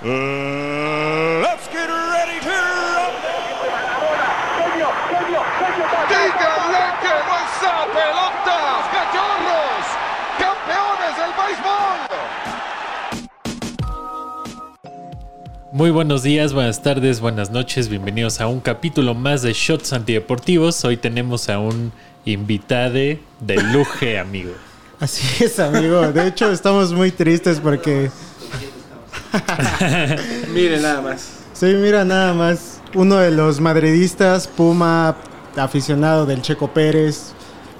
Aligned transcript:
Uh, 0.00 1.42
let's 1.42 1.66
get 1.72 1.88
ready 1.88 2.38
to. 2.38 2.54
¡Díganle 6.08 6.84
que 7.02 7.10
no 7.26 7.34
esa 7.42 7.82
pelota! 7.90 8.58
¡Cachorros! 8.94 9.86
¡Campeones 10.38 11.14
del 11.18 11.32
béisbol! 11.34 11.98
Muy 15.72 15.90
buenos 15.90 16.22
días, 16.22 16.52
buenas 16.52 16.80
tardes, 16.80 17.20
buenas 17.20 17.50
noches, 17.50 17.88
bienvenidos 17.88 18.40
a 18.40 18.46
un 18.46 18.60
capítulo 18.60 19.16
más 19.16 19.42
de 19.42 19.52
Shots 19.52 19.92
Antideportivos. 19.92 20.84
Hoy 20.84 20.96
tenemos 20.96 21.48
a 21.48 21.58
un 21.58 21.90
invitade 22.24 23.18
de 23.40 23.56
lujo, 23.72 24.06
amigo. 24.20 24.52
Así 25.00 25.42
es, 25.42 25.58
amigo. 25.58 26.12
De 26.12 26.28
hecho, 26.28 26.52
estamos 26.52 26.92
muy 26.92 27.10
tristes 27.10 27.58
porque. 27.58 28.12
Miren 30.54 30.82
nada 30.82 31.00
más. 31.00 31.28
Sí, 31.52 31.66
mira, 31.66 32.04
nada 32.04 32.32
más. 32.34 32.80
Uno 32.94 33.16
de 33.16 33.30
los 33.30 33.60
madridistas, 33.60 34.46
Puma, 34.46 35.16
aficionado 35.56 36.24
del 36.26 36.42
Checo 36.42 36.68
Pérez. 36.68 37.32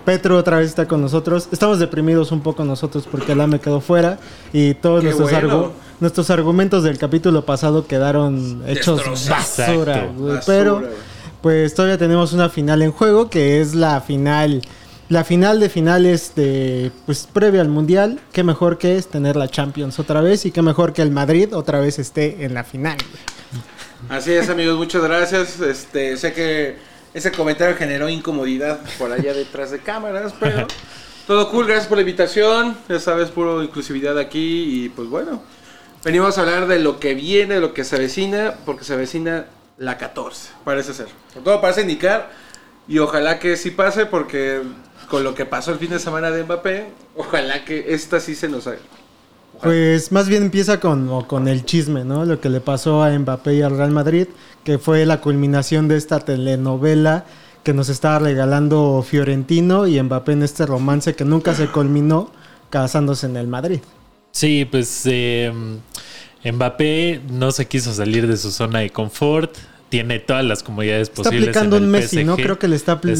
Petro 0.04 0.36
otra 0.38 0.58
vez 0.58 0.68
está 0.70 0.86
con 0.88 1.00
nosotros. 1.00 1.48
Estamos 1.52 1.78
deprimidos 1.78 2.32
un 2.32 2.40
poco 2.40 2.64
nosotros 2.64 3.06
porque 3.10 3.32
el 3.32 3.46
me 3.46 3.60
quedó 3.60 3.80
fuera. 3.80 4.18
Y 4.52 4.74
todos 4.74 5.00
Qué 5.02 5.10
nuestros, 5.10 5.30
bueno. 5.30 5.64
argu- 5.66 5.70
nuestros 6.00 6.30
argumentos 6.30 6.82
del 6.82 6.98
capítulo 6.98 7.44
pasado 7.44 7.86
quedaron 7.86 8.62
hechos 8.66 9.02
basura. 9.28 10.08
Basura, 10.08 10.42
Pero, 10.46 10.82
pues 11.42 11.74
todavía 11.74 11.98
tenemos 11.98 12.32
una 12.32 12.48
final 12.48 12.82
en 12.82 12.90
juego 12.90 13.28
que 13.30 13.60
es 13.60 13.74
la 13.74 14.00
final. 14.00 14.62
La 15.08 15.24
final 15.24 15.58
de 15.58 15.70
finales 15.70 16.34
de 16.34 16.92
pues 17.06 17.26
previa 17.32 17.62
al 17.62 17.68
mundial, 17.68 18.20
qué 18.30 18.44
mejor 18.44 18.76
que 18.76 18.98
es 18.98 19.08
tener 19.08 19.36
la 19.36 19.48
Champions 19.48 19.98
otra 19.98 20.20
vez 20.20 20.44
y 20.44 20.50
qué 20.50 20.60
mejor 20.60 20.92
que 20.92 21.00
el 21.00 21.10
Madrid 21.10 21.56
otra 21.56 21.80
vez 21.80 21.98
esté 21.98 22.44
en 22.44 22.52
la 22.52 22.62
final. 22.62 22.98
Así 24.10 24.34
es, 24.34 24.50
amigos, 24.50 24.76
muchas 24.76 25.02
gracias. 25.02 25.60
Este, 25.60 26.18
sé 26.18 26.34
que 26.34 26.76
ese 27.14 27.32
comentario 27.32 27.74
generó 27.74 28.10
incomodidad 28.10 28.80
por 28.98 29.10
allá 29.10 29.32
detrás 29.32 29.70
de 29.70 29.78
cámaras, 29.78 30.34
pero 30.38 30.66
todo 31.26 31.50
cool, 31.50 31.66
gracias 31.66 31.86
por 31.86 31.96
la 31.96 32.02
invitación. 32.02 32.76
Ya 32.86 33.00
sabes, 33.00 33.30
puro 33.30 33.62
inclusividad 33.62 34.18
aquí 34.18 34.84
y 34.84 34.88
pues 34.90 35.08
bueno, 35.08 35.42
venimos 36.04 36.36
a 36.36 36.42
hablar 36.42 36.66
de 36.66 36.80
lo 36.80 37.00
que 37.00 37.14
viene, 37.14 37.54
de 37.54 37.60
lo 37.62 37.72
que 37.72 37.84
se 37.84 37.96
avecina, 37.96 38.56
porque 38.66 38.84
se 38.84 38.92
avecina 38.92 39.46
la 39.78 39.96
14, 39.96 40.50
parece 40.64 40.92
ser. 40.92 41.06
Por 41.32 41.44
todo 41.44 41.60
parece 41.62 41.80
indicar 41.80 42.30
y 42.86 42.98
ojalá 42.98 43.38
que 43.38 43.56
sí 43.56 43.70
pase 43.70 44.06
porque 44.06 44.62
con 45.08 45.24
lo 45.24 45.34
que 45.34 45.46
pasó 45.46 45.72
el 45.72 45.78
fin 45.78 45.90
de 45.90 45.98
semana 45.98 46.30
de 46.30 46.44
Mbappé, 46.44 46.86
ojalá 47.16 47.64
que 47.64 47.94
esta 47.94 48.20
sí 48.20 48.34
se 48.34 48.48
nos 48.48 48.66
haga. 48.66 48.78
Pues 49.62 50.12
más 50.12 50.28
bien 50.28 50.44
empieza 50.44 50.78
con, 50.78 51.08
o 51.08 51.26
con 51.26 51.48
el 51.48 51.64
chisme, 51.64 52.04
¿no? 52.04 52.24
Lo 52.24 52.40
que 52.40 52.48
le 52.48 52.60
pasó 52.60 53.02
a 53.02 53.10
Mbappé 53.18 53.54
y 53.54 53.62
al 53.62 53.76
Real 53.76 53.90
Madrid, 53.90 54.28
que 54.62 54.78
fue 54.78 55.04
la 55.04 55.20
culminación 55.20 55.88
de 55.88 55.96
esta 55.96 56.20
telenovela 56.20 57.24
que 57.64 57.74
nos 57.74 57.88
estaba 57.88 58.20
regalando 58.20 59.04
Fiorentino 59.06 59.86
y 59.86 60.00
Mbappé 60.00 60.32
en 60.32 60.42
este 60.42 60.64
romance 60.64 61.14
que 61.14 61.24
nunca 61.24 61.54
se 61.54 61.66
culminó 61.66 62.30
casándose 62.70 63.26
en 63.26 63.36
el 63.36 63.48
Madrid. 63.48 63.80
Sí, 64.30 64.66
pues 64.70 65.02
eh, 65.06 65.52
Mbappé 66.44 67.22
no 67.30 67.50
se 67.50 67.66
quiso 67.66 67.92
salir 67.92 68.26
de 68.26 68.36
su 68.36 68.52
zona 68.52 68.80
de 68.80 68.90
confort. 68.90 69.56
Tiene 69.88 70.18
todas 70.18 70.44
las 70.44 70.62
comodidades 70.62 71.08
Está 71.08 71.22
posibles. 71.22 71.48
aplicando 71.48 71.76
en 71.78 71.84
el 71.84 71.86
un 71.86 71.92
Messi, 71.92 72.22
¿no? 72.22 72.36
Creo 72.36 72.58
que 72.58 72.68
le 72.68 72.76
está, 72.76 73.00
le. 73.02 73.12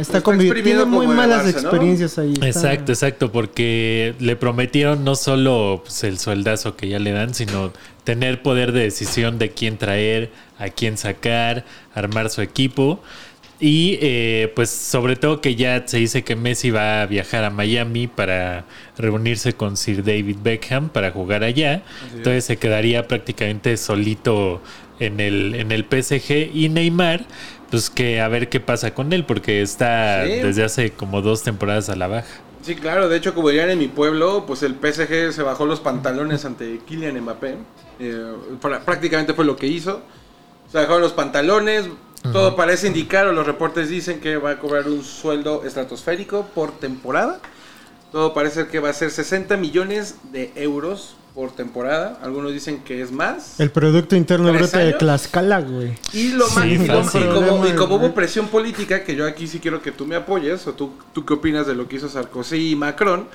Está, 0.00 0.18
está, 0.18 0.32
Tiene 0.62 0.84
muy 0.84 1.06
malas 1.06 1.44
Barça, 1.46 1.52
¿no? 1.62 1.68
experiencias 1.68 2.18
ahí. 2.18 2.32
está- 2.34 2.46
Exacto, 2.46 2.92
exacto, 2.92 3.32
porque 3.32 4.14
le 4.18 4.36
prometieron 4.36 5.04
no 5.04 5.14
solo 5.14 5.80
pues, 5.84 6.04
el 6.04 6.18
sueldazo 6.18 6.76
que 6.76 6.88
ya 6.88 6.98
le 6.98 7.12
dan, 7.12 7.34
sino 7.34 7.72
tener 8.04 8.42
poder 8.42 8.72
de 8.72 8.80
decisión 8.82 9.38
de 9.38 9.50
quién 9.50 9.78
traer, 9.78 10.30
a 10.58 10.68
quién 10.68 10.96
sacar, 10.98 11.64
armar 11.94 12.30
su 12.30 12.42
equipo. 12.42 13.02
Y 13.60 13.98
eh, 14.02 14.52
pues 14.56 14.68
sobre 14.68 15.14
todo 15.16 15.40
que 15.40 15.54
ya 15.54 15.84
se 15.86 15.98
dice 15.98 16.22
que 16.24 16.34
Messi 16.36 16.70
va 16.70 17.02
a 17.02 17.06
viajar 17.06 17.44
a 17.44 17.50
Miami 17.50 18.08
para 18.08 18.64
reunirse 18.98 19.52
con 19.54 19.76
Sir 19.76 20.02
David 20.04 20.38
Beckham 20.42 20.88
para 20.88 21.12
jugar 21.12 21.44
allá. 21.44 21.82
Entonces 22.14 22.44
se 22.44 22.56
quedaría 22.56 23.06
prácticamente 23.06 23.76
solito 23.76 24.60
en 24.98 25.20
el, 25.20 25.54
en 25.54 25.70
el 25.72 25.84
PSG 25.84 26.50
y 26.52 26.68
Neymar, 26.68 27.24
pues 27.74 27.90
que 27.90 28.20
a 28.20 28.28
ver 28.28 28.48
qué 28.48 28.60
pasa 28.60 28.94
con 28.94 29.12
él, 29.12 29.24
porque 29.26 29.60
está 29.60 30.24
Sí. 30.24 30.34
desde 30.34 30.62
hace 30.62 30.92
como 30.92 31.22
dos 31.22 31.42
temporadas 31.42 31.88
a 31.88 31.96
la 31.96 32.06
baja. 32.06 32.28
Sí, 32.62 32.76
claro, 32.76 33.08
de 33.08 33.16
hecho, 33.16 33.34
como 33.34 33.48
dirían 33.48 33.68
en 33.70 33.80
mi 33.80 33.88
pueblo, 33.88 34.44
pues 34.46 34.62
el 34.62 34.76
PSG 34.76 35.32
se 35.32 35.42
bajó 35.42 35.66
los 35.66 35.80
pantalones 35.80 36.44
ante 36.44 36.78
Kylian 36.86 37.20
Mbappé. 37.20 37.56
Eh, 37.98 38.32
prácticamente 38.84 39.34
fue 39.34 39.44
lo 39.44 39.56
que 39.56 39.66
hizo. 39.66 40.02
Se 40.70 40.78
bajaron 40.78 41.00
los 41.02 41.12
pantalones. 41.12 41.86
Todo 42.32 42.54
parece 42.54 42.86
indicar, 42.86 43.26
o 43.26 43.32
los 43.32 43.44
reportes 43.44 43.88
dicen 43.88 44.20
que 44.20 44.36
va 44.36 44.52
a 44.52 44.58
cobrar 44.60 44.86
un 44.88 45.02
sueldo 45.02 45.64
estratosférico 45.66 46.46
por 46.54 46.70
temporada. 46.78 47.40
Todo 48.12 48.32
parece 48.32 48.68
que 48.68 48.78
va 48.78 48.90
a 48.90 48.92
ser 48.94 49.10
60 49.10 49.56
millones 49.56 50.14
de 50.32 50.52
euros 50.54 51.16
por 51.34 51.50
temporada. 51.52 52.18
Algunos 52.22 52.52
dicen 52.52 52.82
que 52.84 53.02
es 53.02 53.10
más. 53.10 53.58
El 53.58 53.70
Producto 53.70 54.14
Interno 54.14 54.48
¿Tres 54.50 54.60
Bruto 54.60 54.78
de? 54.78 54.92
Tlaxcala, 54.92 55.60
güey. 55.60 55.94
Y 56.12 56.28
lo 56.32 56.46
Sí, 56.46 56.78
más, 56.78 57.14
y, 57.14 57.24
como, 57.26 57.66
y 57.66 57.72
como 57.72 57.96
hubo 57.96 58.14
presión 58.14 58.48
política, 58.48 59.02
que 59.02 59.16
yo 59.16 59.26
aquí 59.26 59.46
sí 59.46 59.58
quiero 59.58 59.82
que 59.82 59.90
tú 59.92 60.06
me 60.06 60.16
apoyes, 60.16 60.66
o 60.66 60.74
tú, 60.74 60.92
tú 61.12 61.24
qué 61.24 61.34
opinas 61.34 61.66
de 61.66 61.74
lo 61.74 61.88
que 61.88 61.96
hizo 61.96 62.08
Sarkozy 62.08 62.70
y 62.70 62.76
Macron, 62.76 63.26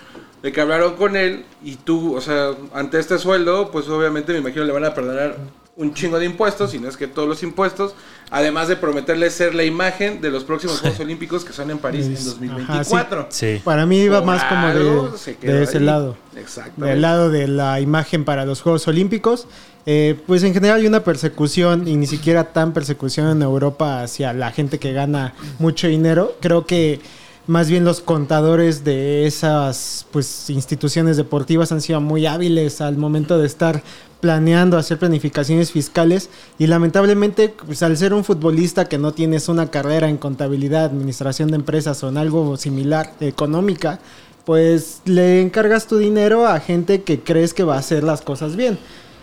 de 0.42 0.52
que 0.54 0.62
hablaron 0.62 0.96
con 0.96 1.18
él, 1.18 1.44
y 1.62 1.76
tú, 1.76 2.16
o 2.16 2.22
sea, 2.22 2.52
ante 2.74 3.00
este 3.00 3.18
sueldo, 3.18 3.70
pues 3.72 3.88
obviamente 3.90 4.32
me 4.32 4.40
imagino 4.40 4.64
le 4.64 4.72
van 4.72 4.86
a 4.86 4.94
perdonar 4.94 5.36
un 5.80 5.94
chingo 5.94 6.20
de 6.20 6.26
impuestos, 6.26 6.72
si 6.72 6.78
no 6.80 6.90
es 6.90 6.98
que 6.98 7.08
todos 7.08 7.26
los 7.28 7.42
impuestos, 7.42 7.94
además 8.30 8.68
de 8.68 8.76
prometerle 8.76 9.30
ser 9.30 9.56
la 9.56 9.64
imagen 9.64 10.20
de 10.20 10.30
los 10.30 10.44
próximos 10.44 10.82
Juegos 10.82 11.00
Olímpicos 11.00 11.46
que 11.46 11.54
son 11.54 11.72
en 11.72 11.78
París 11.78 12.06
en 12.06 12.14
Ajá, 12.16 12.22
sí. 12.22 12.30
2024. 12.32 13.28
Sí. 13.30 13.62
Para 13.64 13.86
mí 13.86 14.02
iba 14.02 14.18
Por 14.20 14.28
más 14.28 14.44
como 14.44 14.68
de, 14.68 15.64
ese 15.64 15.78
ahí. 15.78 15.84
lado. 15.86 16.18
Exactamente. 16.36 16.92
del 16.92 17.02
lado 17.02 17.30
de 17.30 17.48
la 17.48 17.80
imagen 17.80 18.26
para 18.26 18.44
los 18.46 18.62
Juegos 18.62 18.86
Olímpicos. 18.90 19.48
Eh, 19.86 20.20
pues 20.28 20.44
en 20.44 20.54
general 20.54 20.82
hay 20.82 20.86
una 20.88 21.06
persecución 21.06 21.88
y 21.88 21.96
ni 21.96 22.08
siquiera 22.08 22.52
tan 22.52 22.74
persecución 22.74 23.30
en 23.30 23.42
Europa 23.42 24.04
hacia 24.04 24.34
la 24.34 24.52
gente 24.52 24.80
que 24.80 24.92
gana 24.92 25.34
mucho 25.60 25.88
dinero. 25.88 26.36
Creo 26.42 26.66
que 26.66 27.00
más 27.50 27.68
bien 27.68 27.84
los 27.84 28.00
contadores 28.00 28.84
de 28.84 29.26
esas 29.26 30.06
pues 30.12 30.52
instituciones 30.52 31.18
deportivas 31.18 31.72
han 31.72 31.82
sido 31.82 32.00
muy 32.00 32.28
hábiles 32.28 32.80
al 32.80 32.96
momento 32.96 33.40
de 33.40 33.48
estar 33.48 33.82
planeando 34.22 34.78
hacer 34.78 35.00
planificaciones 35.00 35.72
fiscales 35.72 36.30
y 36.60 36.68
lamentablemente 36.68 37.50
pues, 37.66 37.82
al 37.82 37.98
ser 37.98 38.14
un 38.14 38.24
futbolista 38.24 38.86
que 38.86 39.00
no 39.00 39.14
tienes 39.14 39.50
una 39.50 39.72
carrera 39.72 40.10
en 40.10 40.18
contabilidad, 40.18 40.86
administración 40.86 41.50
de 41.50 41.56
empresas 41.56 42.04
o 42.04 42.10
en 42.10 42.18
algo 42.18 42.56
similar 42.56 43.14
económica, 43.20 44.00
pues 44.46 45.02
le 45.06 45.42
encargas 45.42 45.88
tu 45.88 45.98
dinero 45.98 46.46
a 46.46 46.60
gente 46.60 47.02
que 47.02 47.22
crees 47.22 47.56
que 47.56 47.64
va 47.64 47.78
a 47.78 47.80
hacer 47.80 48.04
las 48.04 48.22
cosas 48.22 48.56
bien. 48.56 48.78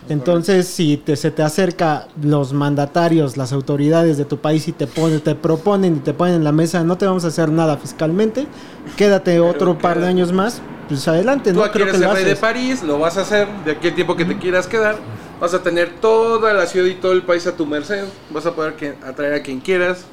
Entonces, 0.09 0.67
si 0.67 0.97
te, 0.97 1.15
se 1.15 1.31
te 1.31 1.43
acerca 1.43 2.07
los 2.21 2.53
mandatarios, 2.53 3.37
las 3.37 3.53
autoridades 3.53 4.17
de 4.17 4.25
tu 4.25 4.37
país 4.37 4.67
y 4.67 4.71
te 4.71 4.87
ponen, 4.87 5.21
te 5.21 5.35
proponen 5.35 5.97
y 5.97 5.99
te 5.99 6.13
ponen 6.13 6.35
en 6.35 6.43
la 6.43 6.51
mesa, 6.51 6.83
no 6.83 6.97
te 6.97 7.05
vamos 7.05 7.25
a 7.25 7.27
hacer 7.27 7.49
nada 7.51 7.77
fiscalmente, 7.77 8.47
quédate 8.95 9.39
otro 9.39 9.77
par 9.77 9.99
de 9.99 10.07
años 10.07 10.31
más, 10.31 10.61
pues 10.87 11.07
adelante, 11.07 11.51
Tú 11.53 11.59
no 11.59 11.71
creo 11.71 11.87
que 11.87 11.95
el 11.97 12.01
lo 12.01 12.13
rey 12.13 12.23
de 12.23 12.31
haces. 12.31 12.39
París, 12.41 12.83
lo 12.83 12.99
vas 12.99 13.17
a 13.17 13.21
hacer 13.21 13.47
de 13.65 13.71
aquí 13.71 13.89
al 13.89 13.95
tiempo 13.95 14.15
que 14.15 14.25
te 14.25 14.37
quieras 14.37 14.67
quedar. 14.67 14.95
Vas 15.39 15.53
a 15.53 15.61
tener 15.61 15.89
toda 16.01 16.53
la 16.53 16.65
ciudad 16.65 16.87
y 16.87 16.95
todo 16.95 17.11
el 17.11 17.21
país 17.23 17.45
a 17.45 17.51
tu 17.55 17.65
merced. 17.65 18.05
Vas 18.31 18.45
a 18.45 18.55
poder 18.55 18.75
que- 18.75 18.95
atraer 19.05 19.33
a 19.33 19.43
quien 19.43 19.59
quieras. 19.59 20.05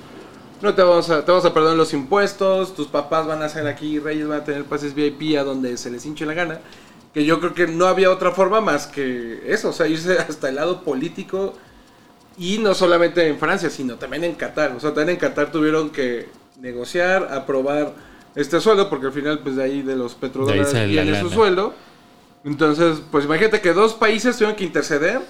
No 0.60 0.74
te 0.74 0.82
vamos 0.82 1.08
a, 1.10 1.24
te 1.24 1.30
vamos 1.30 1.44
a 1.46 1.54
perdonar 1.54 1.76
los 1.76 1.92
impuestos. 1.94 2.74
Tus 2.74 2.88
papás 2.88 3.26
van 3.26 3.42
a 3.42 3.48
ser 3.48 3.66
aquí 3.66 3.98
reyes, 3.98 4.26
van 4.26 4.40
a 4.40 4.44
tener 4.44 4.64
pases 4.64 4.94
VIP 4.94 5.38
a 5.38 5.44
donde 5.44 5.76
se 5.76 5.90
les 5.90 6.04
hinche 6.04 6.26
la 6.26 6.34
gana. 6.34 6.58
Que 7.14 7.24
yo 7.24 7.40
creo 7.40 7.54
que 7.54 7.66
no 7.68 7.86
había 7.86 8.10
otra 8.10 8.32
forma 8.32 8.60
más 8.60 8.86
que 8.86 9.40
eso, 9.46 9.70
o 9.70 9.72
sea, 9.72 9.86
irse 9.86 10.18
hasta 10.28 10.48
el 10.48 10.56
lado 10.56 10.82
político. 10.82 11.54
Y 12.36 12.58
no 12.58 12.74
solamente 12.74 13.26
en 13.28 13.38
Francia, 13.38 13.70
sino 13.70 13.94
también 13.94 14.24
en 14.24 14.34
Qatar. 14.34 14.72
O 14.72 14.80
sea, 14.80 14.90
también 14.90 15.10
en 15.10 15.16
Qatar 15.16 15.52
tuvieron 15.52 15.90
que 15.90 16.28
negociar, 16.60 17.28
aprobar 17.32 17.94
este 18.34 18.60
sueldo, 18.60 18.90
porque 18.90 19.06
al 19.06 19.12
final, 19.12 19.38
pues 19.38 19.56
de 19.56 19.62
ahí 19.62 19.82
de 19.82 19.94
los 19.94 20.14
petrodólares 20.14 20.72
viene 20.88 21.20
su 21.20 21.30
sueldo. 21.30 21.74
Entonces, 22.44 23.00
pues 23.10 23.24
imagínate 23.24 23.60
que 23.60 23.72
dos 23.72 23.94
países 23.94 24.36
tuvieron 24.36 24.56
que 24.56 24.64
interceder 24.64 25.20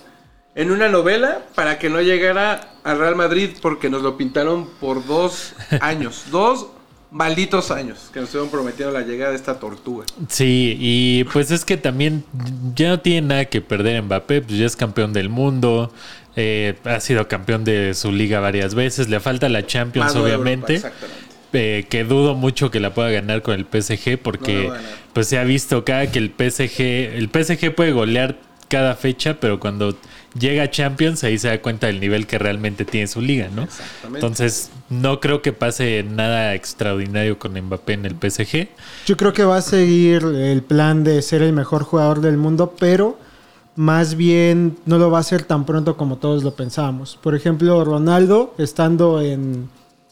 en 0.55 0.71
una 0.71 0.89
novela 0.89 1.47
para 1.55 1.79
que 1.79 1.89
no 1.89 2.01
llegara 2.01 2.75
al 2.83 2.99
Real 2.99 3.17
Madrid 3.17 3.51
porque 3.61 3.91
nos 3.91 4.03
lo 4.03 4.17
pintaron 4.17 4.69
por 4.81 5.07
dos 5.07 5.55
años. 5.81 6.25
dos 6.31 6.69
malditos 7.15 7.71
años 7.71 8.11
que 8.13 8.19
nos 8.19 8.29
estuvieron 8.29 8.51
prometiendo 8.51 8.93
la 8.93 9.07
llegada 9.07 9.31
de 9.31 9.37
esta 9.37 9.61
tortuga. 9.61 10.05
Sí, 10.29 10.77
y 10.81 11.25
pues 11.33 11.53
es 11.53 11.65
que 11.65 11.77
también 11.77 12.25
ya 12.75 12.89
no 12.89 13.01
tiene 13.01 13.29
nada 13.29 13.45
que 13.45 13.61
perder 13.61 14.03
Mbappé, 14.03 14.43
pues 14.43 14.59
ya 14.59 14.67
es 14.67 14.75
campeón 14.75 15.13
del 15.13 15.29
mundo, 15.29 15.93
eh, 16.35 16.75
ha 16.83 16.99
sido 16.99 17.29
campeón 17.29 17.63
de 17.63 17.95
su 17.95 18.11
liga 18.11 18.41
varias 18.41 18.75
veces, 18.75 19.09
le 19.09 19.21
falta 19.21 19.49
la 19.49 19.65
Champions 19.65 20.07
Más 20.07 20.17
Europa, 20.17 20.35
obviamente, 20.35 20.75
exactamente. 20.75 21.17
eh, 21.53 21.87
que 21.89 22.03
dudo 22.03 22.35
mucho 22.35 22.73
que 22.73 22.81
la 22.81 22.93
pueda 22.93 23.11
ganar 23.11 23.43
con 23.43 23.55
el 23.55 23.65
PSG 23.65 24.19
porque 24.19 24.73
pues 25.13 25.29
se 25.29 25.39
ha 25.39 25.45
visto 25.45 25.79
acá 25.79 26.05
que 26.09 26.19
el 26.19 26.31
PSG, 26.37 26.81
el 26.81 27.31
PSG 27.33 27.77
puede 27.77 27.93
golear 27.93 28.39
cada 28.67 28.97
fecha, 28.97 29.39
pero 29.39 29.61
cuando 29.61 29.97
llega 30.39 30.65
a 30.65 30.71
Champions 30.71 31.25
ahí 31.25 31.39
se 31.39 31.49
da 31.49 31.61
cuenta 31.61 31.87
del 31.87 32.01
nivel 32.01 32.27
que 32.27 32.39
realmente 32.39 32.85
tiene 32.85 33.07
su 33.07 33.21
liga, 33.21 33.49
¿no? 33.55 33.63
Exactamente. 33.63 34.19
Entonces, 34.19 34.71
no 34.91 35.21
creo 35.21 35.43
que 35.43 35.53
pase 35.53 36.05
nada 36.09 36.55
extraordinario 36.55 37.39
con 37.39 37.53
Mbappé 37.53 37.95
en 37.95 38.07
el 38.07 38.15
PSG. 38.15 38.69
Yo 39.07 39.17
creo 39.17 39.33
que 39.33 39.45
va 39.45 39.57
a 39.57 39.63
seguir 39.63 40.25
el 40.25 40.63
plan 40.63 41.05
de 41.05 41.23
ser 41.23 41.43
el 41.43 41.53
mejor 41.53 41.85
jugador 41.85 42.21
del 42.21 42.37
mundo, 42.37 42.75
pero 42.79 43.19
más 43.77 44.15
bien 44.15 44.77
no 44.87 44.99
lo 44.99 45.11
va 45.11 45.19
a 45.19 45.21
hacer 45.21 45.43
tan 45.45 45.65
pronto 45.65 45.97
como 45.97 46.19
todos 46.19 46.45
lo 46.45 46.55
pensábamos. 46.55 47.19
Por 47.21 47.35
ejemplo, 47.35 47.85
Ronaldo, 47.85 48.55
estando 48.59 49.21
en, 49.21 49.69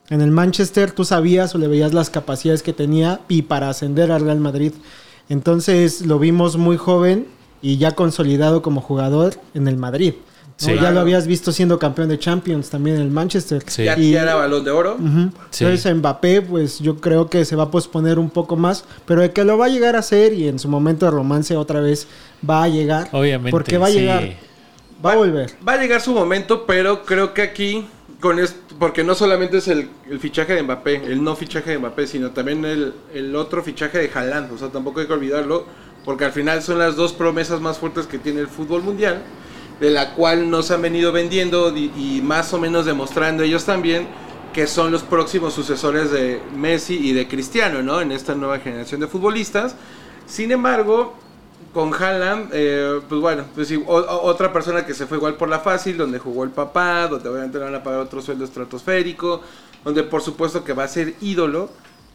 en 0.08 0.20
el 0.20 0.30
Manchester, 0.30 0.92
tú 0.92 1.04
sabías 1.04 1.54
o 1.54 1.58
le 1.58 1.68
veías 1.68 1.92
las 1.92 2.10
capacidades 2.10 2.62
que 2.62 2.72
tenía 2.72 3.20
y 3.28 3.42
para 3.42 3.68
ascender 3.68 4.10
al 4.10 4.22
Real 4.22 4.40
Madrid. 4.40 4.72
Entonces 5.28 6.04
lo 6.04 6.18
vimos 6.18 6.56
muy 6.56 6.76
joven 6.76 7.26
y 7.62 7.78
ya 7.78 7.92
consolidado 7.92 8.60
como 8.60 8.80
jugador 8.80 9.34
en 9.54 9.68
el 9.68 9.76
Madrid. 9.76 10.14
¿no? 10.16 10.68
Sí. 10.68 10.74
Ya 10.80 10.90
lo 10.92 11.00
habías 11.00 11.26
visto 11.26 11.50
siendo 11.50 11.78
campeón 11.78 12.08
de 12.08 12.18
Champions 12.18 12.70
también 12.70 12.96
en 12.96 13.02
el 13.02 13.10
Manchester. 13.10 13.64
Sí. 13.66 13.84
Ya, 13.84 13.98
Y- 13.98 14.12
ya 14.12 14.22
era 14.22 14.34
balón 14.34 14.62
de 14.64 14.70
oro. 14.70 14.96
Sí. 15.50 15.64
Entonces 15.64 15.86
a 15.86 15.94
Mbappé, 15.94 16.42
pues 16.42 16.78
yo 16.78 16.96
creo 16.98 17.28
que 17.30 17.44
se 17.44 17.56
va 17.56 17.64
a 17.64 17.70
posponer 17.70 18.18
un 18.18 18.30
poco 18.30 18.54
más, 18.56 18.84
pero 19.06 19.22
de 19.22 19.32
que 19.32 19.44
lo 19.44 19.56
va 19.58 19.66
a 19.66 19.68
llegar 19.68 19.96
a 19.96 20.00
hacer 20.00 20.34
y 20.34 20.46
en 20.48 20.58
su 20.58 20.68
momento 20.68 21.06
de 21.06 21.12
romance 21.12 21.56
otra 21.56 21.80
vez 21.80 22.06
va 22.48 22.62
a 22.64 22.68
llegar. 22.68 23.08
Obviamente. 23.12 23.50
Porque 23.50 23.78
va 23.78 23.86
a 23.86 23.90
sí. 23.90 24.00
llegar, 24.00 24.34
va 25.04 25.12
a 25.12 25.16
volver. 25.16 25.50
Va 25.66 25.72
a 25.72 25.78
llegar 25.78 26.00
su 26.00 26.12
momento, 26.12 26.64
pero 26.66 27.02
creo 27.04 27.34
que 27.34 27.42
aquí, 27.42 27.86
con 28.20 28.38
esto, 28.38 28.58
porque 28.78 29.02
no 29.02 29.16
solamente 29.16 29.58
es 29.58 29.66
el, 29.66 29.88
el 30.08 30.20
fichaje 30.20 30.54
de 30.54 30.62
Mbappé, 30.62 31.06
el 31.06 31.24
no 31.24 31.34
fichaje 31.34 31.70
de 31.72 31.78
Mbappé, 31.78 32.06
sino 32.06 32.30
también 32.30 32.64
el, 32.64 32.92
el 33.12 33.34
otro 33.34 33.64
fichaje 33.64 33.98
de 33.98 34.10
Haaland. 34.14 34.52
O 34.52 34.58
sea, 34.58 34.68
tampoco 34.68 35.00
hay 35.00 35.06
que 35.06 35.12
olvidarlo, 35.12 35.64
porque 36.04 36.24
al 36.24 36.32
final 36.32 36.62
son 36.62 36.78
las 36.78 36.96
dos 36.96 37.12
promesas 37.12 37.60
más 37.60 37.78
fuertes 37.78 38.06
que 38.06 38.18
tiene 38.18 38.40
el 38.40 38.48
fútbol 38.48 38.82
mundial, 38.82 39.22
de 39.80 39.90
la 39.90 40.14
cual 40.14 40.50
nos 40.50 40.70
han 40.70 40.82
venido 40.82 41.12
vendiendo 41.12 41.76
y, 41.76 42.20
más 42.22 42.52
o 42.52 42.58
menos 42.58 42.86
demostrando 42.86 43.42
ellos 43.42 43.64
también 43.64 44.06
que 44.52 44.66
son 44.66 44.92
los 44.92 45.02
próximos 45.02 45.54
sucesores 45.54 46.10
de 46.10 46.42
Messi 46.54 46.94
y 46.94 47.14
de 47.14 47.26
Cristiano, 47.26 47.82
¿no? 47.82 48.02
En 48.02 48.12
esta 48.12 48.34
nueva 48.34 48.58
generación 48.58 49.00
de 49.00 49.06
futbolistas. 49.06 49.74
Sin 50.26 50.52
embargo, 50.52 51.14
con 51.72 51.94
Haaland, 51.94 52.50
eh, 52.52 53.00
pues 53.08 53.18
bueno, 53.18 53.44
pues 53.54 53.68
sí, 53.68 53.82
otra 53.86 54.52
persona 54.52 54.84
que 54.84 54.92
se 54.92 55.06
fue 55.06 55.16
igual 55.16 55.36
por 55.36 55.48
la 55.48 55.60
fácil, 55.60 55.96
donde 55.96 56.18
jugó 56.18 56.44
el 56.44 56.50
papá, 56.50 57.08
donde 57.08 57.30
obviamente 57.30 57.58
le 57.58 57.64
van 57.64 57.74
a 57.74 57.82
pagar 57.82 58.00
otro 58.00 58.20
sueldo 58.20 58.44
estratosférico, 58.44 59.40
donde 59.84 60.02
por 60.02 60.20
supuesto 60.20 60.64
que 60.64 60.74
va 60.74 60.84
a 60.84 60.88
ser 60.88 61.14
ídolo. 61.22 61.70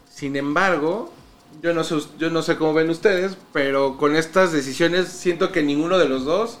Sin 0.08 0.36
embargo, 0.36 1.10
yo 1.62 1.72
no 1.74 1.84
sé, 1.84 1.96
yo 2.18 2.30
no 2.30 2.42
sé 2.42 2.56
cómo 2.56 2.74
ven 2.74 2.90
ustedes, 2.90 3.36
pero 3.52 3.96
con 3.96 4.14
estas 4.16 4.52
decisiones 4.52 5.08
siento 5.08 5.50
que 5.52 5.62
ninguno 5.62 5.98
de 5.98 6.08
los 6.08 6.24
dos, 6.24 6.58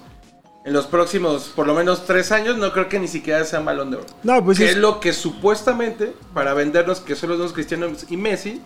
en 0.64 0.72
los 0.72 0.86
próximos 0.86 1.50
por 1.54 1.66
lo 1.66 1.74
menos 1.74 2.04
tres 2.04 2.32
años, 2.32 2.56
no 2.58 2.72
creo 2.72 2.88
que 2.88 2.98
ni 2.98 3.08
siquiera 3.08 3.44
sea 3.44 3.60
balón 3.60 3.90
de 3.90 3.96
oro. 3.98 4.06
No, 4.22 4.44
pues 4.44 4.58
que 4.58 4.64
es- 4.64 4.70
es 4.72 4.76
lo 4.76 5.00
que 5.00 5.12
supuestamente, 5.12 6.14
para 6.34 6.52
vendernos 6.54 7.00
que 7.00 7.14
son 7.16 7.30
los 7.30 7.38
dos 7.38 7.52
cristianos 7.52 8.04
y 8.10 8.16
Messi, 8.16 8.60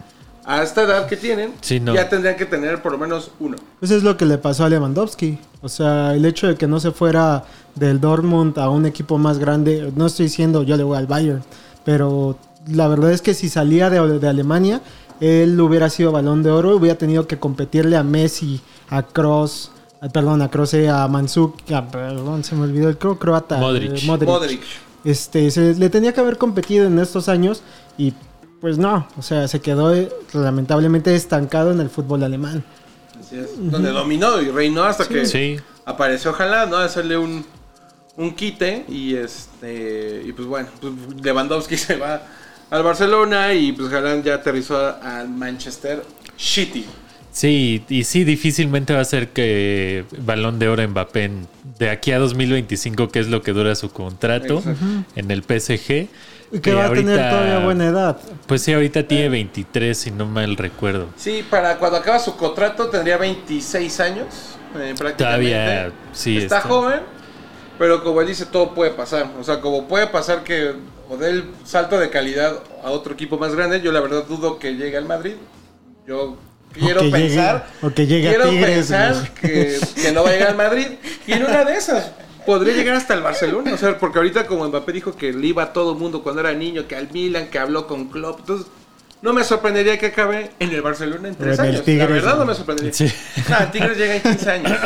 a 0.45 0.63
esta 0.65 0.83
edad 0.83 1.07
que 1.07 1.17
tienen, 1.17 1.53
Sí, 1.61 1.79
no. 1.79 1.95
ya 1.95 2.09
tendrían 2.09 2.37
que 2.37 2.47
tener 2.47 2.83
por 2.83 2.91
lo 2.93 2.99
menos 2.99 3.31
uno. 3.39 3.57
Eso 3.81 3.95
es 3.95 4.03
lo 4.03 4.17
que 4.17 4.25
le 4.27 4.39
pasó 4.39 4.65
a 4.65 4.69
Lewandowski. 4.69 5.39
O 5.61 5.69
sea, 5.69 6.15
el 6.15 6.25
hecho 6.25 6.49
de 6.49 6.57
que 6.57 6.67
no 6.67 6.81
se 6.81 6.91
fuera 6.91 7.45
del 7.77 8.01
Dortmund 8.01 8.59
a 8.59 8.69
un 8.69 8.85
equipo 8.85 9.19
más 9.19 9.39
grande, 9.39 9.93
no 9.95 10.07
estoy 10.07 10.25
diciendo 10.27 10.65
yo 10.65 10.77
le 10.77 10.83
voy 10.83 10.99
al 10.99 11.07
Bayern, 11.07 11.45
pero 11.85 12.37
la 12.69 12.89
verdad 12.89 13.13
es 13.13 13.23
que 13.23 13.35
si 13.35 13.49
salía 13.49 13.89
de, 13.91 14.19
de 14.19 14.29
Alemania, 14.29 14.81
él 15.23 15.61
hubiera 15.61 15.89
sido 15.89 16.11
balón 16.13 16.43
de 16.43 16.51
oro, 16.51 16.77
hubiera 16.77 16.99
tenido 16.99 17.27
que 17.27 17.39
competirle 17.39 17.97
a 17.97 18.03
Messi, 18.03 18.61
a 18.91 19.03
Kroos, 19.05 19.71
a- 20.01 20.09
perdón, 20.09 20.43
a 20.43 20.51
Kroos, 20.51 20.75
eh, 20.75 20.89
a 20.89 21.07
Mansuk, 21.09 21.71
a- 21.73 21.87
perdón, 21.89 22.43
se 22.45 22.55
me 22.57 22.63
olvidó 22.65 22.89
el 22.89 22.99
cro- 22.99 23.19
croata. 23.19 23.59
Modric. 23.59 24.03
eh, 24.03 24.07
Modric. 24.07 24.61
Este, 25.05 25.51
se 25.51 25.75
le 25.75 25.91
tenía 25.91 26.13
que 26.13 26.21
haber 26.21 26.39
competido 26.39 26.87
en 26.87 26.99
estos 26.99 27.29
años 27.29 27.63
y 27.99 28.13
pues 28.61 28.79
no, 28.79 29.09
o 29.19 29.23
sea, 29.23 29.49
se 29.49 29.61
quedó 29.61 29.93
eh, 29.95 30.09
lamentablemente 30.33 31.15
estancado 31.15 31.73
en 31.73 31.81
el 31.81 31.91
fútbol 31.91 32.23
alemán. 32.23 32.63
Así 33.19 33.37
es. 33.39 33.49
Donde 33.59 33.91
dominó 33.91 34.41
y 34.41 34.51
reinó 34.51 34.85
hasta 34.85 35.07
que 35.09 35.27
Sí. 35.27 35.57
apareció 35.85 36.31
ojalá, 36.31 36.67
¿no? 36.67 36.77
Hacerle 36.77 37.17
un, 37.19 37.45
un 38.17 38.35
quite 38.35 38.85
y 38.89 39.15
este 39.17 40.23
y 40.25 40.33
pues 40.33 40.47
bueno, 40.47 40.69
pues 40.81 40.93
Lewandowski 41.23 41.77
se 41.77 41.97
va 41.97 42.23
al 42.73 42.83
Barcelona 42.83 43.53
y 43.53 43.71
pues 43.73 43.93
Haaland 43.93 44.25
ya 44.25 44.35
aterrizó 44.35 44.77
a- 44.79 45.21
al 45.21 45.29
Manchester 45.29 46.03
City. 46.37 46.87
Sí, 47.31 47.85
y 47.89 48.05
sí, 48.05 48.25
difícilmente 48.25 48.93
va 48.95 49.01
a 49.01 49.05
ser 49.05 49.29
que 49.29 50.05
balón 50.19 50.59
de 50.59 50.69
oro 50.69 50.87
Mbappé 50.87 51.25
en- 51.25 51.47
de 51.79 51.89
aquí 51.91 52.13
a 52.13 52.19
2025, 52.19 53.09
que 53.09 53.21
es 53.21 53.29
lo 53.29 53.41
que 53.43 53.53
dura 53.53 53.75
su 53.75 53.91
contrato 53.91 54.59
Exacto. 54.59 54.81
en 55.17 55.31
el 55.31 55.43
PSG. 55.43 56.09
Y 56.55 56.61
que 56.61 56.71
Eh, 56.73 56.75
va 56.75 56.85
a 56.87 56.93
tener 56.93 57.17
todavía 57.17 57.59
buena 57.61 57.87
edad. 57.87 58.19
Pues 58.47 58.61
sí, 58.61 58.75
ahorita 58.75 59.07
tiene 59.09 59.31
23, 59.31 59.97
si 59.97 60.11
no 60.11 60.27
mal 60.27 60.57
recuerdo. 60.59 61.07
Sí, 61.17 61.43
para 61.49 61.79
cuando 61.79 61.97
acaba 61.97 62.19
su 62.19 62.37
contrato 62.37 62.89
tendría 62.89 63.17
26 63.17 64.01
años. 64.01 64.27
eh, 64.75 64.95
prácticamente. 64.97 65.17
Todavía, 65.17 65.93
sí, 66.13 66.39
Está, 66.39 66.57
está. 66.59 66.69
joven, 66.69 67.01
pero 67.79 68.03
como 68.03 68.23
él 68.23 68.27
dice, 68.27 68.47
todo 68.47 68.75
puede 68.75 68.91
pasar. 68.93 69.31
O 69.39 69.45
sea, 69.45 69.61
como 69.61 69.87
puede 69.87 70.07
pasar 70.07 70.43
que 70.45 70.73
o 71.13 71.17
dé 71.19 71.31
el 71.31 71.45
salto 71.65 71.99
de 71.99 72.09
calidad 72.11 72.61
a 72.83 72.91
otro 72.91 73.13
equipo 73.15 73.39
más 73.39 73.55
grande, 73.55 73.81
yo 73.83 73.93
la 73.93 74.01
verdad 74.01 74.25
dudo 74.27 74.59
que 74.59 74.75
llegue 74.75 74.97
al 74.97 75.05
Madrid. 75.07 75.35
Yo 76.07 76.37
quiero 76.73 77.01
que 77.01 77.07
llegue- 77.11 77.19
pensar, 77.29 77.67
o 77.83 77.91
que 77.91 78.07
llegue 78.07 78.29
a 78.29 78.31
quiero 78.31 78.49
Tigres, 78.51 78.75
pensar 78.77 79.15
güey. 79.15 79.35
que, 79.41 79.81
que 80.03 80.13
no 80.13 80.25
va 80.25 80.31
a 80.31 80.33
llegar 80.33 80.49
al 80.49 80.57
Madrid. 80.57 80.87
Y 81.27 81.33
en 81.33 81.45
una 81.45 81.65
de 81.65 81.75
esas 81.77 82.11
podría 82.47 82.75
llegar 82.75 82.97
hasta 82.97 83.15
el 83.15 83.21
Barcelona. 83.23 83.73
O 83.75 83.77
sea, 83.77 83.99
porque 83.99 84.19
ahorita 84.19 84.47
como 84.47 84.67
Mbappé 84.67 84.93
dijo 84.93 85.15
que 85.15 85.33
le 85.33 85.47
iba 85.47 85.63
a 85.65 85.73
todo 85.73 85.95
mundo 85.95 86.23
cuando 86.23 86.41
era 86.41 86.53
niño, 86.53 86.89
que 86.89 86.97
al 86.97 87.11
Milan, 87.13 87.49
que 87.49 87.59
habló 87.59 87.87
con 87.87 88.09
Klopp. 88.09 88.41
Entonces, 88.41 88.67
no 89.21 89.33
me 89.33 89.45
sorprendería 89.45 89.97
que 89.99 90.07
acabe 90.07 90.51
en 90.59 90.71
el 90.71 90.83
Barcelona 90.83 91.29
en 91.29 91.37
tres 91.37 91.59
en 91.61 91.65
el 91.67 91.71
años. 91.73 91.85
Tigres, 91.85 92.09
la 92.09 92.13
verdad 92.15 92.33
no 92.35 92.39
¿no? 92.41 92.47
me 92.47 92.55
sorprendería. 92.57 92.93
Sí. 92.93 93.07
Nah, 93.49 93.71
Tigres 93.71 93.97
llega 93.97 94.17
en 94.17 94.23
15 94.23 94.51
años. 94.51 94.79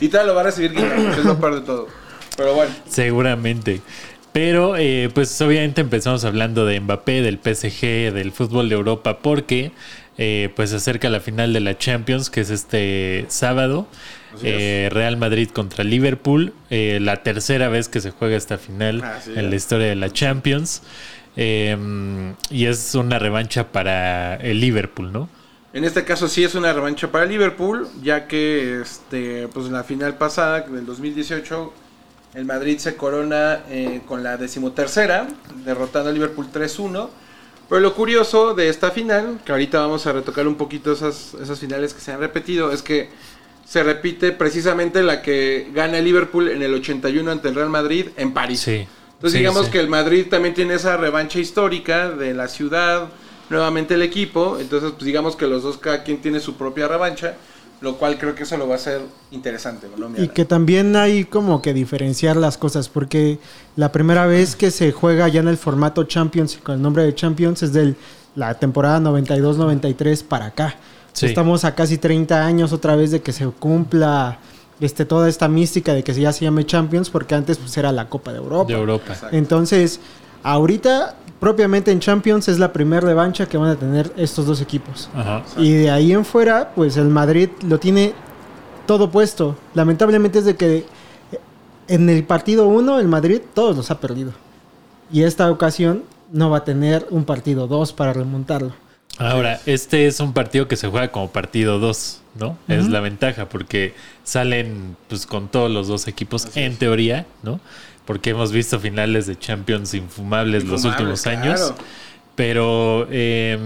Y 0.00 0.08
tal 0.08 0.26
lo 0.28 0.34
va 0.36 0.42
a 0.42 0.44
recibir 0.44 0.72
Guiñac, 0.72 1.14
que 1.14 1.20
es 1.20 1.24
lo 1.26 1.40
peor 1.40 1.54
de 1.56 1.60
todo. 1.62 1.88
Pero 2.36 2.54
bueno. 2.54 2.72
Seguramente. 2.88 3.80
Pero 4.36 4.76
eh, 4.76 5.08
pues 5.14 5.40
obviamente 5.40 5.80
empezamos 5.80 6.26
hablando 6.26 6.66
de 6.66 6.78
Mbappé, 6.78 7.22
del 7.22 7.38
PSG, 7.38 8.12
del 8.12 8.32
fútbol 8.32 8.68
de 8.68 8.74
Europa, 8.74 9.20
porque 9.20 9.72
eh, 10.18 10.52
pues 10.54 10.68
se 10.68 10.76
acerca 10.76 11.08
la 11.08 11.20
final 11.20 11.54
de 11.54 11.60
la 11.60 11.78
Champions, 11.78 12.28
que 12.28 12.42
es 12.42 12.50
este 12.50 13.24
sábado. 13.28 13.88
Eh, 14.42 14.90
Real 14.92 15.16
Madrid 15.16 15.48
contra 15.48 15.84
Liverpool, 15.84 16.52
la 16.68 17.22
tercera 17.22 17.70
vez 17.70 17.88
que 17.88 18.02
se 18.02 18.10
juega 18.10 18.36
esta 18.36 18.58
final 18.58 19.02
Así 19.02 19.32
en 19.34 19.48
la 19.48 19.56
historia 19.56 19.86
de 19.86 19.96
la 19.96 20.12
Champions. 20.12 20.82
Eh, 21.38 21.74
y 22.50 22.66
es 22.66 22.94
una 22.94 23.18
revancha 23.18 23.72
para 23.72 24.36
el 24.36 24.60
Liverpool, 24.60 25.12
¿no? 25.12 25.30
En 25.72 25.84
este 25.84 26.04
caso 26.04 26.28
sí 26.28 26.44
es 26.44 26.54
una 26.54 26.74
revancha 26.74 27.10
para 27.10 27.24
Liverpool, 27.24 27.88
ya 28.02 28.26
que 28.26 28.82
este, 28.82 29.48
pues 29.48 29.64
en 29.64 29.72
la 29.72 29.84
final 29.84 30.18
pasada 30.18 30.60
del 30.60 30.84
2018 30.84 31.85
el 32.36 32.44
Madrid 32.44 32.78
se 32.78 32.96
corona 32.96 33.64
eh, 33.70 34.02
con 34.06 34.22
la 34.22 34.36
decimotercera, 34.36 35.26
derrotando 35.64 36.10
a 36.10 36.12
Liverpool 36.12 36.48
3-1. 36.52 37.08
Pero 37.66 37.80
lo 37.80 37.94
curioso 37.94 38.52
de 38.52 38.68
esta 38.68 38.90
final, 38.90 39.40
que 39.44 39.52
ahorita 39.52 39.80
vamos 39.80 40.06
a 40.06 40.12
retocar 40.12 40.46
un 40.46 40.56
poquito 40.56 40.92
esas, 40.92 41.32
esas 41.42 41.58
finales 41.58 41.94
que 41.94 42.00
se 42.00 42.12
han 42.12 42.20
repetido, 42.20 42.70
es 42.72 42.82
que 42.82 43.08
se 43.64 43.82
repite 43.82 44.32
precisamente 44.32 45.02
la 45.02 45.22
que 45.22 45.70
gana 45.74 45.98
el 45.98 46.04
Liverpool 46.04 46.48
en 46.48 46.62
el 46.62 46.74
81 46.74 47.28
ante 47.30 47.48
el 47.48 47.54
Real 47.54 47.70
Madrid 47.70 48.08
en 48.18 48.34
París. 48.34 48.60
Sí. 48.60 48.86
Entonces 49.14 49.32
Sí, 49.32 49.38
digamos 49.38 49.66
sí. 49.66 49.72
que 49.72 49.80
el 49.80 49.88
Madrid 49.88 50.26
también 50.30 50.54
tiene 50.54 50.74
esa 50.74 50.98
revancha 50.98 51.38
histórica 51.38 52.10
de 52.10 52.34
la 52.34 52.48
ciudad, 52.48 53.08
nuevamente 53.48 53.94
el 53.94 54.02
equipo, 54.02 54.58
entonces 54.60 54.92
pues 54.92 55.04
digamos 55.06 55.36
que 55.36 55.46
los 55.46 55.62
dos 55.62 55.78
cada 55.78 56.04
quien 56.04 56.18
tiene 56.20 56.38
su 56.38 56.56
propia 56.56 56.86
revancha, 56.86 57.36
lo 57.80 57.98
cual 57.98 58.18
creo 58.18 58.34
que 58.34 58.44
eso 58.44 58.56
lo 58.56 58.66
va 58.66 58.74
a 58.74 58.76
hacer 58.78 59.02
interesante. 59.30 59.86
¿no? 59.96 60.10
Y 60.22 60.28
que 60.28 60.44
también 60.44 60.96
hay 60.96 61.24
como 61.24 61.60
que 61.60 61.74
diferenciar 61.74 62.36
las 62.36 62.56
cosas, 62.56 62.88
porque 62.88 63.38
la 63.76 63.92
primera 63.92 64.26
vez 64.26 64.56
que 64.56 64.70
se 64.70 64.92
juega 64.92 65.28
ya 65.28 65.40
en 65.40 65.48
el 65.48 65.58
formato 65.58 66.04
Champions, 66.04 66.58
con 66.62 66.76
el 66.76 66.82
nombre 66.82 67.04
de 67.04 67.14
Champions, 67.14 67.62
es 67.62 67.72
de 67.72 67.94
la 68.34 68.54
temporada 68.54 69.00
92-93 69.00 70.24
para 70.24 70.46
acá. 70.46 70.76
Sí. 71.12 71.26
Estamos 71.26 71.64
a 71.64 71.74
casi 71.74 71.98
30 71.98 72.44
años 72.44 72.72
otra 72.72 72.96
vez 72.96 73.10
de 73.10 73.20
que 73.20 73.32
se 73.32 73.46
cumpla 73.46 74.38
este, 74.80 75.04
toda 75.04 75.28
esta 75.28 75.48
mística 75.48 75.94
de 75.94 76.04
que 76.04 76.12
ya 76.12 76.32
se 76.32 76.44
llame 76.44 76.66
Champions, 76.66 77.10
porque 77.10 77.34
antes 77.34 77.58
pues, 77.58 77.76
era 77.76 77.92
la 77.92 78.08
Copa 78.08 78.32
de 78.32 78.38
Europa. 78.38 78.72
De 78.72 78.78
Europa. 78.78 79.12
Exacto. 79.12 79.36
Entonces, 79.36 80.00
ahorita, 80.42 81.14
propiamente 81.40 81.90
en 81.90 82.00
Champions, 82.00 82.48
es 82.48 82.58
la 82.58 82.72
primera 82.72 83.00
revancha 83.00 83.46
que 83.46 83.56
van 83.58 83.70
a 83.70 83.76
tener 83.76 84.12
estos 84.16 84.46
dos 84.46 84.60
equipos. 84.60 85.10
Ajá. 85.14 85.42
Y 85.56 85.72
de 85.72 85.90
ahí 85.90 86.12
en 86.12 86.24
fuera, 86.24 86.72
pues 86.74 86.96
el 86.96 87.08
Madrid 87.08 87.50
lo 87.66 87.78
tiene 87.78 88.14
todo 88.86 89.10
puesto. 89.10 89.56
Lamentablemente 89.74 90.38
es 90.38 90.44
de 90.44 90.56
que 90.56 90.86
en 91.88 92.08
el 92.08 92.24
partido 92.24 92.66
1 92.68 93.00
el 93.00 93.08
Madrid 93.08 93.40
todos 93.54 93.76
los 93.76 93.90
ha 93.90 94.00
perdido. 94.00 94.32
Y 95.12 95.22
esta 95.22 95.50
ocasión 95.50 96.02
no 96.32 96.50
va 96.50 96.58
a 96.58 96.64
tener 96.64 97.06
un 97.10 97.24
partido 97.24 97.66
2 97.66 97.92
para 97.92 98.12
remontarlo. 98.12 98.72
Ahora, 99.18 99.60
este 99.64 100.06
es 100.06 100.20
un 100.20 100.34
partido 100.34 100.68
que 100.68 100.76
se 100.76 100.88
juega 100.88 101.10
como 101.10 101.30
partido 101.30 101.78
2, 101.78 102.20
¿no? 102.38 102.58
Es 102.68 102.88
la 102.88 103.00
ventaja, 103.00 103.48
porque 103.48 103.94
salen 104.24 104.96
pues 105.08 105.26
con 105.26 105.48
todos 105.48 105.70
los 105.70 105.88
dos 105.88 106.06
equipos 106.06 106.54
en 106.54 106.76
teoría, 106.76 107.24
¿no? 107.42 107.60
Porque 108.06 108.30
hemos 108.30 108.52
visto 108.52 108.78
finales 108.78 109.26
de 109.26 109.36
Champions 109.38 109.92
infumables, 109.94 110.64
los 110.64 110.84
últimos 110.84 111.26
años. 111.26 111.74
Pero 112.34 113.06
eh, 113.10 113.58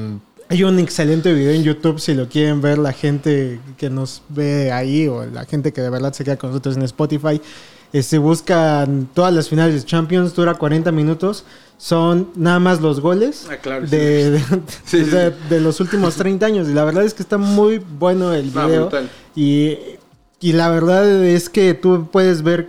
Hay 0.48 0.64
un 0.64 0.78
excelente 0.78 1.32
video 1.32 1.52
en 1.52 1.62
YouTube 1.62 2.00
si 2.00 2.14
lo 2.14 2.28
quieren 2.28 2.60
ver 2.60 2.78
la 2.78 2.92
gente 2.92 3.60
que 3.76 3.90
nos 3.90 4.22
ve 4.28 4.72
ahí 4.72 5.06
o 5.08 5.24
la 5.26 5.44
gente 5.44 5.72
que 5.72 5.80
de 5.80 5.90
verdad 5.90 6.12
se 6.12 6.24
queda 6.24 6.36
con 6.36 6.50
nosotros 6.50 6.76
en 6.76 6.82
Spotify. 6.82 7.40
Se 7.92 8.18
buscan 8.18 9.08
todas 9.14 9.34
las 9.34 9.48
finales 9.48 9.74
de 9.74 9.84
Champions, 9.86 10.34
dura 10.34 10.54
40 10.54 10.92
minutos. 10.92 11.44
Son 11.76 12.30
nada 12.36 12.58
más 12.60 12.80
los 12.80 13.00
goles 13.00 13.46
Ah, 13.50 13.56
claro, 13.56 13.86
sí. 13.86 13.96
de, 13.96 14.30
de- 14.32 14.38
Sí, 14.38 14.44
sí, 14.84 14.98
de- 15.04 15.30
sí. 15.30 15.36
de 15.48 15.60
los 15.60 15.80
últimos 15.80 16.14
30 16.14 16.46
años. 16.46 16.68
Y 16.68 16.72
la 16.74 16.84
verdad 16.84 17.04
es 17.04 17.14
que 17.14 17.22
está 17.22 17.36
muy 17.38 17.78
bueno 17.78 18.32
el 18.32 18.52
Ah, 18.54 18.66
video. 18.66 18.82
brutal. 18.82 19.10
y, 19.34 19.76
y 20.40 20.52
la 20.52 20.68
verdad 20.70 21.24
es 21.24 21.48
que 21.48 21.74
tú 21.74 22.08
puedes 22.12 22.42
ver 22.42 22.68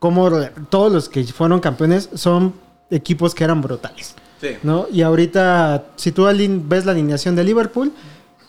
cómo 0.00 0.28
re- 0.28 0.50
todos 0.70 0.90
los 0.92 1.08
que 1.08 1.22
fueron 1.24 1.60
campeones 1.60 2.08
son 2.14 2.54
equipos 2.90 3.34
que 3.36 3.44
eran 3.44 3.62
brutales. 3.62 4.16
Sí. 4.40 4.56
¿no? 4.64 4.86
Y 4.90 5.02
ahorita, 5.02 5.84
si 5.96 6.10
tú 6.10 6.24
ves 6.24 6.84
la 6.86 6.92
alineación 6.92 7.36
de 7.36 7.44
Liverpool, 7.44 7.92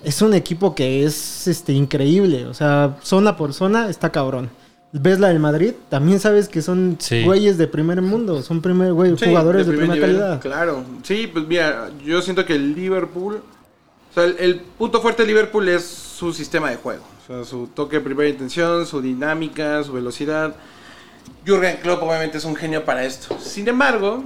es 0.04 0.22
un 0.24 0.34
equipo 0.34 0.74
que 0.74 1.04
es 1.06 1.48
este, 1.48 1.74
increíble. 1.74 2.48
O 2.48 2.54
sea, 2.56 2.98
zona 3.04 3.38
por 3.38 3.54
zona 3.54 3.90
está 3.90 4.10
cabrón. 4.12 4.50
Ves 4.94 5.20
la 5.20 5.28
del 5.30 5.40
Madrid, 5.40 5.74
también 5.90 6.20
sabes 6.20 6.50
que 6.50 6.62
son 6.62 6.98
Sí. 7.00 7.24
güeyes 7.24 7.58
de 7.58 7.68
primer 7.68 8.02
mundo, 8.02 8.42
son 8.42 8.62
primer, 8.62 8.92
güey, 8.94 9.16
Sí, 9.18 9.26
jugadores 9.26 9.66
de, 9.68 9.74
primer 9.74 9.90
primera 9.92 10.08
nivel, 10.08 10.22
calidad. 10.22 10.42
Claro. 10.42 10.84
Sí, 11.04 11.30
pues 11.32 11.46
mira, 11.48 11.90
yo 12.04 12.22
siento 12.22 12.46
que 12.46 12.56
el 12.56 12.74
Liverpool. 12.74 13.42
O 14.10 14.14
sea, 14.14 14.24
el, 14.26 14.36
el 14.40 14.60
punto 14.60 15.00
fuerte 15.02 15.22
de 15.24 15.28
Liverpool 15.30 15.70
es 15.70 15.86
su 15.86 16.34
sistema 16.34 16.70
de 16.72 16.76
juego. 16.78 17.04
O 17.24 17.28
sea, 17.28 17.46
su 17.46 17.68
toque 17.68 17.98
de 17.98 18.02
primera 18.02 18.28
intención, 18.30 18.86
su 18.86 19.02
dinámica, 19.02 19.82
su 19.86 19.94
velocidad. 19.94 20.56
Jürgen 21.46 21.78
Klopp 21.78 22.04
obviamente 22.04 22.38
es 22.38 22.46
un 22.46 22.56
genio 22.56 22.86
para 22.86 23.04
esto. 23.04 23.38
Sin 23.40 23.68
embargo, 23.68 24.24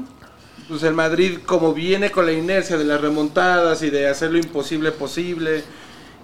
pues 0.67 0.83
el 0.83 0.93
Madrid 0.93 1.39
como 1.45 1.73
viene 1.73 2.11
con 2.11 2.25
la 2.25 2.31
inercia 2.33 2.77
de 2.77 2.83
las 2.85 2.99
remontadas 3.01 3.81
y 3.83 3.89
de 3.89 4.07
hacer 4.09 4.31
lo 4.31 4.37
imposible 4.37 4.91
posible 4.91 5.63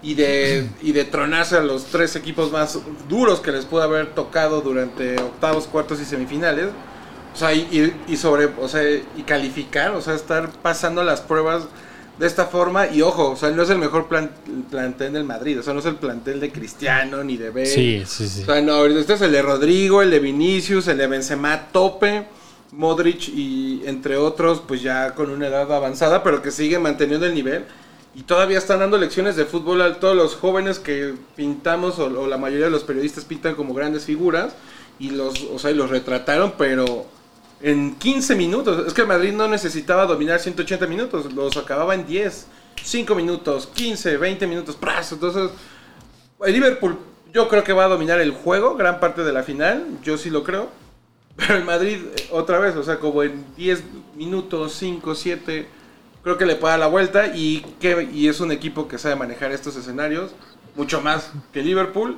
y 0.04 0.16
de, 0.16 0.68
y 0.82 0.94
de 0.94 1.06
tronarse 1.06 1.58
a 1.58 1.62
los 1.62 1.86
tres 1.86 2.16
equipos 2.16 2.52
más 2.52 2.80
duros 3.08 3.40
que 3.40 3.52
les 3.52 3.66
pudo 3.66 3.84
haber 3.84 4.16
tocado 4.16 4.62
durante 4.62 5.22
octavos, 5.22 5.68
cuartos 5.68 6.02
y 6.02 6.06
semifinales. 6.06 6.70
O 7.34 7.38
sea, 7.38 7.54
y, 7.54 7.94
y- 8.08 8.18
sobre, 8.18 8.46
o 8.46 8.68
sea, 8.68 8.84
y 8.84 9.22
calificar, 9.26 9.92
o 9.92 10.02
sea, 10.02 10.16
estar 10.16 10.50
pasando 10.62 11.04
las 11.04 11.22
pruebas 11.22 11.64
de 12.20 12.28
esta 12.28 12.46
forma. 12.46 12.88
Y 12.88 13.02
ojo, 13.02 13.32
o 13.32 13.36
sea, 13.36 13.50
no 13.52 13.64
es 13.64 13.70
el 13.70 13.78
mejor 13.78 14.08
plan- 14.08 14.32
plantel 14.70 15.14
del 15.14 15.24
Madrid, 15.24 15.60
o 15.60 15.64
sea, 15.64 15.74
no 15.74 15.80
es 15.80 15.86
el 15.86 15.96
plantel 15.96 16.40
de 16.40 16.52
Cristiano 16.52 17.24
ni 17.24 17.38
de 17.38 17.50
Bale. 17.50 17.66
sí, 17.66 18.04
sí, 18.06 18.28
sí. 18.28 18.42
O 18.44 18.46
sea, 18.46 18.62
no, 18.62 18.74
ahorita 18.74 19.00
este 19.00 19.14
es 19.14 19.22
el 19.22 19.32
de 19.32 19.42
Rodrigo, 19.42 20.02
el 20.02 20.12
de 20.12 20.20
Vinicius, 20.20 20.88
el 20.88 20.98
de 20.98 21.08
Benzema 21.08 21.68
tope, 21.72 22.28
Modric 22.74 23.28
y 23.30 23.82
entre 23.86 24.18
otros, 24.18 24.62
pues 24.66 24.82
ya 24.82 25.14
con 25.14 25.30
una 25.30 25.48
edad 25.48 25.72
avanzada, 25.74 26.24
pero 26.24 26.42
que 26.42 26.52
siguen 26.52 26.82
manteniendo 26.84 27.26
el 27.26 27.34
nivel. 27.34 27.66
Y 28.14 28.24
todavía 28.24 28.58
están 28.58 28.80
dando 28.80 28.98
lecciones 28.98 29.38
de 29.38 29.46
fútbol 29.46 29.82
a 29.82 30.00
todos 30.00 30.16
los 30.18 30.36
jóvenes 30.36 30.80
que 30.80 31.14
pintamos, 31.36 31.98
o, 31.98 32.06
o 32.08 32.28
la 32.28 32.38
mayoría 32.38 32.66
de 32.66 32.72
los 32.72 32.84
periodistas 32.84 33.24
pintan 33.26 33.56
como 33.56 33.74
grandes 33.74 34.04
figuras, 34.06 34.54
y 35.00 35.12
los, 35.12 35.42
o 35.54 35.58
sea, 35.60 35.72
y 35.72 35.76
los 35.76 35.90
retrataron, 35.90 36.54
pero 36.58 37.06
en 37.62 37.96
15 37.96 38.36
minutos. 38.36 38.88
Es 38.88 38.94
que 38.94 39.06
Madrid 39.06 39.34
no 39.34 39.48
necesitaba 39.48 40.06
dominar 40.06 40.40
180 40.40 40.88
minutos, 40.88 41.34
los 41.34 41.56
acababa 41.58 41.96
en 41.96 42.06
10, 42.06 42.48
5 42.84 43.16
minutos, 43.16 43.68
15, 43.74 44.18
20 44.18 44.48
minutos, 44.48 44.76
¡pras! 44.76 45.12
Entonces, 45.12 45.52
el 46.44 46.54
Liverpool, 46.54 46.98
yo 47.34 47.48
creo 47.48 47.64
que 47.64 47.74
va 47.74 47.86
a 47.86 47.90
dominar 47.90 48.20
el 48.20 48.32
juego, 48.32 48.76
gran 48.76 49.00
parte 49.00 49.24
de 49.24 49.34
la 49.34 49.44
final, 49.44 49.86
yo 50.04 50.18
sí 50.18 50.30
lo 50.30 50.44
creo. 50.44 50.70
Pero 51.36 51.56
el 51.56 51.64
Madrid, 51.64 52.00
eh, 52.16 52.28
otra 52.32 52.60
vez, 52.60 52.76
o 52.76 52.84
sea, 52.84 53.00
como 53.00 53.24
en 53.24 53.46
10 53.56 53.84
minutos, 54.16 54.74
5, 54.74 55.16
7, 55.16 55.68
creo 56.24 56.38
que 56.38 56.46
le 56.46 56.56
puede 56.56 56.74
dar 56.74 56.80
la 56.80 56.88
vuelta 56.88 57.28
y, 57.28 57.62
que, 57.80 58.10
y 58.12 58.28
es 58.28 58.42
un 58.42 58.52
equipo 58.52 58.88
que 58.88 58.98
sabe 58.98 59.16
manejar 59.16 59.52
estos 59.52 59.76
escenarios 59.76 60.32
mucho 60.76 61.02
más 61.02 61.32
que 61.54 61.62
Liverpool 61.62 62.18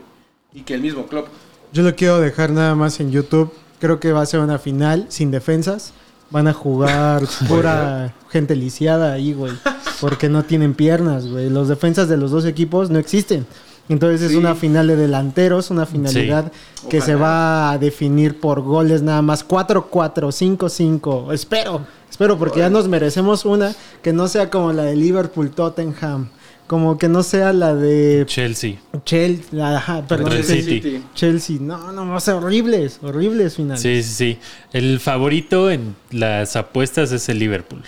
y 0.51 0.61
que 0.61 0.73
el 0.73 0.81
mismo 0.81 1.05
club. 1.07 1.25
Yo 1.71 1.83
lo 1.83 1.95
quiero 1.95 2.19
dejar 2.19 2.51
nada 2.51 2.75
más 2.75 2.99
en 2.99 3.11
YouTube. 3.11 3.51
Creo 3.83 3.99
que 3.99 4.13
va 4.13 4.21
a 4.21 4.25
ser 4.25 4.39
una 4.39 4.59
final 4.59 5.07
sin 5.09 5.29
defensas. 5.29 5.91
Van 6.29 6.47
a 6.47 6.53
jugar 6.53 7.23
pura 7.49 8.13
gente 8.29 8.55
lisiada 8.55 9.11
ahí, 9.11 9.33
güey. 9.33 9.51
Porque 9.99 10.29
no 10.29 10.43
tienen 10.43 10.73
piernas, 10.73 11.27
güey. 11.27 11.49
Los 11.49 11.67
defensas 11.67 12.07
de 12.07 12.15
los 12.15 12.31
dos 12.31 12.45
equipos 12.45 12.89
no 12.89 12.97
existen. 12.97 13.45
Entonces 13.89 14.31
es 14.31 14.37
una 14.37 14.55
final 14.55 14.87
de 14.87 14.95
delanteros, 14.95 15.69
una 15.69 15.85
finalidad 15.85 16.49
que 16.89 16.99
Ojalá. 16.99 17.05
se 17.05 17.15
va 17.15 17.71
a 17.71 17.77
definir 17.77 18.39
por 18.39 18.61
goles 18.61 19.01
nada 19.01 19.21
más. 19.21 19.45
4-4, 19.45 19.89
5-5. 19.91 21.33
Espero, 21.33 21.81
espero, 22.09 22.39
porque 22.39 22.59
ya 22.59 22.69
nos 22.69 22.87
merecemos 22.87 23.43
una 23.43 23.75
que 24.01 24.13
no 24.13 24.29
sea 24.29 24.49
como 24.49 24.71
la 24.71 24.83
de 24.83 24.95
Liverpool-Tottenham. 24.95 26.29
Como 26.67 26.97
que 26.97 27.09
no 27.09 27.23
sea 27.23 27.51
la 27.53 27.75
de 27.75 28.23
Chelsea. 28.25 28.75
Chelsea, 29.05 29.77
ajá, 29.77 30.01
perdón, 30.07 30.31
Chelsea. 30.31 30.61
City. 30.61 31.03
Chelsea, 31.13 31.57
no, 31.59 31.91
no, 31.91 32.07
va 32.07 32.17
a 32.17 32.19
ser 32.21 32.35
horribles, 32.35 32.99
horribles 33.03 33.55
finales. 33.57 33.81
Sí, 33.81 34.01
sí, 34.01 34.13
sí. 34.13 34.37
El 34.71 34.99
favorito 34.99 35.69
en 35.69 35.95
las 36.11 36.55
apuestas 36.55 37.11
es 37.11 37.27
el 37.29 37.39
Liverpool. 37.39 37.83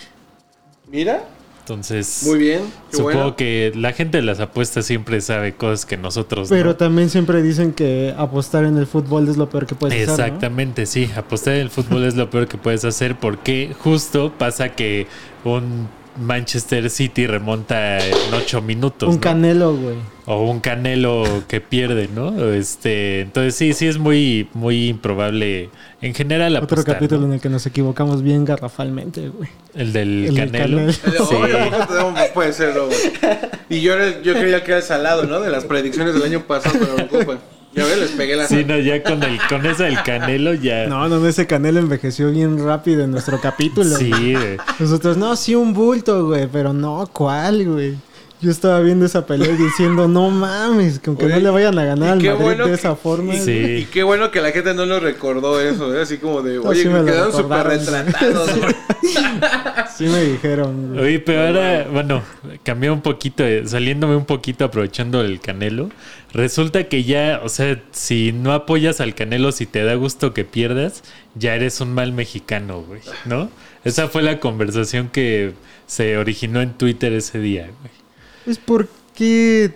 Mira, 0.90 1.24
Entonces, 1.60 2.22
muy 2.26 2.38
bien, 2.38 2.60
qué 2.90 2.98
supongo 2.98 3.18
bueno. 3.18 3.36
que 3.36 3.72
la 3.74 3.92
gente 3.92 4.18
de 4.18 4.22
las 4.22 4.38
apuestas 4.38 4.86
siempre 4.86 5.20
sabe 5.20 5.54
cosas 5.54 5.84
que 5.84 5.96
nosotros 5.96 6.48
Pero 6.48 6.70
no. 6.70 6.76
también 6.76 7.10
siempre 7.10 7.42
dicen 7.42 7.72
que 7.72 8.14
apostar 8.16 8.64
en 8.66 8.76
el 8.78 8.86
fútbol 8.86 9.28
es 9.28 9.36
lo 9.36 9.48
peor 9.50 9.66
que 9.66 9.74
puedes 9.74 9.94
hacer. 9.96 10.06
¿no? 10.06 10.14
Exactamente, 10.26 10.86
sí. 10.86 11.10
Apostar 11.16 11.54
en 11.54 11.62
el 11.62 11.70
fútbol 11.70 12.04
es 12.04 12.14
lo 12.14 12.30
peor 12.30 12.46
que 12.46 12.56
puedes 12.56 12.84
hacer 12.84 13.18
porque 13.18 13.74
justo 13.80 14.32
pasa 14.38 14.68
que 14.76 15.08
un 15.44 15.88
Manchester 16.18 16.88
City 16.90 17.26
remonta 17.26 17.98
en 17.98 18.14
ocho 18.34 18.62
minutos. 18.62 19.08
Un 19.08 19.14
¿no? 19.16 19.20
canelo, 19.20 19.74
güey. 19.76 19.96
O 20.28 20.42
un 20.50 20.58
Canelo 20.58 21.22
que 21.46 21.60
pierde, 21.60 22.08
¿no? 22.12 22.52
Este, 22.52 23.20
entonces 23.20 23.54
sí, 23.54 23.72
sí 23.74 23.86
es 23.86 23.96
muy, 23.96 24.48
muy 24.54 24.88
improbable 24.88 25.70
en 26.02 26.14
general 26.14 26.56
Otro 26.56 26.64
apostar, 26.74 26.94
capítulo 26.96 27.20
¿no? 27.20 27.26
en 27.28 27.32
el 27.34 27.40
que 27.40 27.48
nos 27.48 27.64
equivocamos 27.64 28.22
bien 28.24 28.44
garrafalmente, 28.44 29.28
güey. 29.28 29.48
El 29.76 29.92
del 29.92 30.24
El 30.26 30.34
del 30.34 30.50
Canelo. 30.50 30.76
Canelo. 30.78 31.26
Sí. 31.28 31.34
Oye, 31.36 31.70
¿cómo 31.86 32.14
te- 32.14 32.28
puede 32.34 32.52
ser, 32.52 32.74
Lobo? 32.74 32.90
Y 33.70 33.82
yo, 33.82 33.94
era- 33.94 34.20
yo 34.22 34.34
creía 34.34 34.64
que 34.64 34.72
era 34.72 34.78
el 34.78 34.82
salado, 34.82 35.22
¿no? 35.26 35.38
De 35.40 35.48
las 35.50 35.64
predicciones 35.64 36.14
del 36.14 36.24
año 36.24 36.40
pasado 36.40 36.76
la 36.96 37.06
Copa. 37.06 37.38
Ya 37.76 37.84
ves, 37.84 37.98
les 37.98 38.10
pegué 38.12 38.36
la 38.36 38.48
Sí, 38.48 38.64
no, 38.64 38.78
ya 38.78 39.02
con 39.02 39.22
el, 39.22 39.38
con 39.50 39.66
eso 39.66 39.82
del 39.82 40.02
Canelo 40.02 40.54
ya. 40.54 40.86
No, 40.86 41.08
no, 41.10 41.20
no, 41.20 41.28
ese 41.28 41.46
canelo 41.46 41.78
envejeció 41.78 42.30
bien 42.30 42.64
rápido 42.64 43.04
en 43.04 43.10
nuestro 43.10 43.38
capítulo. 43.38 43.94
Sí, 43.96 44.10
güey. 44.10 44.56
Nosotros, 44.78 45.18
no, 45.18 45.36
sí, 45.36 45.54
un 45.54 45.74
bulto, 45.74 46.26
güey, 46.26 46.48
pero 46.50 46.72
no, 46.72 47.06
¿cuál, 47.12 47.66
güey? 47.66 47.96
Yo 48.42 48.50
estaba 48.50 48.80
viendo 48.80 49.06
esa 49.06 49.24
pelea 49.26 49.48
y 49.50 49.56
diciendo, 49.56 50.08
no 50.08 50.28
mames, 50.30 50.98
que 50.98 51.08
aunque 51.08 51.24
Oye, 51.24 51.34
no 51.36 51.40
le 51.40 51.50
vayan 51.50 51.78
a 51.78 51.84
ganar 51.84 52.08
y 52.08 52.12
al 52.12 52.18
qué 52.20 52.28
Madrid 52.30 52.44
bueno 52.44 52.64
de 52.64 52.70
que- 52.70 52.76
esa 52.76 52.94
forma. 52.94 53.32
Sí. 53.34 53.38
güey. 53.60 53.76
Y 53.80 53.84
qué 53.86 54.02
bueno 54.02 54.30
que 54.30 54.40
la 54.42 54.52
gente 54.52 54.74
no 54.74 54.84
nos 54.84 55.02
recordó 55.02 55.58
eso, 55.60 55.94
¿eh? 55.96 56.02
Así 56.02 56.18
como 56.18 56.42
de, 56.42 56.56
No, 56.56 56.62
oye, 56.68 56.82
sí 56.82 56.88
me 56.88 56.98
lo 56.98 57.04
quedaron 57.06 57.32
súper 57.32 57.66
retratados. 57.66 58.58
güey. 58.58 58.74
Sí 59.96 60.04
me 60.04 60.22
dijeron. 60.24 60.88
güey. 60.94 61.04
Oye, 61.04 61.18
pero 61.20 61.46
ahora, 61.46 61.86
bueno, 61.90 62.22
cambió 62.62 62.92
un 62.92 63.00
poquito, 63.00 63.44
eh, 63.44 63.62
saliéndome 63.66 64.14
un 64.16 64.26
poquito, 64.26 64.64
aprovechando 64.66 65.22
el 65.22 65.40
Canelo. 65.40 65.88
Resulta 66.34 66.84
que 66.84 67.04
ya, 67.04 67.40
o 67.42 67.48
sea, 67.48 67.80
si 67.92 68.32
no 68.32 68.52
apoyas 68.52 69.00
al 69.00 69.14
Canelo, 69.14 69.52
si 69.52 69.64
te 69.64 69.82
da 69.84 69.94
gusto 69.94 70.34
que 70.34 70.44
pierdas, 70.44 71.02
ya 71.34 71.54
eres 71.54 71.80
un 71.80 71.94
mal 71.94 72.12
mexicano, 72.12 72.82
güey, 72.82 73.00
¿no? 73.24 73.48
Esa 73.84 74.08
fue 74.08 74.20
la 74.22 74.38
conversación 74.40 75.08
que 75.08 75.52
se 75.86 76.18
originó 76.18 76.60
en 76.60 76.74
Twitter 76.74 77.12
ese 77.14 77.38
día, 77.38 77.62
güey. 77.80 77.92
Es 78.46 78.58
porque 78.58 79.72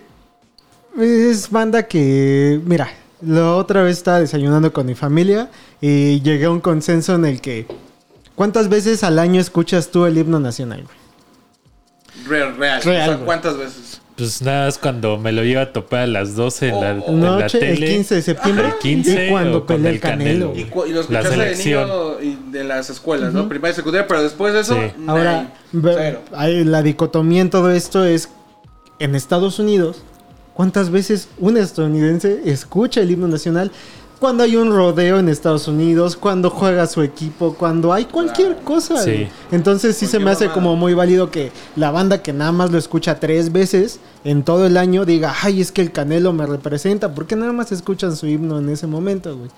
es 0.99 1.49
banda 1.49 1.83
que, 1.87 2.59
mira, 2.65 2.89
la 3.21 3.55
otra 3.55 3.83
vez 3.83 3.97
estaba 3.97 4.19
desayunando 4.19 4.71
con 4.73 4.85
mi 4.85 4.95
familia 4.95 5.49
y 5.81 6.21
llegué 6.21 6.45
a 6.45 6.51
un 6.51 6.61
consenso 6.61 7.15
en 7.15 7.25
el 7.25 7.41
que, 7.41 7.65
¿cuántas 8.35 8.69
veces 8.69 9.03
al 9.03 9.19
año 9.19 9.39
escuchas 9.41 9.89
tú 9.89 10.05
el 10.05 10.17
himno 10.17 10.39
nacional? 10.39 10.85
Real, 12.27 12.55
real. 12.57 12.81
Real, 12.81 13.01
O 13.01 13.05
sea, 13.05 13.13
güey. 13.15 13.25
¿cuántas 13.25 13.57
veces? 13.57 14.01
Pues 14.17 14.41
nada, 14.41 14.67
es 14.67 14.77
cuando 14.77 15.17
me 15.17 15.31
lo 15.31 15.43
iba 15.43 15.61
a 15.61 15.73
topar 15.73 16.01
a 16.01 16.07
las 16.07 16.35
12 16.35 16.67
en 16.69 16.81
la, 16.81 16.91
Oh, 17.05 17.09
en 17.09 17.21
la 17.23 17.39
Noche, 17.39 17.57
el 17.71 17.75
tele. 17.79 17.87
15 17.95 18.15
de 18.15 18.21
septiembre, 18.21 18.65
El 18.67 18.77
15 18.77 19.25
y 19.25 19.29
cuando 19.31 19.65
con 19.65 19.77
el 19.85 19.93
el 19.95 19.99
Canelo. 19.99 20.49
Canelo. 20.51 20.67
Y, 20.67 20.69
cu- 20.69 20.85
y 20.85 20.89
lo 20.89 20.95
La 20.95 21.01
escuchaste 21.01 21.29
de 21.29 21.35
selección. 21.55 21.89
niño 21.89 22.21
y 22.21 22.51
de 22.51 22.63
las 22.63 22.89
escuelas, 22.89 23.33
¿no? 23.33 23.49
Primaria 23.49 23.71
y 23.71 23.75
secundaria, 23.75 24.07
pero 24.07 24.21
después 24.21 24.53
de 24.53 24.59
eso, 24.59 24.75
Sí. 24.75 25.03
Ahora, 25.07 25.53
Cero. 25.71 26.21
hay- 26.33 26.63
la 26.65 26.83
dicotomía 26.83 27.41
en 27.41 27.49
todo 27.49 27.71
esto 27.71 28.05
es, 28.05 28.29
en 29.03 29.15
Estados 29.15 29.59
Unidos, 29.59 29.97
¿cuántas 30.53 30.89
veces 30.89 31.27
un 31.39 31.57
estadounidense 31.57 32.41
escucha 32.45 33.01
el 33.01 33.11
himno 33.11 33.27
nacional? 33.27 33.71
cuando 34.21 34.43
hay 34.43 34.55
un 34.55 34.71
rodeo 34.71 35.17
en 35.17 35.29
Estados 35.29 35.67
Unidos, 35.67 36.15
cuando 36.15 36.51
juega 36.51 36.85
su 36.85 37.01
equipo, 37.01 37.55
cuando 37.55 37.91
hay 37.91 38.05
cualquier 38.05 38.57
cosa. 38.57 39.01
Sí. 39.01 39.27
Entonces 39.51 39.97
sí 39.97 40.05
se 40.05 40.19
me 40.19 40.29
hace 40.29 40.49
como 40.49 40.75
muy 40.75 40.93
válido 40.93 41.31
que 41.31 41.51
la 41.75 41.89
banda 41.89 42.21
que 42.21 42.31
nada 42.31 42.51
más 42.51 42.69
lo 42.69 42.77
escucha 42.77 43.19
tres 43.19 43.51
veces 43.51 43.99
en 44.23 44.43
todo 44.43 44.67
el 44.67 44.77
año 44.77 45.05
diga, 45.05 45.33
ay, 45.41 45.59
es 45.59 45.71
que 45.71 45.81
el 45.81 45.91
Canelo 45.91 46.33
me 46.33 46.45
representa, 46.45 47.15
porque 47.15 47.35
nada 47.35 47.51
más 47.51 47.71
escuchan 47.71 48.15
su 48.15 48.27
himno 48.27 48.59
en 48.59 48.69
ese 48.69 48.85
momento, 48.85 49.35
güey. 49.35 49.49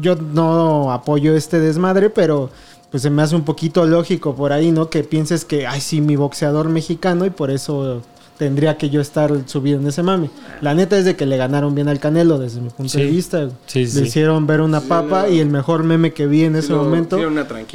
Yo 0.00 0.16
no 0.16 0.90
apoyo 0.90 1.36
este 1.36 1.60
desmadre, 1.60 2.08
pero 2.08 2.48
pues 2.90 3.02
se 3.02 3.10
me 3.10 3.20
hace 3.20 3.36
un 3.36 3.44
poquito 3.44 3.84
lógico 3.84 4.34
por 4.34 4.54
ahí, 4.54 4.72
¿no? 4.72 4.88
Que 4.88 5.04
pienses 5.04 5.44
que, 5.44 5.66
ay, 5.66 5.82
sí, 5.82 6.00
mi 6.00 6.16
boxeador 6.16 6.70
mexicano 6.70 7.26
y 7.26 7.30
por 7.30 7.50
eso 7.50 8.00
tendría 8.38 8.76
que 8.78 8.88
yo 8.88 9.00
estar 9.00 9.32
subido 9.46 9.80
en 9.80 9.86
ese 9.86 10.02
mame. 10.02 10.30
La 10.60 10.74
neta 10.74 10.96
es 10.96 11.04
de 11.04 11.16
que 11.16 11.26
le 11.26 11.36
ganaron 11.36 11.74
bien 11.74 11.88
al 11.88 11.98
Canelo 12.00 12.38
desde 12.38 12.60
mi 12.60 12.70
punto 12.70 12.92
Sí. 12.92 12.98
de 13.02 13.06
vista. 13.06 13.48
Sí, 13.66 13.84
Le 13.86 14.06
hicieron 14.06 14.46
ver 14.46 14.60
una 14.60 14.80
Sí, 14.80 14.86
papa 14.88 15.22
no. 15.26 15.28
y 15.34 15.40
el 15.40 15.48
mejor 15.50 15.82
meme 15.84 16.12
que 16.12 16.26
vi 16.26 16.44
en 16.44 16.56
ese 16.56 16.72
lo- 16.72 16.84
momento 16.84 17.18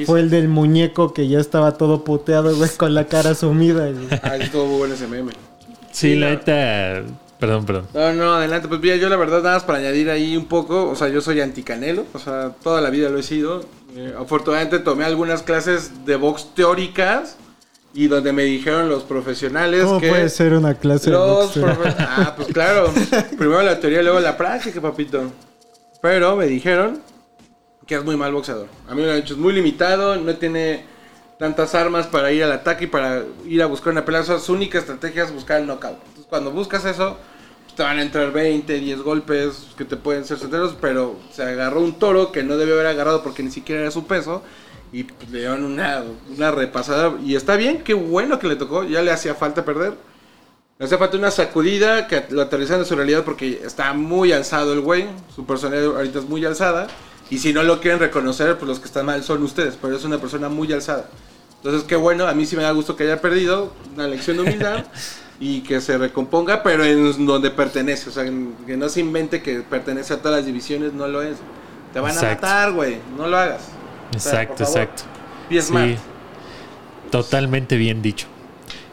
fue 0.06 0.22
el 0.22 0.30
del 0.30 0.48
muñeco 0.48 1.14
que 1.14 1.28
ya 1.28 1.40
estaba 1.40 1.74
todo 1.78 2.04
puteado, 2.04 2.56
güey, 2.56 2.70
con 2.78 2.94
la 2.94 3.06
cara 3.08 3.36
sumida. 3.36 3.90
güey. 3.92 4.08
Ah, 4.24 4.38
estuvo 4.38 4.66
muy 4.66 4.78
bueno 4.80 4.94
ese 4.96 5.08
meme. 5.08 5.34
Sí, 5.92 6.16
la 6.16 6.30
neta. 6.32 7.04
Perdón, 7.40 7.66
perdón. 7.66 7.88
No, 7.94 8.14
no, 8.14 8.34
adelante. 8.36 8.70
Pues 8.70 8.80
mira, 8.80 8.96
yo 8.96 9.10
la 9.10 9.18
verdad, 9.18 9.44
nada 9.44 9.56
más 9.56 9.64
para 9.64 9.80
añadir 9.80 10.10
ahí 10.10 10.38
un 10.38 10.46
poco, 10.46 10.90
o 10.90 10.96
sea, 10.96 11.10
yo 11.10 11.20
soy 11.20 11.42
anticanelo, 11.42 12.06
o 12.14 12.20
sea, 12.20 12.52
toda 12.64 12.80
la 12.80 12.90
vida 12.90 13.10
lo 13.10 13.20
he 13.20 13.24
sido. 13.24 13.66
Eh, 13.98 14.14
afortunadamente 14.18 14.80
tomé 14.80 15.04
algunas 15.04 15.44
clases 15.44 16.06
de 16.06 16.16
box 16.16 16.48
teóricas 16.56 17.36
y 17.94 18.08
donde 18.08 18.34
me 18.34 18.44
dijeron 18.44 18.90
los 18.90 19.04
profesionales 19.04 19.84
¿Cómo 19.84 20.00
que... 20.00 20.10
puede 20.10 20.30
ser 20.30 20.54
una 20.54 20.74
clase 20.76 21.12
de 21.12 21.16
Los 21.18 21.46
boxeo? 21.56 21.68
profe- 21.68 21.96
Ah, 22.00 22.34
pues 22.36 22.48
claro. 22.50 22.92
Primero 23.38 23.62
la 23.62 23.80
teoría, 23.80 24.02
luego 24.02 24.20
la 24.20 24.36
práctica, 24.36 24.82
papito. 24.82 25.32
Pero 26.02 26.36
me 26.36 26.48
dijeron 26.48 27.00
que 27.86 27.96
es 27.96 28.04
muy 28.04 28.18
mal 28.18 28.34
boxeador. 28.34 28.68
A 28.90 28.96
mí 28.96 29.02
me 29.02 29.08
lo 29.08 29.14
han 29.14 29.22
dicho, 29.22 29.34
es 29.34 29.40
muy 29.40 29.54
limitado, 29.54 30.16
no 30.16 30.36
tiene 30.36 30.86
tantas 31.38 31.76
armas 31.76 32.08
para 32.08 32.32
ir 32.32 32.44
al 32.44 32.52
ataque 32.52 32.86
y 32.86 32.88
para 32.88 33.24
ir 33.46 33.62
a 33.62 33.66
buscar 33.68 33.92
una 33.92 34.06
pelea. 34.06 34.22
O 34.22 34.26
sea, 34.26 34.40
su 34.40 34.54
única 34.54 34.80
estrategia 34.80 35.24
es 35.24 35.32
buscar 35.34 35.60
el 35.62 35.68
knockout. 35.68 35.98
Entonces, 36.00 36.26
cuando 36.30 36.52
buscas 36.52 36.86
eso, 36.86 37.18
pues, 37.64 37.76
te 37.76 37.84
van 37.84 38.00
a 38.00 38.02
entrar 38.02 38.32
20, 38.32 38.80
10 38.80 39.02
golpes 39.02 39.68
que 39.78 39.86
te 39.86 39.98
pueden 39.98 40.26
ser 40.26 40.38
certeros, 40.40 40.76
pero 40.80 41.18
se 41.32 41.44
agarró 41.44 41.82
un 41.82 41.94
toro 42.00 42.32
que 42.32 42.44
no 42.44 42.58
debe 42.58 42.74
haber 42.74 42.88
agarrado 42.88 43.22
porque 43.24 43.44
ni 43.44 43.52
siquiera 43.52 43.82
era 43.82 43.92
su 43.92 44.06
peso. 44.08 44.42
Y 44.94 45.04
pues, 45.04 45.30
le 45.32 45.40
dieron 45.40 45.64
una, 45.66 46.04
una 46.38 46.52
repasada. 46.52 47.16
Y 47.26 47.36
está 47.36 47.56
bien, 47.56 47.84
qué 47.84 47.96
bueno 47.96 48.40
que 48.40 48.48
le 48.48 48.56
tocó. 48.56 48.84
Ya 48.84 49.02
le 49.02 49.12
hacía 49.12 49.34
falta 49.34 49.66
perder. 49.66 49.96
Le 50.78 50.86
hace 50.86 50.98
falta 50.98 51.18
una 51.18 51.32
sacudida 51.32 52.08
que 52.08 52.26
lo 52.30 52.44
aterrizan 52.44 52.80
en 52.80 52.86
su 52.86 52.96
realidad 52.96 53.24
porque 53.24 53.62
está 53.66 53.92
muy 53.94 54.32
alzado 54.32 54.72
el 54.74 54.82
güey. 54.82 55.08
Su 55.36 55.46
personalidad 55.46 55.96
ahorita 55.98 56.20
es 56.20 56.26
muy 56.30 56.46
alzada. 56.46 56.88
Y 57.32 57.40
si 57.40 57.54
no 57.54 57.64
lo 57.64 57.82
quieren 57.82 58.00
reconocer, 58.00 58.58
pues 58.58 58.70
los 58.70 58.80
que 58.80 58.86
están 58.86 59.08
mal 59.08 59.24
son 59.24 59.42
ustedes. 59.42 59.78
Pero 59.82 59.98
es 59.98 60.06
una 60.06 60.20
persona 60.20 60.48
muy 60.48 60.72
alzada. 60.72 61.10
Entonces, 61.58 61.84
qué 61.84 61.96
bueno. 61.96 62.28
A 62.28 62.34
mí 62.36 62.46
sí 62.46 62.56
me 62.56 62.62
da 62.62 62.72
gusto 62.72 62.96
que 62.96 63.04
haya 63.04 63.20
perdido. 63.20 63.74
Una 63.96 64.08
lección 64.08 64.38
de 64.38 64.44
humildad. 64.44 64.86
y 65.40 65.62
que 65.62 65.82
se 65.82 65.98
recomponga, 65.98 66.62
pero 66.62 66.86
en 66.86 67.26
donde 67.26 67.50
pertenece. 67.50 68.10
O 68.10 68.14
sea, 68.14 68.26
que 68.26 68.78
no 68.78 68.90
se 68.90 69.00
invente 69.00 69.42
que 69.42 69.62
pertenece 69.62 70.14
a 70.14 70.18
todas 70.18 70.38
las 70.38 70.46
divisiones. 70.46 70.94
No 70.94 71.08
lo 71.08 71.24
es. 71.24 71.38
Te 71.94 72.00
van 72.00 72.12
Exacto. 72.12 72.46
a 72.46 72.50
matar, 72.50 72.72
güey. 72.74 72.98
No 73.18 73.28
lo 73.28 73.38
hagas. 73.38 73.62
O 74.16 74.20
sea, 74.20 74.42
Exacto, 74.44 74.64
exacto. 74.64 75.04
Sí, 75.50 75.96
totalmente 77.12 77.78
bien 77.78 78.02
dicho. 78.02 78.28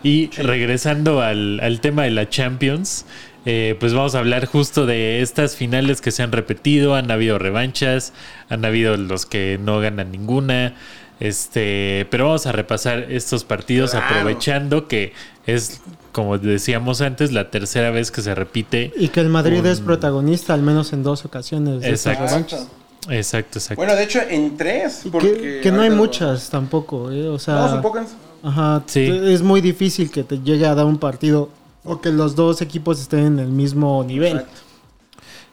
Y 0.02 0.30
regresando 0.30 1.20
al, 1.20 1.60
al 1.60 1.80
tema 1.80 2.04
de 2.04 2.10
la 2.10 2.28
Champions, 2.28 3.04
eh, 3.44 3.76
pues 3.80 3.92
vamos 3.94 4.14
a 4.14 4.18
hablar 4.20 4.46
justo 4.46 4.86
de 4.86 5.20
estas 5.20 5.56
finales 5.56 6.00
que 6.00 6.10
se 6.10 6.22
han 6.22 6.32
repetido. 6.32 6.94
Han 6.94 7.10
habido 7.10 7.38
revanchas, 7.38 8.12
han 8.48 8.64
habido 8.64 8.96
los 8.96 9.26
que 9.26 9.58
no 9.62 9.80
ganan 9.80 10.10
ninguna. 10.10 10.74
Este, 11.20 12.06
pero 12.10 12.26
vamos 12.26 12.46
a 12.46 12.52
repasar 12.52 13.06
estos 13.10 13.44
partidos 13.44 13.90
Claro. 13.90 14.06
aprovechando 14.06 14.88
que 14.88 15.12
es, 15.46 15.82
como 16.12 16.38
decíamos 16.38 17.02
antes, 17.02 17.30
la 17.32 17.50
tercera 17.50 17.90
vez 17.90 18.10
que 18.10 18.22
se 18.22 18.34
repite. 18.34 18.90
Y 18.96 19.08
que 19.08 19.20
el 19.20 19.28
Madrid 19.28 19.60
Un- 19.60 19.66
es 19.66 19.80
protagonista 19.80 20.54
al 20.54 20.62
menos 20.62 20.94
en 20.94 21.02
dos 21.02 21.26
ocasiones 21.26 21.82
de 21.82 21.90
estas 21.90 22.14
Exacto. 22.14 22.24
revanchas. 22.26 22.68
Exacto, 23.08 23.58
exacto. 23.58 23.76
Bueno, 23.80 23.96
de 23.96 24.04
hecho, 24.04 24.20
en 24.28 24.56
tres. 24.56 25.02
Porque 25.10 25.32
que, 25.34 25.60
que 25.62 25.72
no 25.72 25.82
hay 25.82 25.90
muchas 25.90 26.50
tampoco, 26.50 27.10
¿eh? 27.10 27.28
O 27.28 27.38
sea, 27.38 27.54
No, 27.54 27.68
son 27.70 27.82
pocas. 27.82 28.08
ajá, 28.42 28.82
Sí. 28.86 29.08
es 29.24 29.42
muy 29.42 29.60
difícil 29.60 30.10
que 30.10 30.22
te 30.22 30.38
llegue 30.38 30.66
a 30.66 30.74
dar 30.74 30.84
un 30.86 30.98
partido 30.98 31.48
o 31.84 32.00
que 32.00 32.10
los 32.10 32.36
dos 32.36 32.60
equipos 32.60 33.00
estén 33.00 33.20
en 33.20 33.38
el 33.38 33.48
mismo 33.48 34.04
nivel. 34.04 34.32
Exacto. 34.38 34.60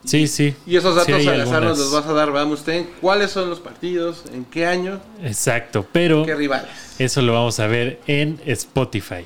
sí, 0.04 0.28
sí. 0.28 0.54
Y 0.65 0.76
esos 0.76 0.95
datos 0.95 1.22
Sí 1.22 1.28
al 1.28 1.41
azar 1.41 1.63
nos 1.63 1.78
los 1.80 1.91
vas 1.93 2.06
a 2.06 2.13
dar, 2.13 2.32
vamos 2.32 2.60
usted. 2.60 2.86
¿Cuáles 3.02 3.32
son 3.32 3.50
los 3.50 3.60
partidos? 3.62 4.24
¿En 4.34 4.43
qué 4.45 4.65
año? 4.65 5.00
Exacto, 5.24 5.86
pero 5.91 6.26
¿Qué 6.26 6.36
rivales? 6.36 6.69
eso 7.00 7.22
lo 7.22 7.32
vamos 7.34 7.60
a 7.62 7.67
ver 7.67 8.02
en 8.08 8.39
Spotify. 8.45 9.26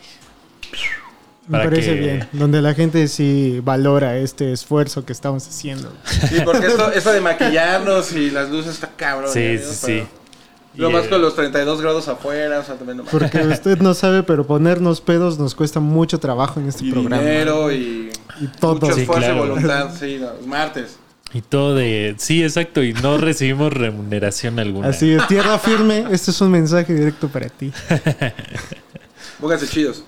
Me 1.47 1.57
Para 1.57 1.63
parece 1.69 1.95
que- 1.95 1.99
bien, 1.99 2.27
donde 2.33 2.61
la 2.61 2.73
gente 2.73 3.07
sí 3.07 3.59
valora 3.63 4.17
este 4.17 4.53
esfuerzo 4.53 5.05
que 5.05 5.11
estamos 5.11 5.47
haciendo. 5.47 5.91
Sí, 6.29 6.35
porque 6.45 6.67
esto, 6.67 6.91
eso 6.93 7.11
de 7.11 7.19
maquillarnos 7.21 8.11
y 8.13 8.29
las 8.29 8.49
luces 8.49 8.75
está 8.75 8.91
cabrón. 8.95 9.31
Sí, 9.33 9.39
¿eh? 9.39 9.57
sí, 9.57 9.81
Pero 9.85 10.03
sí. 10.05 10.09
Lo 10.75 10.89
más 10.91 11.05
eh, 11.05 11.09
con 11.09 11.21
los 11.21 11.35
32 11.35 11.81
grados 11.81 12.07
afuera, 12.07 12.59
o 12.59 12.63
sea, 12.63 12.75
también 12.75 12.97
no 12.99 13.03
Porque 13.03 13.39
usted 13.39 13.79
no 13.79 13.93
sabe, 13.93 14.23
pero 14.23 14.47
ponernos 14.47 15.01
pedos 15.01 15.37
nos 15.37 15.53
cuesta 15.55 15.79
mucho 15.81 16.19
trabajo 16.19 16.59
en 16.61 16.69
este 16.69 16.85
Y 16.85 16.91
programa. 16.91 17.21
dinero 17.21 17.71
y, 17.73 18.09
Y 18.39 18.47
todo. 18.59 18.75
mucho 18.75 18.93
Sí, 18.93 19.01
esfuerzo 19.01 19.25
claro. 19.31 19.45
y 19.45 19.49
voluntad. 19.49 19.89
Sí, 19.99 20.19
no, 20.21 20.47
martes. 20.47 20.97
Y 21.33 21.41
todo 21.41 21.75
de... 21.75 22.15
Sí, 22.19 22.41
exacto. 22.43 22.83
Y 22.83 22.93
no 22.93 23.17
recibimos 23.17 23.73
remuneración 23.73 24.59
alguna. 24.59 24.89
Así 24.89 25.11
es, 25.11 25.27
tierra 25.27 25.57
firme, 25.59 26.05
este 26.11 26.31
es 26.31 26.39
un 26.39 26.51
mensaje 26.51 26.93
directo 26.93 27.27
para 27.27 27.49
ti. 27.49 27.73
Pónganse 29.39 29.67
chidos. 29.67 30.03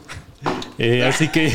Eh, 0.84 1.04
así 1.08 1.30
que 1.30 1.52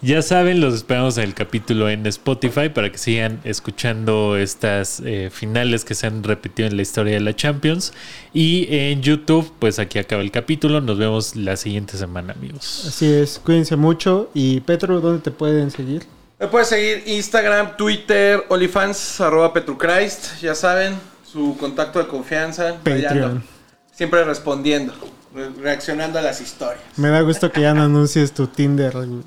ya 0.00 0.22
saben, 0.22 0.60
los 0.60 0.74
esperamos 0.74 1.18
en 1.18 1.24
el 1.24 1.34
capítulo 1.34 1.88
en 1.90 2.06
Spotify 2.06 2.68
para 2.68 2.90
que 2.90 2.98
sigan 2.98 3.40
escuchando 3.44 4.36
estas 4.36 5.00
eh, 5.04 5.28
finales 5.32 5.84
que 5.84 5.94
se 5.94 6.06
han 6.06 6.22
repetido 6.24 6.68
en 6.68 6.76
la 6.76 6.82
historia 6.82 7.14
de 7.14 7.20
la 7.20 7.36
Champions. 7.36 7.92
Y 8.32 8.66
en 8.70 9.02
YouTube, 9.02 9.52
pues 9.58 9.78
aquí 9.78 9.98
acaba 9.98 10.22
el 10.22 10.30
capítulo. 10.30 10.80
Nos 10.80 10.98
vemos 10.98 11.36
la 11.36 11.56
siguiente 11.56 11.96
semana, 11.98 12.32
amigos. 12.32 12.84
Así 12.88 13.06
es, 13.12 13.38
cuídense 13.44 13.76
mucho. 13.76 14.30
Y 14.34 14.60
Petro, 14.60 15.00
¿dónde 15.00 15.20
te 15.22 15.30
pueden 15.30 15.70
seguir? 15.70 16.04
Me 16.38 16.46
puedes 16.46 16.68
seguir 16.68 17.02
Instagram, 17.06 17.76
Twitter, 17.76 18.42
OnlyFans, 18.48 19.20
arroba 19.20 19.52
Petruchrist. 19.52 20.40
Ya 20.40 20.54
saben, 20.54 20.94
su 21.30 21.56
contacto 21.58 21.98
de 21.98 22.06
confianza. 22.06 22.76
Patreon. 22.82 23.42
Siempre 23.92 24.24
respondiendo, 24.24 24.94
re- 24.94 25.19
reaccionando 25.60 26.18
a 26.18 26.22
las 26.22 26.40
historias. 26.40 26.82
Me 26.96 27.08
da 27.08 27.20
gusto 27.20 27.50
que 27.50 27.60
ya 27.62 27.74
no 27.74 27.82
anuncies 27.82 28.32
tu 28.32 28.46
Tinder. 28.46 28.92
güey. 28.92 29.22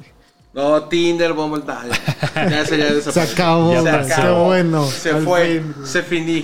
No, 0.54 0.84
Tinder, 0.84 1.34
Bumble, 1.34 1.64
tal. 1.64 1.90
Ya, 2.36 2.62
ese 2.62 2.78
ya 2.78 3.12
Se 3.12 3.22
acabó, 3.34 3.84
Ya 3.84 4.06
qué 4.06 4.30
bueno. 4.30 4.86
Se 4.86 5.16
fue, 5.16 5.62
fin, 5.62 5.76
se 5.86 6.04
finí. 6.04 6.44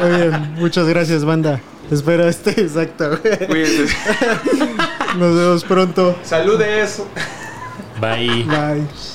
Muy 0.00 0.16
bien, 0.16 0.54
muchas 0.56 0.86
gracias, 0.88 1.24
banda. 1.24 1.60
Espero 1.90 2.26
este 2.28 2.60
exacto. 2.60 3.18
Cuídense. 3.46 3.94
Nos 5.16 5.36
vemos 5.36 5.64
pronto. 5.64 6.16
Saludes. 6.24 7.02
Bye. 8.00 8.44
Bye. 8.44 9.13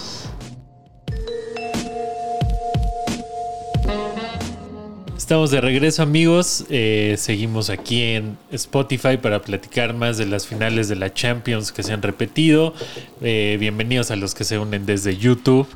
Estamos 5.30 5.52
de 5.52 5.62
regreso 5.62 6.02
amigos, 6.02 6.65
Eh, 6.72 7.13
seguimos 7.20 7.70
aquí 7.70 8.02
en 8.02 8.36
Spotify 8.52 9.18
para 9.18 9.44
platicar 9.44 9.94
más 9.94 10.18
de 10.18 10.26
las 10.26 10.48
finales 10.48 10.89
de 10.89 10.96
la 10.96 11.13
Champions 11.13 11.72
que 11.72 11.84
se 11.84 11.94
han 11.94 12.02
repetido. 12.02 12.74
Eh, 13.22 13.56
bienvenidos 13.60 14.10
a 14.10 14.15
los 14.15 14.34
que 14.34 14.44
se 14.44 14.58
unen 14.58 14.88
desde 14.88 15.18
YouTube. 15.18 15.68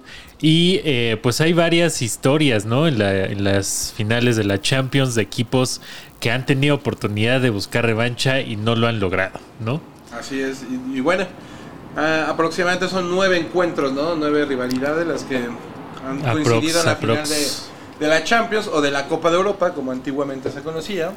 Y 0.42 0.82
eh, 0.84 1.20
pues 1.22 1.40
hay 1.40 1.54
varias 1.54 2.02
historias, 2.02 2.66
¿no? 2.66 2.88
En, 2.88 2.98
la- 2.98 3.26
en 3.26 3.44
las 3.44 3.94
finales 3.96 4.38
de 4.38 4.44
la 4.44 4.60
Champions 4.60 5.14
de 5.14 5.22
equipos 5.22 5.82
que 6.20 6.32
han 6.32 6.48
tenido 6.48 6.74
oportunidad 6.74 7.40
de 7.40 7.52
buscar 7.52 7.86
revancha 7.86 8.42
y 8.42 8.56
no 8.56 8.76
lo 8.76 8.88
han 8.88 9.00
logrado, 9.00 9.40
¿no? 9.64 9.80
Así 10.20 10.42
es. 10.42 10.64
Y, 10.64 10.98
y 10.98 11.00
bueno, 11.00 11.28
ah, 11.96 12.26
aproximadamente 12.28 12.90
son 12.90 13.08
nueve 13.12 13.38
encuentros, 13.38 13.94
¿no? 13.94 14.16
Nueve 14.16 14.46
rivalidades 14.46 15.06
las 15.06 15.22
que 15.26 15.38
han 15.38 16.26
Aprox, 16.26 16.50
coincidido 16.50 16.80
en 16.80 16.86
la 16.88 16.92
aprox. 16.94 17.30
final 17.30 17.30
de, 17.30 17.73
de 18.04 18.10
la 18.10 18.24
Champions 18.24 18.68
o 18.68 18.82
de 18.82 18.92
la 18.92 19.08
Copa 19.08 19.32
de 19.32 19.38
Europa, 19.38 19.74
como 19.74 19.92
antiguamente 19.92 20.52
se 20.52 20.62
conocía. 20.62 21.12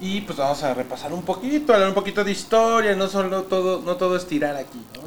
Y 0.00 0.22
pues 0.22 0.38
vamos 0.38 0.62
a 0.62 0.72
repasar 0.72 1.12
un 1.12 1.22
poquito, 1.22 1.74
hablar 1.74 1.88
un 1.88 1.94
poquito 1.94 2.24
de 2.24 2.32
historia, 2.32 2.96
no 2.96 3.08
solo 3.08 3.42
todo, 3.42 3.82
no 3.84 3.96
todo 3.96 4.16
es 4.16 4.26
tirar 4.26 4.56
aquí, 4.56 4.80
¿no? 4.94 5.02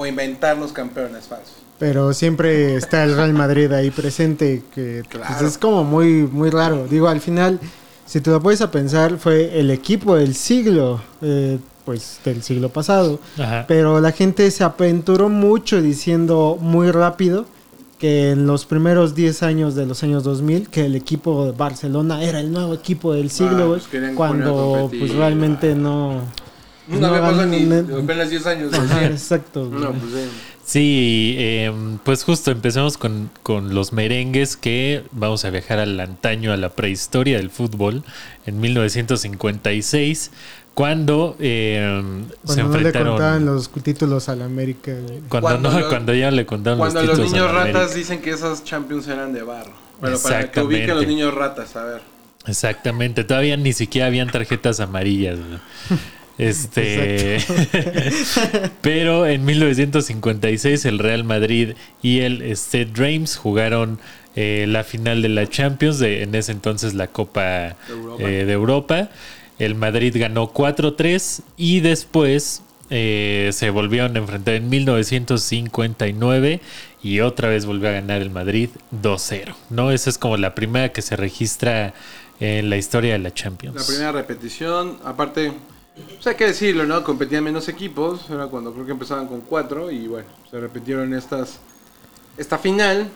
O 0.00 0.04
inventarnos 0.04 0.72
campeones 0.72 1.26
falsos. 1.26 1.54
Pero 1.78 2.12
siempre 2.12 2.74
está 2.74 3.04
el 3.04 3.16
Real 3.16 3.32
Madrid 3.32 3.72
ahí 3.72 3.90
presente, 3.90 4.62
que 4.74 5.02
pues, 5.10 5.40
es 5.40 5.56
como 5.56 5.84
muy, 5.84 6.28
muy 6.30 6.50
raro. 6.50 6.86
Digo, 6.86 7.08
al 7.08 7.20
final, 7.22 7.58
si 8.04 8.20
te 8.20 8.30
lo 8.30 8.42
puedes 8.42 8.60
a 8.60 8.70
pensar, 8.70 9.16
fue 9.16 9.58
el 9.58 9.70
equipo 9.70 10.16
del 10.16 10.34
siglo, 10.34 11.00
eh, 11.22 11.58
pues 11.86 12.20
del 12.24 12.42
siglo 12.42 12.68
pasado. 12.68 13.20
Ajá. 13.38 13.64
Pero 13.66 14.00
la 14.00 14.12
gente 14.12 14.50
se 14.50 14.64
aventuró 14.64 15.30
mucho 15.30 15.80
diciendo 15.80 16.58
muy 16.60 16.90
rápido 16.90 17.46
que 18.00 18.30
en 18.30 18.46
los 18.46 18.64
primeros 18.64 19.14
10 19.14 19.42
años 19.44 19.74
de 19.76 19.84
los 19.86 20.02
años 20.02 20.24
2000, 20.24 20.68
que 20.70 20.86
el 20.86 20.96
equipo 20.96 21.44
de 21.46 21.52
Barcelona 21.52 22.22
era 22.24 22.40
el 22.40 22.50
nuevo 22.50 22.72
equipo 22.74 23.12
del 23.12 23.30
siglo, 23.30 23.74
Ah, 23.76 23.78
pues 23.90 24.14
cuando 24.16 24.54
competir. 24.80 25.00
pues 25.00 25.14
realmente 25.14 25.74
no... 25.74 26.22
No, 26.88 27.06
había 27.06 27.20
pasado 27.20 27.46
ni 27.46 27.60
no- 27.66 27.98
apenas 27.98 28.30
10 28.30 28.46
años. 28.46 28.72
Ajá, 28.74 29.04
exacto. 29.06 29.68
No, 29.70 29.92
pues 29.92 30.12
sí. 30.12 30.30
Sí, 30.64 31.34
em, 31.38 31.98
pues 31.98 32.22
justo 32.24 32.50
empezamos 32.52 32.96
con, 32.96 33.28
con 33.42 33.74
los 33.74 33.92
merengues 33.92 34.56
que 34.56 35.02
vamos 35.12 35.44
a 35.44 35.50
viajar 35.50 35.78
al 35.80 35.98
antaño, 36.00 36.52
a 36.52 36.56
la 36.56 36.70
prehistoria 36.70 37.36
del 37.38 37.50
fútbol, 37.50 38.02
en 38.46 38.60
1956, 38.60 40.30
cuando 40.74 41.36
se 41.38 41.80
Cuando 42.44 42.62
no 42.62 42.68
le 42.70 42.76
enfrentaron... 42.78 43.08
contaban 43.12 43.44
los 43.46 43.70
títulos 43.70 44.28
al 44.28 44.42
América. 44.42 44.92
Cuando, 45.28 45.48
Cuando 45.48 45.70
no, 45.70 45.80
los- 45.80 45.88
cuando 45.88 46.14
ya 46.14 46.30
le 46.30 46.46
contaron 46.46 46.78
Cuando 46.78 47.00
los 47.00 47.08
los 47.08 47.16
títulos 47.18 47.32
niños 47.32 47.48
a 47.50 47.52
la 47.52 47.58
ratas 47.64 47.74
América. 47.76 47.94
dicen 47.98 48.20
que 48.22 48.30
esas 48.30 48.64
champions 48.64 49.06
eran 49.08 49.32
de 49.32 49.42
barro. 49.42 49.72
Pero 50.00 50.18
para 50.22 50.50
que 50.50 50.60
ubiquen 50.60 50.96
los 50.96 51.06
niños 51.06 51.34
ratas, 51.34 51.76
a 51.76 51.84
ver. 51.84 52.00
Exactamente, 52.46 53.22
todavía 53.24 53.56
ni 53.58 53.72
siquiera 53.74 54.06
habían 54.06 54.30
tarjetas 54.30 54.80
amarillas. 54.80 55.38
Este, 56.38 57.36
pero 58.80 59.26
en 59.26 59.44
1956 59.44 60.86
el 60.86 60.98
Real 60.98 61.22
Madrid 61.24 61.72
y 62.00 62.20
el 62.20 62.56
Stade 62.56 62.90
Reims 62.94 63.36
jugaron 63.36 63.98
eh, 64.36 64.64
la 64.66 64.82
final 64.84 65.20
de 65.20 65.28
la 65.28 65.46
Champions, 65.46 65.98
de, 65.98 66.22
en 66.22 66.34
ese 66.34 66.52
entonces 66.52 66.94
la 66.94 67.08
Copa 67.08 67.76
Europa. 67.90 68.22
eh, 68.22 68.44
de 68.46 68.52
Europa. 68.52 69.08
El 69.60 69.76
Madrid 69.76 70.16
ganó 70.18 70.52
4-3 70.52 71.42
y 71.56 71.80
después 71.80 72.62
eh, 72.88 73.50
se 73.52 73.70
volvieron 73.70 74.16
a 74.16 74.18
enfrentar 74.18 74.54
en 74.54 74.68
1959 74.68 76.60
y 77.02 77.20
otra 77.20 77.48
vez 77.50 77.66
volvió 77.66 77.90
a 77.90 77.92
ganar 77.92 78.20
el 78.22 78.30
Madrid 78.30 78.70
2-0. 79.02 79.54
¿no? 79.68 79.92
Esa 79.92 80.10
es 80.10 80.18
como 80.18 80.36
la 80.38 80.54
primera 80.54 80.92
que 80.92 81.02
se 81.02 81.14
registra 81.14 81.94
en 82.40 82.70
la 82.70 82.78
historia 82.78 83.12
de 83.12 83.18
la 83.18 83.34
Champions. 83.34 83.76
La 83.76 83.84
primera 83.84 84.12
repetición, 84.12 84.98
aparte, 85.04 85.52
pues 85.94 86.26
hay 86.26 86.36
que 86.36 86.46
decirlo, 86.46 86.86
¿no? 86.86 87.04
Competían 87.04 87.44
menos 87.44 87.68
equipos, 87.68 88.30
era 88.30 88.46
cuando 88.46 88.72
creo 88.72 88.86
que 88.86 88.92
empezaban 88.92 89.26
con 89.26 89.42
cuatro 89.42 89.90
y 89.90 90.06
bueno, 90.06 90.28
se 90.50 90.58
repitieron 90.58 91.12
estas 91.12 91.58
esta 92.38 92.56
final 92.56 93.10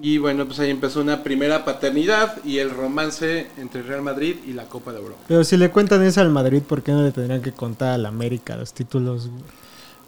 y 0.00 0.18
bueno, 0.18 0.46
pues 0.46 0.58
ahí 0.60 0.70
empezó 0.70 1.00
una 1.00 1.22
primera 1.22 1.64
paternidad 1.64 2.36
y 2.44 2.58
el 2.58 2.70
romance 2.70 3.48
entre 3.58 3.82
Real 3.82 4.02
Madrid 4.02 4.36
y 4.46 4.52
la 4.52 4.64
Copa 4.64 4.92
de 4.92 4.98
Europa. 4.98 5.20
Pero 5.26 5.42
si 5.44 5.56
le 5.56 5.70
cuentan 5.70 6.02
eso 6.04 6.20
al 6.20 6.30
Madrid, 6.30 6.62
¿por 6.62 6.82
qué 6.82 6.92
no 6.92 7.02
le 7.02 7.10
tendrían 7.12 7.42
que 7.42 7.52
contar 7.52 7.90
al 7.94 8.06
América 8.06 8.56
los 8.56 8.72
títulos? 8.72 9.28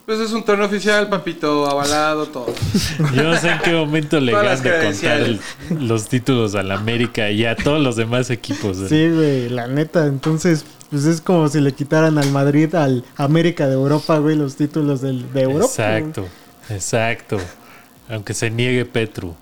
Pues 0.07 0.18
es 0.20 0.33
un 0.33 0.44
torneo 0.44 0.66
oficial, 0.66 1.09
papito, 1.09 1.66
avalado, 1.68 2.26
todo. 2.26 2.46
Yo 3.14 3.22
no 3.22 3.37
sé 3.37 3.50
en 3.50 3.59
qué 3.61 3.72
momento 3.72 4.18
le 4.18 4.33
las 4.33 4.62
de 4.62 4.70
contar 4.85 5.20
el- 5.20 5.40
los 5.87 6.09
títulos 6.09 6.55
al 6.57 6.70
América 6.72 7.31
y 7.31 7.44
a 7.44 7.55
todos 7.55 7.81
los 7.81 7.96
demás 7.96 8.31
equipos. 8.31 8.79
Sí, 8.88 9.09
güey, 9.09 9.48
la 9.50 9.68
neta. 9.68 10.07
Entonces, 10.07 10.64
pues 10.90 11.05
es 11.05 11.20
como 11.20 11.48
si 11.48 11.61
le 11.61 11.72
quitaran 11.72 12.18
al 12.18 12.31
Madrid, 12.33 12.74
al 12.74 13.05
América 13.16 13.68
de 13.68 13.74
Europa, 13.74 14.18
güey, 14.18 14.35
los 14.37 14.57
títulos 14.57 15.00
del, 15.00 15.33
de 15.33 15.42
Europa. 15.42 15.66
Exacto, 15.66 16.26
exacto. 16.70 17.38
Aunque 18.09 18.35
se 18.35 18.50
niegue 18.50 18.85
Petru. 18.87 19.37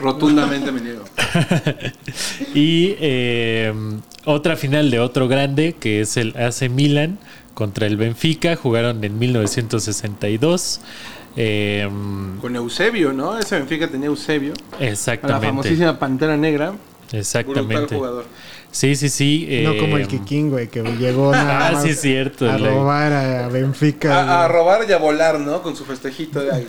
Rotundamente 0.00 0.72
me 0.72 0.80
niego. 0.80 1.04
Y 2.54 2.94
eh, 3.00 3.72
otra 4.24 4.56
final 4.56 4.90
de 4.90 5.00
otro 5.00 5.28
grande, 5.28 5.74
que 5.78 6.00
es 6.02 6.16
el 6.16 6.36
AC 6.36 6.68
Milan 6.70 7.18
contra 7.54 7.86
el 7.86 7.96
Benfica. 7.96 8.56
Jugaron 8.56 9.02
en 9.04 9.18
1962. 9.18 10.80
Eh, 11.36 11.88
Con 12.40 12.56
Eusebio, 12.56 13.12
¿no? 13.12 13.38
Ese 13.38 13.56
Benfica 13.58 13.88
tenía 13.88 14.08
Eusebio, 14.08 14.52
la 14.78 14.88
exactamente. 14.88 15.46
famosísima 15.46 15.98
Pantera 15.98 16.36
Negra. 16.36 16.70
Brutal 16.72 17.20
Exactamente. 17.20 17.94
jugador. 17.94 18.24
Sí, 18.72 18.96
sí, 18.96 19.08
sí. 19.10 19.60
No 19.64 19.76
como 19.76 19.96
el 19.98 20.04
eh, 20.04 20.08
Kikín, 20.08 20.50
güey, 20.50 20.66
que 20.68 20.82
llegó 20.82 21.30
nada 21.32 21.68
Ah, 21.68 21.72
más 21.72 21.82
sí, 21.82 21.90
es 21.90 22.00
cierto. 22.00 22.50
a 22.50 22.56
robar 22.56 23.12
a 23.12 23.48
Benfica. 23.48 24.22
A, 24.22 24.44
a 24.44 24.48
robar 24.48 24.80
y 24.88 24.92
a 24.92 24.98
volar, 24.98 25.38
¿no? 25.38 25.62
Con 25.62 25.76
su 25.76 25.84
festejito 25.84 26.40
de 26.40 26.52
aire. 26.52 26.68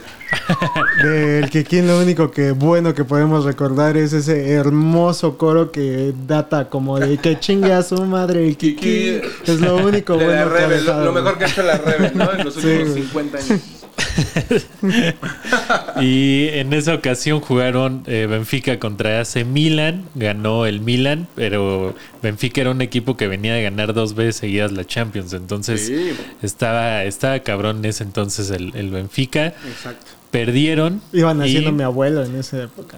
Del 1.04 1.50
Kikín 1.50 1.88
lo 1.88 2.00
único 2.00 2.30
que 2.30 2.52
bueno 2.52 2.94
que 2.94 3.04
podemos 3.06 3.46
recordar 3.46 3.96
es 3.98 4.13
ese 4.13 4.52
hermoso 4.52 5.38
coro 5.38 5.72
que 5.72 6.13
data 6.28 6.70
como 6.70 7.00
de 7.00 7.18
que 7.18 7.39
chingue 7.39 7.72
a 7.72 7.84
su 7.84 8.04
madre 8.06 8.48
el 8.48 8.58
Kikín. 8.58 9.22
Es 9.46 9.60
lo 9.62 9.78
único 9.78 10.13
De 10.18 10.26
la 10.28 10.46
bueno 10.46 10.56
que 10.56 10.63
ha 10.63 10.68
Rebel, 10.68 10.86
lo, 10.86 11.04
lo 11.06 11.12
mejor 11.13 11.38
que 11.38 11.46
ha 11.46 11.48
hecho 11.48 11.63
la 11.63 11.78
Rebel, 11.78 12.12
¿no? 12.16 12.34
En 12.34 12.44
los 12.46 12.54
Sí, 12.56 12.68
últimos 12.68 12.89
güey. 12.89 13.04
50 13.04 13.38
años. 13.38 13.62
Y 16.02 16.47
en 16.49 16.73
esa 16.73 16.93
ocasión 16.95 17.39
jugaron 17.39 18.04
eh, 18.08 18.28
Benfica 18.30 18.80
contra 18.80 19.21
AC 19.21 19.45
Milan, 19.45 20.06
ganó 20.15 20.65
el 20.65 20.80
Milan, 20.82 21.28
pero 21.36 21.95
Benfica 22.21 22.62
era 22.62 22.71
un 22.71 22.82
equipo 22.82 23.15
que 23.17 23.28
venía 23.28 23.54
de 23.54 23.63
ganar 23.63 23.93
dos 23.93 24.15
veces 24.15 24.38
seguidas 24.38 24.71
la 24.71 24.86
Champions, 24.86 25.34
entonces 25.34 25.88
Sí. 25.88 26.12
estaba, 26.41 27.04
estaba 27.04 27.39
cabrón 27.39 27.78
en 27.80 27.86
ese 27.86 28.04
entonces 28.04 28.49
el, 28.49 28.76
el 28.76 28.89
Benfica. 28.89 29.47
Exacto. 29.47 30.06
Perdieron. 30.32 31.02
Iban 31.12 31.39
y- 31.39 31.43
haciendo 31.43 31.71
mi 31.71 31.84
abuelo 31.84 32.23
en 32.23 32.36
esa 32.36 32.63
época. 32.63 32.97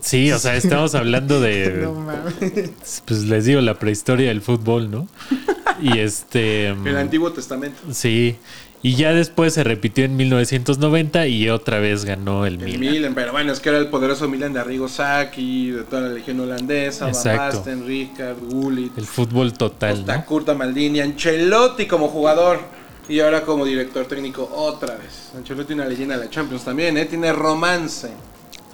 Sí, 0.00 0.32
o 0.32 0.38
sea, 0.38 0.56
estamos 0.56 0.94
hablando 0.94 1.40
de, 1.40 1.78
No 1.82 1.92
mames. 1.94 3.02
pues 3.04 3.24
les 3.24 3.44
digo, 3.44 3.60
la 3.60 3.78
prehistoria 3.78 4.28
del 4.28 4.40
fútbol, 4.42 4.90
¿no? 4.90 5.08
Y 5.82 5.98
este... 5.98 6.68
El 6.68 6.96
Antiguo 6.96 7.32
Testamento. 7.32 7.76
Sí, 7.92 8.36
y 8.84 8.96
ya 8.96 9.14
después 9.14 9.54
se 9.54 9.64
repitió 9.64 10.04
en 10.04 10.14
1990 10.14 11.26
y 11.26 11.48
otra 11.48 11.78
vez 11.78 12.04
ganó 12.04 12.44
el 12.44 12.60
El 12.60 12.78
Milan. 12.78 12.80
Milan, 12.80 13.14
pero 13.14 13.32
bueno, 13.32 13.50
es 13.50 13.58
que 13.58 13.70
era 13.70 13.78
el 13.78 13.86
poderoso 13.86 14.28
Milan 14.28 14.52
de 14.52 14.60
Arrigo 14.60 14.88
Sacchi, 14.88 15.70
de 15.70 15.84
toda 15.84 16.02
la 16.02 16.08
legión 16.10 16.38
holandesa, 16.40 17.06
Van. 17.06 17.36
Basten, 17.38 17.86
Rijkaard, 17.86 18.36
Gullit, 18.40 18.98
El 18.98 19.06
fútbol 19.06 19.54
total, 19.54 19.96
Costa 19.96 20.16
¿no? 20.18 20.26
Curta, 20.26 20.52
Maldini, 20.52 21.00
Ancelotti 21.00 21.86
como 21.86 22.08
jugador 22.08 22.60
y 23.08 23.20
ahora 23.20 23.40
como 23.40 23.64
director 23.64 24.04
técnico 24.04 24.50
otra 24.54 24.96
vez. 24.96 25.32
Ancelotti 25.34 25.72
una 25.72 25.86
leyenda 25.86 26.18
de 26.18 26.26
la 26.26 26.30
Champions 26.30 26.62
también, 26.62 26.98
¿eh? 26.98 27.06
Tiene 27.06 27.32
romance. 27.32 28.10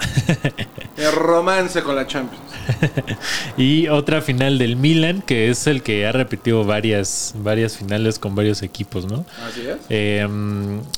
Tiene 0.96 1.10
romance 1.12 1.82
con 1.82 1.94
la 1.94 2.04
Champions. 2.08 2.49
Y 3.56 3.88
otra 3.88 4.20
final 4.22 4.58
del 4.58 4.76
Milan, 4.76 5.22
que 5.22 5.50
es 5.50 5.66
el 5.66 5.82
que 5.82 6.06
ha 6.06 6.12
repetido 6.12 6.64
varias, 6.64 7.34
varias 7.36 7.76
finales 7.76 8.18
con 8.18 8.34
varios 8.34 8.62
equipos, 8.62 9.06
¿no? 9.06 9.24
Así 9.46 9.62
es. 9.66 9.76
Eh, 9.88 10.26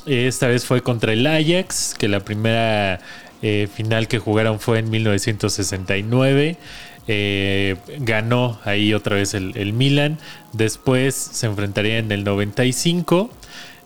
esta 0.05 0.47
vez 0.47 0.65
fue 0.65 0.81
contra 0.81 1.13
el 1.13 1.25
Ajax, 1.25 1.95
que 1.97 2.07
la 2.07 2.19
primera 2.21 2.99
eh, 3.41 3.67
final 3.73 4.07
que 4.07 4.19
jugaron 4.19 4.59
fue 4.59 4.79
en 4.79 4.89
1969. 4.89 6.57
Eh, 7.07 7.75
ganó 7.99 8.59
ahí 8.63 8.93
otra 8.93 9.17
vez 9.17 9.33
el, 9.33 9.57
el 9.57 9.73
Milan. 9.73 10.17
Después 10.53 11.15
se 11.15 11.47
enfrentaría 11.47 11.97
en 11.97 12.11
el 12.11 12.23
95. 12.23 13.29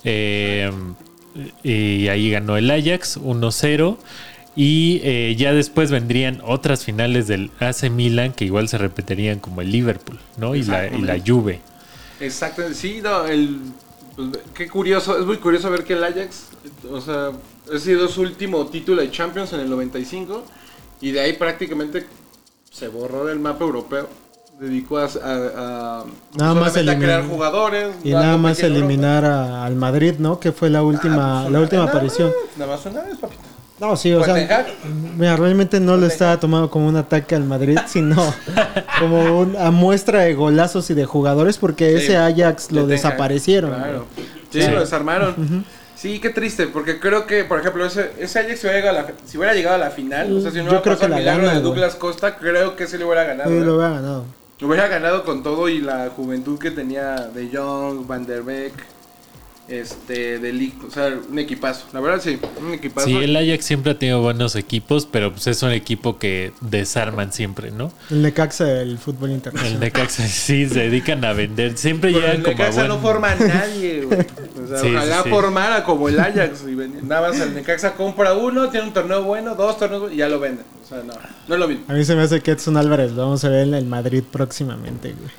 eh, 0.04 0.72
y 1.64 2.08
ahí 2.08 2.32
ganó 2.32 2.58
el 2.58 2.70
Ajax 2.70 3.20
1-0. 3.20 3.98
Y 4.60 5.00
eh, 5.04 5.36
ya 5.38 5.54
después 5.54 5.92
vendrían 5.92 6.42
otras 6.44 6.84
finales 6.84 7.28
del 7.28 7.52
AC 7.60 7.92
Milan 7.92 8.34
que 8.34 8.44
igual 8.46 8.68
se 8.68 8.80
repetirían 8.80 9.38
como 9.40 9.62
el 9.62 9.72
Liverpool, 9.72 10.20
¿no? 10.38 10.56
Y 10.56 10.64
la, 10.64 10.88
y 10.88 11.02
la 11.02 11.20
Juve. 11.26 11.62
Exacto, 12.20 12.64
sí, 12.74 13.00
no, 13.04 13.26
el, 13.28 13.60
pues, 14.16 14.30
qué 14.56 14.68
curioso, 14.68 15.16
es 15.20 15.26
muy 15.28 15.38
curioso 15.38 15.70
ver 15.70 15.84
que 15.84 15.94
el 15.94 16.04
Ajax, 16.04 16.46
o 16.92 17.00
sea, 17.00 17.30
ha 17.72 17.78
sido 17.78 18.08
su 18.08 18.22
último 18.22 18.66
título 18.66 19.00
de 19.04 19.12
Champions 19.12 19.54
en 19.54 19.60
el 19.60 19.70
95 19.70 20.44
y 21.02 21.12
de 21.12 21.20
ahí 21.20 21.34
prácticamente 21.34 22.08
se 22.72 22.88
borró 22.88 23.26
del 23.26 23.40
mapa 23.40 23.64
europeo. 23.64 24.10
Dedicó 24.60 24.98
a, 24.98 25.04
a- 25.04 25.08
a- 26.02 26.06
Nada 26.36 26.56
más 26.56 26.76
a 26.76 26.82
crear 26.98 27.24
jugadores. 27.28 27.94
Y 28.04 28.10
nada 28.10 28.38
más 28.38 28.60
eliminar 28.64 29.24
a- 29.24 29.64
al 29.66 29.76
Madrid, 29.76 30.16
¿no? 30.18 30.40
Que 30.40 30.52
fue 30.52 30.72
la 30.72 30.82
última, 30.82 31.42
Ah, 31.42 31.44
pues, 31.44 31.54
la 31.54 31.60
última 31.60 31.82
nada 31.86 31.92
aparición. 31.96 32.32
Nada 32.58 32.72
más 32.76 32.84
una 32.88 33.02
vez, 33.04 33.18
papito. 33.20 33.42
No, 33.80 33.96
sí, 33.96 34.12
o 34.12 34.24
sea, 34.24 34.66
mira, 35.18 35.36
realmente 35.36 35.80
no 35.80 35.98
lo 35.98 36.08
estaba 36.08 36.40
tomando 36.40 36.70
como 36.70 36.88
un 36.88 36.96
ataque 36.96 37.36
al 37.36 37.44
Madrid, 37.44 37.78
sino 37.88 38.34
como 39.00 39.42
una 39.42 39.70
muestra 39.70 40.22
de 40.22 40.34
golazos 40.34 40.90
y 40.90 40.96
de 40.96 41.06
jugadores, 41.06 41.58
porque 41.60 41.92
Sí, 42.00 42.06
ese 42.06 42.18
Ajax 42.18 42.72
lo 42.72 42.88
desaparecieron. 42.88 43.72
Claro. 43.76 44.06
Sí, 44.52 44.62
Sí. 44.64 44.72
lo 44.72 44.80
desarmaron. 44.80 45.66
Sí, 45.96 46.20
qué 46.20 46.30
triste, 46.32 46.68
porque 46.68 47.00
creo 47.00 47.26
que, 47.28 47.44
por 47.44 47.60
ejemplo, 47.60 47.86
ese, 47.86 48.12
ese 48.20 48.40
Ajax 48.40 48.60
si 48.60 48.68
hubiera, 48.68 48.80
llegado 48.82 49.00
a 49.00 49.02
la, 49.04 49.08
si 49.26 49.38
hubiera 49.38 49.54
llegado 49.54 49.76
a 49.76 49.80
la 49.80 49.90
final, 49.92 50.36
o 50.38 50.42
sea, 50.42 50.50
si 50.52 50.58
no 50.58 50.64
Yo 50.64 50.70
hubiera 50.70 50.82
creo 50.84 50.96
pasado 50.96 51.14
que 51.14 51.20
el 51.20 51.26
la 51.26 51.32
milagro 51.32 51.48
gana, 51.48 51.58
de. 51.60 51.64
Douglas 51.64 51.96
Costa, 51.96 52.38
creo 52.38 52.76
que 52.76 52.88
sí 52.88 52.98
le 52.98 53.06
hubiera 53.06 53.24
ganado. 53.26 53.50
Sí, 53.52 53.60
lo 53.60 53.76
había 53.82 53.96
ganado. 53.98 54.26
Hubiera 54.60 54.88
ganado 54.88 55.24
con 55.24 55.44
todo 55.44 55.70
y 55.70 55.82
la 55.82 56.10
juventud 56.16 56.58
que 56.58 56.72
tenía 56.72 57.16
de 57.34 57.50
Jong, 57.56 58.08
Van 58.08 58.26
der 58.26 58.42
Beek, 58.42 58.74
este, 59.68 60.40
de 60.40 60.54
Ligt, 60.54 60.84
o 60.84 60.92
sea, 60.92 61.14
un 61.30 61.38
equipazo. 61.40 61.86
La 61.94 62.00
verdad 62.00 62.22
sí, 62.24 62.40
un 62.60 62.74
equipazo. 62.74 63.08
Sí, 63.08 63.16
el 63.18 63.36
Ajax 63.36 63.66
siempre 63.66 63.92
ha 63.92 64.00
tenido 64.00 64.22
buenos 64.22 64.56
equipos, 64.56 65.06
pero 65.06 65.32
pues 65.32 65.48
es 65.48 65.62
un 65.64 65.72
equipo 65.72 66.18
que 66.18 66.54
desarman 66.62 67.34
siempre, 67.34 67.72
¿no? 67.72 67.92
El 68.10 68.22
Necaxa 68.22 68.66
del 68.66 68.98
fútbol 68.98 69.30
El 69.30 69.36
internacional. 69.36 69.80
Necaxa 69.80 70.28
sí 70.28 70.68
se 70.68 70.80
dedican 70.80 71.24
a 71.26 71.34
vender, 71.34 71.78
siempre 71.78 72.12
Pero 72.12 72.22
llegan 72.22 72.38
el 72.38 72.44
como 72.44 72.58
Necaxa 72.58 72.76
buen... 72.82 72.88
no 72.88 73.00
forma 73.00 73.32
a 73.32 73.36
nadie, 73.36 74.02
güey. 74.06 74.20
O 74.64 74.68
sea, 74.68 74.80
Sí, 74.80 74.88
ojalá 74.96 75.18
sí, 75.18 75.22
sí. 75.24 75.30
formara 75.30 75.84
como 75.84 76.10
el 76.10 76.20
Ajax. 76.20 76.64
Y 76.68 76.76
nada 77.06 77.30
más 77.30 77.40
el 77.40 77.54
Necaxa 77.54 77.94
compra 77.94 78.34
uno, 78.34 78.70
tiene 78.70 78.88
un 78.88 78.94
torneo 78.94 79.24
bueno, 79.24 79.56
dos 79.56 79.78
torneos 79.78 80.02
buenos 80.02 80.16
y 80.16 80.20
ya 80.20 80.30
lo 80.30 80.40
venden. 80.40 80.66
O 80.84 80.88
sea, 80.88 81.00
no, 81.04 81.14
no 81.48 81.54
es 81.56 81.60
lo 81.60 81.68
mismo. 81.68 81.84
A 81.90 81.94
mí 81.94 82.06
se 82.06 82.16
me 82.16 82.22
hace 82.22 82.42
que 82.42 82.52
Edson 82.52 82.78
Álvarez 82.78 83.12
lo 83.12 83.24
vamos 83.24 83.44
a 83.44 83.50
ver 83.50 83.68
en 83.68 83.74
el 83.74 83.86
Madrid 83.86 84.24
próximamente, 84.32 85.12
güey. 85.14 85.30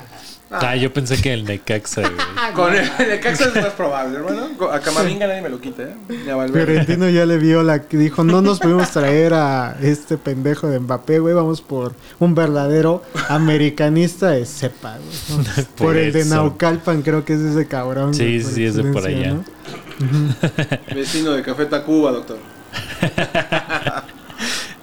Ah, 0.50 0.76
yo 0.76 0.90
pensé 0.92 1.20
que 1.20 1.34
el 1.34 1.44
Necaxa, 1.44 2.00
güey. 2.00 2.12
Con 2.54 2.74
el 2.74 2.90
Necaxa 2.98 3.48
es 3.48 3.54
más 3.54 3.72
probable, 3.74 4.18
hermano. 4.18 4.48
A 4.72 4.80
Camavinga 4.80 5.26
nadie 5.26 5.42
me 5.42 5.50
lo 5.50 5.60
quita, 5.60 5.82
¿eh? 5.82 5.94
Ni 6.08 6.30
a 6.30 6.36
Valverde. 6.36 6.64
Fiorentino 6.64 7.08
ya 7.10 7.26
le 7.26 7.36
vio 7.38 7.62
la 7.62 7.82
que 7.82 7.96
dijo, 7.98 8.24
no 8.24 8.40
nos 8.40 8.58
pudimos 8.58 8.90
traer 8.90 9.34
a 9.34 9.76
este 9.82 10.16
pendejo 10.16 10.68
de 10.68 10.78
Mbappé, 10.78 11.18
güey, 11.18 11.34
vamos 11.34 11.60
por 11.60 11.94
un 12.18 12.34
verdadero 12.34 13.02
americanista 13.28 14.30
de 14.30 14.46
cepa, 14.46 14.96
güey. 14.96 15.38
¿no? 15.38 15.44
Por, 15.76 15.86
Por 15.88 15.96
el 15.96 16.12
de. 16.12 16.24
Naucalpan, 16.24 17.02
creo 17.02 17.24
que 17.24 17.34
es 17.34 17.40
ese 17.40 17.66
cabrón. 17.66 18.14
Sí, 18.14 18.24
güey, 18.24 18.42
sí, 18.42 18.54
sí, 18.54 18.64
es 18.64 18.74
de 18.74 18.84
por 18.84 19.06
allá. 19.06 19.34
¿no? 19.34 19.44
Vecino 20.94 21.32
de 21.32 21.42
Café 21.42 21.66
Tacuba, 21.66 22.12
doctor. 22.12 22.38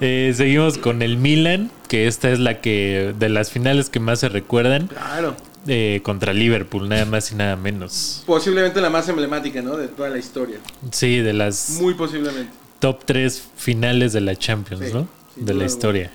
Eh, 0.01 0.33
seguimos 0.35 0.77
con 0.77 1.01
el 1.01 1.17
Milan, 1.17 1.71
que 1.87 2.07
esta 2.07 2.29
es 2.29 2.39
la 2.39 2.59
que 2.59 3.13
de 3.17 3.29
las 3.29 3.49
finales 3.51 3.89
que 3.89 3.99
más 4.01 4.19
se 4.19 4.27
recuerdan 4.29 4.87
Claro. 4.87 5.35
Eh, 5.67 5.99
contra 6.03 6.33
Liverpool, 6.33 6.87
nada 6.89 7.05
más 7.05 7.31
y 7.31 7.35
nada 7.35 7.55
menos. 7.55 8.23
Posiblemente 8.25 8.81
la 8.81 8.89
más 8.89 9.07
emblemática, 9.09 9.61
¿no? 9.61 9.77
De 9.77 9.87
toda 9.87 10.09
la 10.09 10.17
historia. 10.17 10.57
Sí, 10.91 11.17
de 11.19 11.33
las 11.33 11.71
Muy 11.81 11.93
posiblemente. 11.93 12.51
top 12.79 13.03
3 13.05 13.43
finales 13.55 14.13
de 14.13 14.21
la 14.21 14.35
Champions, 14.35 14.87
Sí, 14.87 14.93
¿no? 14.93 15.07
De 15.35 15.53
la 15.53 15.65
historia. 15.65 16.11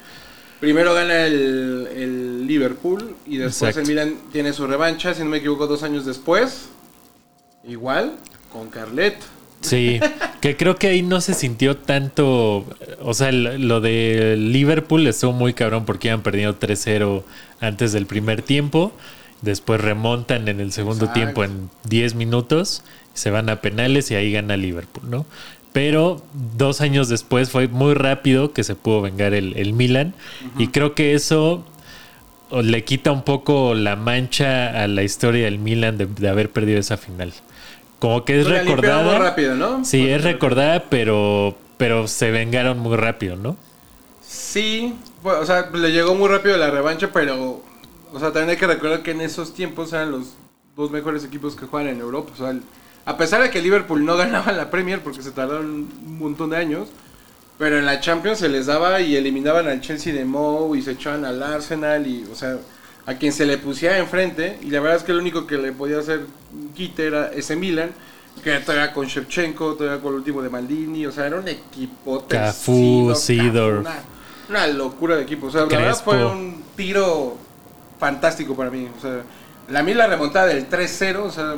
Primero 0.60 0.92
gana 0.94 1.26
el, 1.26 1.88
el 1.94 2.46
Liverpool 2.46 3.16
y 3.26 3.38
después 3.38 3.70
Exacto. 3.76 3.80
el 3.80 3.86
Milan 3.86 4.14
tiene 4.32 4.52
su 4.52 4.66
revancha, 4.66 5.14
si 5.14 5.22
no 5.22 5.30
me 5.30 5.38
equivoco, 5.38 5.66
dos 5.66 5.82
años 5.82 6.04
después. 6.04 6.68
Igual, 7.66 8.16
con 8.52 8.68
Carlet. 8.68 9.16
Sí, 9.62 10.00
que 10.40 10.56
creo 10.56 10.76
que 10.76 10.88
ahí 10.88 11.02
no 11.02 11.20
se 11.20 11.34
sintió 11.34 11.76
tanto, 11.76 12.64
o 13.02 13.12
sea, 13.14 13.30
lo 13.30 13.80
de 13.82 14.36
Liverpool 14.38 15.06
estuvo 15.06 15.32
muy 15.32 15.52
cabrón 15.52 15.84
porque 15.84 16.08
iban 16.08 16.22
perdiendo 16.22 16.58
3-0 16.58 17.22
antes 17.60 17.92
del 17.92 18.06
primer 18.06 18.40
tiempo, 18.40 18.92
después 19.42 19.81
remontan 19.81 20.48
en 20.48 20.61
el 20.61 20.72
segundo 20.72 21.07
Exacto. 21.07 21.20
tiempo 21.20 21.44
en 21.44 21.70
10 21.85 22.14
minutos, 22.14 22.83
se 23.14 23.31
van 23.31 23.48
a 23.48 23.61
penales 23.61 24.11
y 24.11 24.14
ahí 24.14 24.33
gana 24.33 24.57
Liverpool, 24.57 25.09
¿no? 25.11 25.26
Pero 25.72 26.22
dos 26.57 26.81
años 26.81 27.09
después 27.09 27.50
fue 27.50 27.68
muy 27.68 27.94
rápido 27.94 28.53
que 28.53 28.64
se 28.64 28.74
pudo 28.74 29.03
vengar 29.03 29.35
el, 29.35 29.57
el 29.57 29.72
Milan 29.72 30.14
y 30.59 30.68
creo 30.68 30.94
que 30.94 31.14
eso 31.14 31.64
le 32.50 32.83
quita 32.85 33.12
un 33.12 33.22
poco 33.22 33.74
la 33.74 33.94
mancha 33.94 34.83
a 34.83 34.88
la 34.88 35.05
historia 35.05 35.44
del 35.44 35.59
Milan 35.61 35.96
de, 35.96 36.07
de 36.07 36.29
haber 36.29 36.50
perdido 36.50 36.81
esa 36.81 36.96
final. 36.96 37.33
Como 38.00 38.24
que 38.24 38.40
es 38.40 38.46
recordada. 38.48 39.05
muy 39.12 39.14
rápido, 39.24 39.55
¿no? 39.55 39.85
Sí, 39.85 39.98
Porque- 39.98 40.14
es 40.16 40.24
recordada, 40.24 40.85
pero, 40.90 41.57
pero 41.76 42.09
se 42.09 42.31
vengaron 42.33 42.79
muy 42.81 42.96
rápido, 42.96 43.37
¿no? 43.37 43.57
Sí, 44.26 44.94
o 45.22 45.44
sea, 45.44 45.68
le 45.72 45.92
llegó 45.92 46.14
muy 46.14 46.29
rápido 46.29 46.57
la 46.57 46.70
revancha, 46.70 47.11
pero, 47.12 47.62
o 48.12 48.18
sea, 48.18 48.29
también 48.33 48.51
hay 48.51 48.57
que 48.57 48.66
recordar 48.66 49.03
que 49.03 49.11
en 49.12 49.20
esos 49.20 49.55
tiempos 49.55 49.92
eran 49.92 50.11
los 50.12 50.35
dos 50.77 50.90
mejores 50.90 51.25
equipos 51.25 51.55
que 51.57 51.66
juegan 51.66 51.88
en 51.90 52.01
Europa. 52.01 52.31
O 52.35 52.37
sea, 52.37 52.51
el- 52.51 52.62
a 53.05 53.16
pesar 53.16 53.42
de 53.42 53.51
que 53.51 53.61
Liverpool 53.62 54.05
no 54.05 54.16
ganaba 54.18 54.53
la 54.53 54.70
Premier 54.70 55.01
porque 55.01 55.23
se 55.23 55.31
tardaron 55.33 55.66
un 56.05 56.18
montón 56.18 56.51
de 56.51 56.57
años, 56.57 56.88
pero 57.59 57.79
en 57.79 57.85
la 57.87 58.01
Champions 58.01 58.38
se 58.38 58.49
les 58.49 58.66
daba 58.66 59.01
y 59.01 59.16
eliminaban 59.16 59.68
al 59.68 59.81
Chelsea 59.81 60.12
de 60.14 60.25
Moe 60.25 60.79
y 60.79 60.83
se 60.83 60.92
echaban 60.92 61.25
al 61.25 61.42
Arsenal 61.42 62.07
y, 62.07 62.25
o 62.31 62.35
sea, 62.35 62.59
a 63.07 63.14
quien 63.14 63.33
se 63.33 63.44
le 63.46 63.59
pusiera 63.59 63.99
enfrente. 63.99 64.59
Y 64.62 64.70
la 64.70 64.81
verdad 64.81 64.96
es 64.99 65.03
que 65.03 65.12
el 65.12 65.18
único 65.18 65.46
que 65.46 65.59
le 65.59 65.73
podía 65.73 65.99
hacer 65.99 66.27
quite 66.75 67.07
era 67.07 67.29
ese 67.33 67.57
Milan. 67.57 67.90
Que 68.44 68.59
todavía 68.61 68.92
con 68.94 69.07
Shevchenko, 69.07 69.75
todavía 69.75 70.01
con 70.01 70.12
el 70.12 70.18
último 70.20 70.40
de 70.40 70.49
Maldini, 70.49 71.05
o 71.05 71.12
sea, 71.12 71.27
era 71.27 71.37
un 71.38 71.49
equipo 71.49 72.25
Cafú, 72.27 73.12
Seedorf. 73.14 73.81
una, 73.81 73.96
una 74.49 74.66
locura 74.68 75.16
de 75.16 75.23
equipo. 75.25 75.49
O 75.49 75.51
sea, 75.51 75.62
la 75.62 75.66
verdad 75.66 76.01
fue 76.03 76.25
un 76.25 76.62
tiro 76.77 77.37
fantástico 78.00 78.56
para 78.56 78.70
mí. 78.70 78.88
O 78.98 79.00
sea, 79.00 79.20
la 79.68 79.82
mí 79.84 79.94
la 79.94 80.08
remontada 80.08 80.46
del 80.46 80.68
3-0, 80.68 81.18
o 81.18 81.30
sea, 81.30 81.54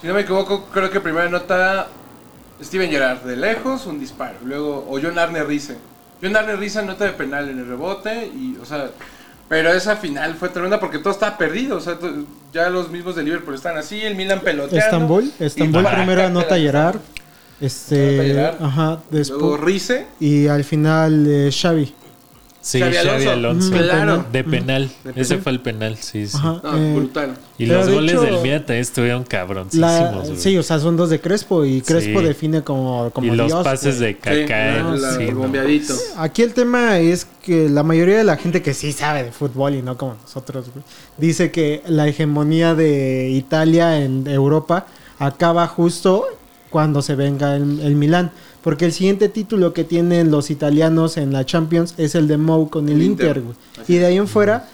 si 0.00 0.06
no 0.06 0.12
me 0.14 0.20
equivoco, 0.22 0.66
creo 0.66 0.90
que 0.90 1.00
primera 1.00 1.30
nota 1.30 1.88
Steven 2.62 2.90
Gerrard 2.90 3.20
de 3.22 3.36
lejos, 3.36 3.86
un 3.86 3.98
disparo. 3.98 4.36
Luego, 4.44 4.86
o 4.90 5.00
John 5.02 5.18
Arne 5.18 5.42
Rice. 5.44 5.76
John 6.22 6.36
Arne 6.36 6.56
Rice 6.56 6.82
nota 6.84 7.04
de 7.04 7.12
penal 7.12 7.48
en 7.48 7.58
el 7.60 7.66
rebote 7.66 8.26
y, 8.26 8.56
o 8.60 8.66
sea, 8.66 8.90
pero 9.48 9.72
esa 9.72 9.96
final 9.96 10.34
fue 10.34 10.48
tremenda 10.48 10.78
porque 10.80 10.98
todo 10.98 11.12
estaba 11.12 11.36
perdido. 11.38 11.76
O 11.76 11.80
sea, 11.80 11.98
ya 12.52 12.68
los 12.70 12.90
mismos 12.90 13.16
de 13.16 13.22
Liverpool 13.22 13.54
están 13.54 13.76
así, 13.76 14.00
el 14.00 14.14
Milan 14.14 14.40
peloteando. 14.40 14.84
Estambul, 14.84 15.32
Estambul 15.38 15.84
primero 15.84 16.22
anota. 16.22 16.54
Anota 16.54 17.00
Este, 17.60 18.24
Gerard. 18.24 18.62
ajá, 18.62 19.00
Luego. 19.10 19.56
Rice. 19.56 20.06
Y 20.20 20.46
al 20.48 20.64
final 20.64 21.26
eh, 21.28 21.50
Xavi. 21.52 21.94
Sí, 22.64 22.78
Xavi 22.78 22.94
Xavi 22.94 23.08
Alonso. 23.08 23.30
Alonso. 23.32 23.68
Ujú. 23.70 23.78
Claro. 23.78 24.24
De 24.32 24.44
penal. 24.44 24.90
De 25.02 25.20
Ese 25.20 25.38
fue 25.38 25.50
el 25.50 25.60
penal, 25.60 25.96
sí, 25.96 26.28
sí. 26.28 26.36
Ajá, 26.38 26.60
No, 26.62 26.76
eh, 26.78 26.94
brutal. 26.94 27.36
Y 27.58 27.66
los 27.66 27.86
de 27.86 27.92
goles 27.92 28.12
hecho- 28.12 28.20
del 28.22 28.34
también 28.34 28.64
estuvieron 28.68 29.22
la- 29.22 29.28
cabroncísimos, 29.28 30.28
sí, 30.40 30.56
o 30.56 30.62
sea, 30.62 30.78
son 30.78 30.96
dos 30.96 31.10
de 31.10 31.20
Crespo 31.20 31.64
y 31.64 31.80
Crespo 31.82 32.20
Sí. 32.20 32.24
define 32.26 32.62
como, 32.62 33.10
como 33.10 33.32
y 33.32 33.36
los 33.36 33.48
Dios, 33.48 33.64
pases 33.64 33.98
güey. 33.98 34.14
de 34.14 34.18
Kaká. 34.20 34.94
Sí, 34.94 35.00
la- 35.02 35.12
sí, 35.16 35.22
el 35.24 35.34
no. 35.34 35.40
bombeadito. 35.40 35.94
Aquí 36.16 36.42
el 36.42 36.54
tema 36.54 36.98
es 37.00 37.26
que 37.44 37.68
la 37.68 37.82
mayoría 37.82 38.16
de 38.18 38.24
la 38.24 38.36
gente 38.36 38.62
que 38.62 38.74
sí 38.74 38.92
sabe 38.92 39.24
de 39.24 39.32
fútbol 39.32 39.74
y 39.74 39.82
no 39.82 39.96
como 39.96 40.14
nosotros, 40.22 40.66
güey, 40.72 40.84
dice 41.18 41.50
que 41.50 41.82
la 41.88 42.06
hegemonía 42.06 42.76
de 42.76 43.28
Italia 43.30 43.98
en 43.98 44.26
Europa 44.28 44.86
acaba 45.18 45.66
justo 45.66 46.24
cuando 46.70 47.02
se 47.02 47.16
venga 47.16 47.56
el, 47.56 47.80
el 47.80 47.96
Milán. 47.96 48.30
Porque 48.62 48.84
el 48.84 48.92
siguiente 48.92 49.28
título 49.28 49.72
que 49.72 49.84
tienen 49.84 50.30
los 50.30 50.50
italianos 50.50 51.16
en 51.16 51.32
la 51.32 51.44
Champions 51.44 51.94
es 51.98 52.14
el 52.14 52.28
de 52.28 52.36
Mou 52.36 52.68
con 52.70 52.88
el, 52.88 52.96
El 52.96 53.02
Inter, 53.02 53.40
güey. 53.40 53.56
Y 53.88 53.96
de 53.96 54.06
ahí 54.06 54.16
en 54.16 54.28
fuera 54.28 54.68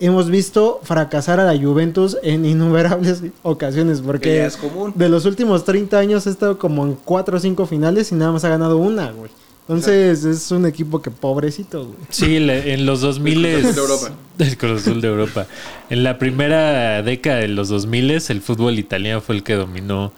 hemos 0.00 0.28
visto 0.28 0.80
fracasar 0.82 1.40
a 1.40 1.44
la 1.44 1.60
Juventus 1.60 2.16
en 2.22 2.44
innumerables 2.46 3.22
ocasiones. 3.42 4.00
Que 4.00 4.06
Porque 4.06 4.36
ya 4.36 4.46
es 4.46 4.56
común. 4.56 4.92
de 4.94 5.08
los 5.08 5.24
últimos 5.24 5.64
30 5.64 5.98
años 5.98 6.26
ha 6.26 6.30
estado 6.30 6.58
como 6.58 6.84
en 6.84 6.96
4 7.04 7.36
o 7.36 7.40
5 7.40 7.66
finales 7.66 8.12
y 8.12 8.14
nada 8.14 8.32
más 8.32 8.44
ha 8.44 8.48
ganado 8.48 8.78
una, 8.78 9.10
güey. 9.12 9.30
Entonces 9.66 10.24
es 10.24 10.50
un 10.50 10.66
equipo 10.66 11.00
que 11.00 11.10
pobrecito, 11.10 11.84
güey. 11.86 11.96
Sí, 12.10 12.38
le- 12.38 12.74
en 12.74 12.84
los 12.84 13.00
2000 13.00 13.46
El 13.46 13.62
Cruz 13.62 13.64
Azul 13.70 13.74
de 13.74 13.80
Europa. 13.80 14.10
El 14.38 14.56
Cruz 14.58 14.82
Azul 14.82 15.00
de 15.00 15.08
Europa. 15.08 15.46
En 15.88 16.04
la 16.04 16.18
primera 16.18 17.02
década 17.02 17.36
de 17.38 17.48
los 17.48 17.70
2000 17.70 18.10
el 18.10 18.40
fútbol 18.42 18.78
italiano 18.78 19.22
fue 19.22 19.36
el 19.36 19.42
que 19.42 19.54
dominó 19.54 20.12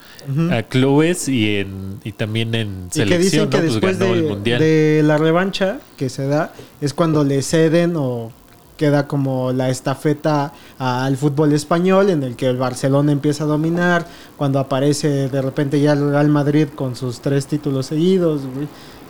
a 0.50 0.62
clubes 0.64 1.28
y 1.28 1.58
en 1.58 2.00
y 2.02 2.10
también 2.12 2.54
en 2.56 2.88
Y 2.92 3.04
que 3.04 3.18
dicen 3.18 3.48
selección, 3.48 3.50
que 3.50 3.56
¿no? 3.58 3.62
Pues 3.62 3.72
después 3.74 3.98
ganó 4.00 4.12
de, 4.14 4.18
el 4.18 4.24
mundial. 4.26 4.58
de 4.58 5.02
la 5.04 5.16
revancha 5.18 5.78
que 5.96 6.08
se 6.08 6.26
da 6.26 6.52
es 6.80 6.92
cuando 6.92 7.22
le 7.22 7.40
ceden 7.42 7.94
o 7.96 8.32
queda 8.76 9.06
como 9.06 9.52
la 9.52 9.70
estafeta 9.70 10.52
al 10.78 11.16
fútbol 11.16 11.52
español 11.52 12.10
en 12.10 12.22
el 12.24 12.36
que 12.36 12.46
el 12.46 12.56
Barcelona 12.58 13.10
empieza 13.12 13.44
a 13.44 13.46
dominar, 13.46 14.06
cuando 14.36 14.58
aparece 14.58 15.28
de 15.28 15.40
repente 15.40 15.80
ya 15.80 15.92
el 15.92 16.10
Real 16.10 16.28
Madrid 16.28 16.68
con 16.74 16.94
sus 16.96 17.20
tres 17.20 17.46
títulos 17.46 17.86
seguidos, 17.86 18.42
güey. 18.54 18.66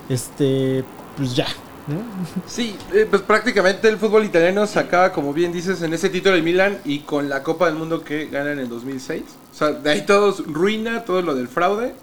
Este, 0.09 0.83
pues 1.15 1.35
ya, 1.35 1.47
¿no? 1.87 2.01
Sí, 2.47 2.75
eh, 2.93 3.07
pues 3.09 3.21
prácticamente 3.21 3.87
el 3.87 3.97
fútbol 3.97 4.25
italiano 4.25 4.65
se 4.67 4.79
acaba, 4.79 5.11
como 5.11 5.33
bien 5.33 5.51
dices, 5.51 5.81
en 5.81 5.93
ese 5.93 6.09
título 6.09 6.35
del 6.35 6.43
Milan 6.43 6.79
y 6.85 6.99
con 6.99 7.29
la 7.29 7.43
Copa 7.43 7.67
del 7.67 7.75
Mundo 7.75 8.03
que 8.03 8.27
ganan 8.27 8.59
en 8.59 8.69
2006. 8.69 9.23
O 9.51 9.55
sea, 9.55 9.71
de 9.71 9.89
ahí 9.89 10.05
todo 10.05 10.35
ruina, 10.45 11.03
todo 11.03 11.21
lo 11.21 11.35
del 11.35 11.47
fraude, 11.47 11.93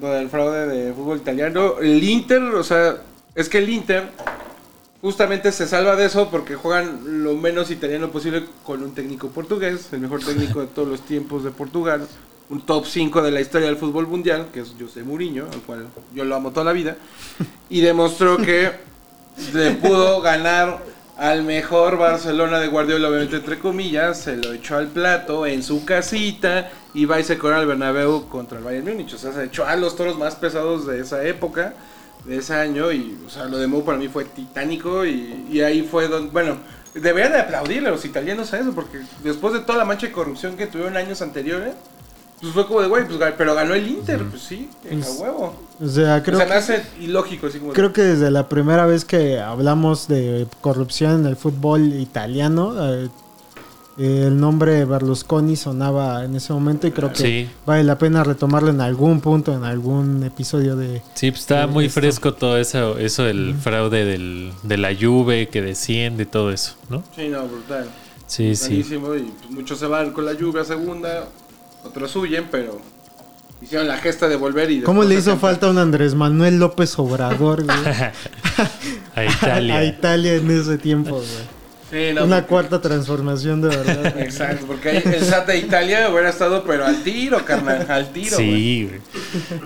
lo 0.00 0.10
del 0.10 0.28
fraude 0.28 0.66
de 0.66 0.92
fútbol 0.92 1.18
italiano. 1.18 1.74
El 1.80 2.02
Inter, 2.02 2.42
o 2.42 2.64
sea, 2.64 2.96
es 3.34 3.48
que 3.48 3.58
el 3.58 3.68
Inter 3.68 4.10
justamente 5.00 5.52
se 5.52 5.66
salva 5.66 5.96
de 5.96 6.06
eso 6.06 6.30
porque 6.30 6.54
juegan 6.54 7.22
lo 7.22 7.34
menos 7.34 7.70
italiano 7.70 8.10
posible 8.10 8.44
con 8.64 8.82
un 8.82 8.94
técnico 8.94 9.28
portugués, 9.28 9.92
el 9.92 10.00
mejor 10.00 10.24
técnico 10.24 10.60
de 10.60 10.66
todos 10.66 10.88
los 10.88 11.00
tiempos 11.02 11.44
de 11.44 11.50
Portugal, 11.50 12.06
un 12.48 12.60
top 12.60 12.86
5 12.86 13.22
de 13.22 13.30
la 13.30 13.40
historia 13.40 13.66
del 13.66 13.76
fútbol 13.76 14.06
mundial, 14.06 14.48
que 14.52 14.60
es 14.60 14.74
José 14.78 15.02
Mourinho, 15.02 15.46
al 15.52 15.60
cual 15.62 15.88
yo 16.14 16.24
lo 16.24 16.36
amo 16.36 16.50
toda 16.50 16.64
la 16.64 16.72
vida, 16.72 16.96
y 17.68 17.80
demostró 17.80 18.36
que 18.36 18.70
le 19.52 19.72
pudo 19.72 20.20
ganar 20.20 20.82
al 21.16 21.42
mejor 21.44 21.96
Barcelona 21.96 22.60
de 22.60 22.68
Guardiola, 22.68 23.08
obviamente 23.08 23.36
entre 23.36 23.58
comillas, 23.58 24.20
se 24.20 24.36
lo 24.36 24.52
echó 24.52 24.76
al 24.76 24.88
plato 24.88 25.46
en 25.46 25.62
su 25.62 25.84
casita 25.84 26.70
y 26.92 27.06
va 27.06 27.18
y 27.18 27.24
se 27.24 27.38
corona 27.38 27.60
al 27.60 27.66
Bernabéu 27.66 28.28
contra 28.28 28.58
el 28.58 28.64
Bayern 28.64 28.86
Múnich, 28.86 29.14
o 29.14 29.18
sea, 29.18 29.32
se 29.32 29.44
echó 29.44 29.66
a 29.66 29.76
los 29.76 29.96
toros 29.96 30.18
más 30.18 30.36
pesados 30.36 30.86
de 30.86 31.00
esa 31.00 31.24
época, 31.24 31.74
de 32.26 32.36
ese 32.36 32.54
año 32.54 32.92
y, 32.92 33.16
o 33.26 33.30
sea, 33.30 33.46
lo 33.46 33.56
de 33.56 33.66
Mou 33.66 33.84
para 33.84 33.98
mí 33.98 34.08
fue 34.08 34.24
titánico 34.24 35.06
y, 35.06 35.46
y 35.50 35.60
ahí 35.62 35.82
fue 35.82 36.06
donde, 36.08 36.30
bueno, 36.30 36.58
deberían 36.92 37.32
de 37.32 37.40
aplaudirle 37.40 37.88
a 37.88 37.92
los 37.92 38.04
italianos 38.04 38.52
a 38.52 38.60
eso, 38.60 38.72
porque 38.74 39.00
después 39.22 39.54
de 39.54 39.60
toda 39.60 39.78
la 39.78 39.84
mancha 39.84 40.06
de 40.06 40.12
corrupción 40.12 40.56
que 40.56 40.66
tuvieron 40.66 40.96
años 40.96 41.22
anteriores, 41.22 41.74
pues 42.40 42.52
fue 42.52 42.66
como 42.66 42.80
de, 42.82 42.88
güey, 42.88 43.06
pues, 43.06 43.18
pero 43.36 43.54
ganó 43.54 43.74
el 43.74 43.86
Inter, 43.88 44.22
pues 44.30 44.42
sí, 44.42 44.68
a 44.84 45.20
huevo. 45.22 45.54
O 45.80 45.88
sea, 45.88 46.22
creo 46.22 46.38
o 46.38 46.42
sea, 46.42 46.60
que 46.66 47.02
ilógico, 47.04 47.46
así 47.46 47.58
como 47.58 47.72
de- 47.72 47.76
Creo 47.76 47.92
que 47.92 48.02
desde 48.02 48.30
la 48.30 48.48
primera 48.48 48.86
vez 48.86 49.04
que 49.04 49.38
hablamos 49.40 50.08
de 50.08 50.46
corrupción 50.60 51.20
en 51.20 51.26
el 51.26 51.36
fútbol 51.36 51.94
italiano, 51.94 52.74
eh, 52.78 53.08
el 53.98 54.38
nombre 54.38 54.84
Berlusconi 54.84 55.56
sonaba 55.56 56.22
en 56.24 56.36
ese 56.36 56.52
momento 56.52 56.86
y 56.86 56.90
creo 56.92 57.10
que 57.12 57.18
Sí. 57.18 57.48
vale 57.64 57.82
la 57.82 57.96
pena 57.96 58.22
retomarlo 58.24 58.68
en 58.68 58.82
algún 58.82 59.22
punto, 59.22 59.54
en 59.54 59.64
algún 59.64 60.22
episodio 60.22 60.76
de... 60.76 61.00
Sí, 61.14 61.30
pues 61.30 61.44
Sí, 61.44 61.54
muy 61.70 61.86
esto. 61.86 62.00
fresco 62.00 62.34
todo 62.34 62.58
eso, 62.58 62.98
eso 62.98 63.22
del 63.24 63.54
fraude 63.54 64.04
del, 64.04 64.52
de 64.64 64.76
la 64.76 64.90
Juve 64.94 65.48
que 65.48 65.62
desciende, 65.62 66.26
todo 66.26 66.52
eso, 66.52 66.74
¿no? 66.90 67.02
Sí, 67.14 67.28
no, 67.28 67.46
brutal. 67.48 67.86
Sí, 68.26 68.54
sí. 68.54 68.80
Y 68.86 68.98
pues, 68.98 69.22
muchos 69.48 69.78
se 69.78 69.86
van 69.86 70.10
con 70.12 70.26
la 70.26 70.34
lluvia 70.34 70.62
segunda, 70.64 71.24
otros 71.86 72.14
huyen, 72.16 72.46
pero 72.50 72.80
hicieron 73.62 73.88
la 73.88 73.96
gesta 73.98 74.28
de 74.28 74.36
volver 74.36 74.70
y 74.70 74.80
¿Cómo 74.82 75.02
le 75.04 75.14
hizo 75.14 75.32
se- 75.32 75.38
falta 75.38 75.66
a 75.66 75.70
un 75.70 75.78
Andrés 75.78 76.14
Manuel 76.14 76.58
López 76.58 76.98
Obrador 76.98 77.64
güey? 77.64 77.78
A 79.14 79.24
Italia. 79.24 79.76
a 79.78 79.84
Italia 79.84 80.34
en 80.34 80.50
ese 80.50 80.76
tiempo? 80.76 81.12
güey? 81.16 81.56
Sí, 81.90 82.12
no, 82.14 82.24
Una 82.24 82.36
porque- 82.38 82.48
cuarta 82.48 82.80
transformación 82.82 83.62
de 83.62 83.68
verdad. 83.68 84.18
Exacto, 84.18 84.66
porque 84.66 84.88
ahí 84.90 85.02
el 85.04 85.22
SAT 85.24 85.46
de 85.46 85.58
Italia 85.58 86.08
hubiera 86.10 86.30
estado, 86.30 86.64
pero 86.66 86.84
al 86.84 87.02
tiro, 87.04 87.44
carnal, 87.44 87.86
al 87.88 88.12
tiro. 88.12 88.36
Sí, 88.36 88.88
güey. 88.90 89.00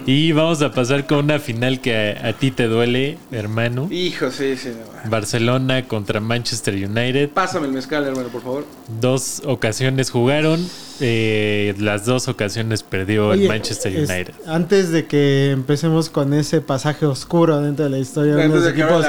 Y 0.06 0.30
vamos 0.32 0.60
a 0.62 0.70
pasar 0.70 1.06
con 1.06 1.20
una 1.24 1.38
final 1.38 1.80
que 1.80 2.18
a, 2.22 2.28
a 2.28 2.32
ti 2.34 2.50
te 2.50 2.68
duele, 2.68 3.16
hermano. 3.32 3.88
Hijo, 3.90 4.30
sí, 4.30 4.56
sí. 4.58 4.68
no. 4.68 5.10
Barcelona 5.10 5.88
contra 5.88 6.20
Manchester 6.20 6.74
United. 6.74 7.30
Pásame 7.30 7.66
el 7.68 7.72
mezcal, 7.72 8.04
hermano, 8.06 8.28
por 8.28 8.42
favor. 8.42 8.66
Dos 9.00 9.40
ocasiones 9.46 10.10
jugaron. 10.10 10.64
Eh, 11.00 11.74
las 11.78 12.04
dos 12.06 12.28
ocasiones 12.28 12.82
perdió 12.82 13.28
Oye, 13.28 13.42
el 13.42 13.48
Manchester 13.48 13.94
es- 13.96 14.08
United. 14.08 14.34
antes 14.46 14.90
de 14.90 15.06
que 15.06 15.50
empecemos 15.50 16.10
con 16.10 16.32
ese 16.34 16.60
pasaje 16.60 17.06
oscuro 17.06 17.60
dentro 17.60 17.84
de 17.84 17.90
la 17.90 17.98
historia 17.98 18.36
de 18.36 18.48
los 18.48 18.66
equipos 18.66 19.04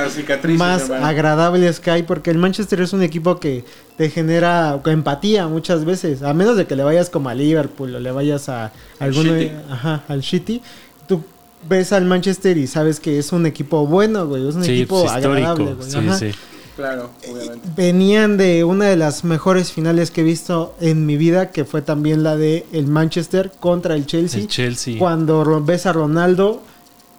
más 0.58 0.89
agradables 0.89 1.80
que 1.80 1.91
hay, 1.91 2.04
porque 2.04 2.32
el 2.32 2.38
Manchester 2.38 2.82
es 2.82 2.93
un 2.93 3.01
equipo 3.04 3.39
que 3.39 3.63
te 3.97 4.10
genera 4.10 4.80
empatía 4.86 5.47
muchas 5.47 5.86
veces, 5.86 6.23
a 6.23 6.34
menos 6.34 6.58
de 6.58 6.65
que 6.65 6.75
le 6.75 6.84
vayas 6.84 7.10
como 7.10 7.30
a 7.30 7.34
Liverpool 7.34 7.95
o 7.95 7.99
le 7.99 8.12
vayas 8.12 8.49
a 8.49 8.71
alguno, 8.99 9.34
City. 9.38 9.51
ajá, 9.69 10.04
al 10.08 10.23
City, 10.23 10.62
tú 11.08 11.23
ves 11.69 11.93
al 11.93 12.06
Manchester 12.06 12.58
y 12.58 12.65
sabes 12.67 12.99
que 12.99 13.19
es 13.19 13.32
un 13.32 13.45
equipo 13.45 13.86
bueno, 13.86 14.25
güey, 14.27 14.47
es 14.47 14.56
un 14.56 14.63
Sí, 14.63 14.71
equipo 14.71 15.01
pues, 15.01 15.12
agradable, 15.12 15.73
güey, 15.75 15.91
Sí, 15.91 15.97
ajá. 15.97 16.17
sí. 16.17 16.32
Claro, 16.76 17.10
obviamente. 17.30 17.68
Venían 17.76 18.38
de 18.38 18.64
una 18.64 18.86
de 18.86 18.96
las 18.96 19.24
mejores 19.24 19.72
finales 19.72 20.12
que 20.12 20.22
he 20.22 20.24
visto 20.24 20.76
en 20.80 21.06
mi 21.06 21.18
vida, 21.18 21.52
que 21.52 21.66
fue 21.66 21.82
también 21.82 22.24
la 22.24 22.38
de 22.38 22.66
el 22.72 22.88
Manchester 22.88 23.52
contra 23.60 23.96
el 23.96 24.06
Chelsea. 24.06 24.42
El 24.42 24.48
Chelsea. 24.48 24.98
Cuando 24.98 25.62
ves 25.64 25.86
a 25.86 25.94
Ronaldo 25.94 26.62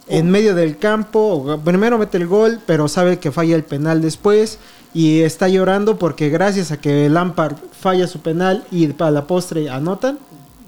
en 0.07 0.29
medio 0.29 0.55
del 0.55 0.77
campo, 0.77 1.59
primero 1.63 1.97
mete 1.97 2.17
el 2.17 2.27
gol, 2.27 2.59
pero 2.65 2.87
sabe 2.87 3.19
que 3.19 3.31
falla 3.31 3.55
el 3.55 3.63
penal 3.63 4.01
después 4.01 4.57
y 4.93 5.21
está 5.21 5.47
llorando 5.47 5.97
porque 5.97 6.29
gracias 6.29 6.71
a 6.71 6.77
que 6.77 7.09
Lampard 7.09 7.55
falla 7.71 8.07
su 8.07 8.21
penal 8.21 8.65
y 8.71 8.87
para 8.87 9.11
la 9.11 9.27
postre 9.27 9.69
anotan. 9.69 10.19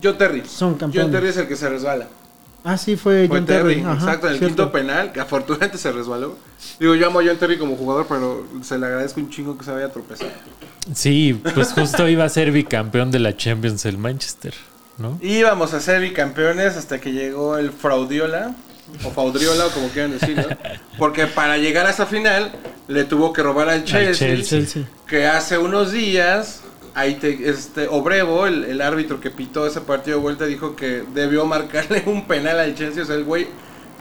John 0.02 0.18
Terry. 0.18 0.44
Son 0.46 0.76
campeones. 0.76 1.06
John 1.06 1.12
Terry 1.12 1.30
es 1.30 1.38
el 1.38 1.48
que 1.48 1.56
se 1.56 1.70
resbala. 1.70 2.08
Ah, 2.68 2.80
sí, 2.80 2.96
fue, 2.96 3.28
Fue 3.28 3.38
John 3.38 3.46
Terry, 3.46 3.76
Terry. 3.76 3.86
Ajá, 3.86 3.94
exacto, 3.94 4.26
en 4.26 4.34
el 4.34 4.40
cierto. 4.40 4.56
quinto 4.56 4.72
penal, 4.72 5.12
que 5.12 5.20
afortunadamente 5.20 5.78
se 5.78 5.92
resbaló. 5.92 6.36
Digo, 6.80 6.96
yo 6.96 7.06
amo 7.06 7.20
a 7.20 7.24
John 7.24 7.38
Terry 7.38 7.60
como 7.60 7.76
jugador, 7.76 8.08
pero 8.10 8.46
se 8.64 8.80
le 8.80 8.88
agradezco 8.88 9.20
un 9.20 9.30
chingo 9.30 9.56
que 9.56 9.64
se 9.64 9.72
vaya 9.72 9.86
a 9.86 9.92
tropezar. 9.92 10.30
Sí, 10.94 11.40
pues 11.54 11.74
justo 11.74 12.10
iba 12.10 12.26
a 12.26 12.30
ser 12.30 12.52
bicampeón 12.52 13.12
de 13.12 13.20
la 13.20 13.38
Champions 13.38 13.86
el 13.86 14.00
Manchester, 14.00 14.56
¿no? 14.98 15.20
Íbamos 15.22 15.76
a 15.76 15.80
ser 15.80 16.02
bicampeones 16.02 16.76
hasta 16.76 17.00
que 17.00 17.12
llegó 17.12 17.58
el 17.58 17.70
Fraudiola, 17.72 18.56
o 19.04 19.12
Faudriola, 19.12 19.68
o 19.68 19.70
como 19.70 19.90
quieran 19.90 20.12
decirlo. 20.12 20.48
Porque 20.98 21.28
para 21.28 21.58
llegar 21.58 21.86
a 21.86 21.92
esa 21.92 22.08
final, 22.08 22.52
le 22.88 23.04
tuvo 23.04 23.32
que 23.32 23.44
robar 23.44 23.70
al. 23.70 23.84
Chelsea. 23.84 24.86
que 25.08 25.28
hace 25.28 25.58
unos 25.60 25.92
días, 25.92 26.62
ahí 26.96 27.16
te- 27.16 27.50
este, 27.50 27.88
Obrevo, 27.90 28.48
el, 28.48 28.66
el 28.66 28.82
árbitro 28.82 29.20
que 29.22 29.32
pitó 29.32 29.68
ese 29.68 29.82
partido 29.82 30.18
de 30.18 30.24
vuelta, 30.24 30.46
dijo 30.46 30.76
que 30.76 31.04
debió 31.14 31.46
marcarle 31.46 32.04
un 32.08 32.28
penal 32.28 32.60
al 32.60 32.76
Chelsea. 32.76 33.04
O 33.04 33.06
sea, 33.06 33.16
el 33.16 33.26
güey, 33.26 33.48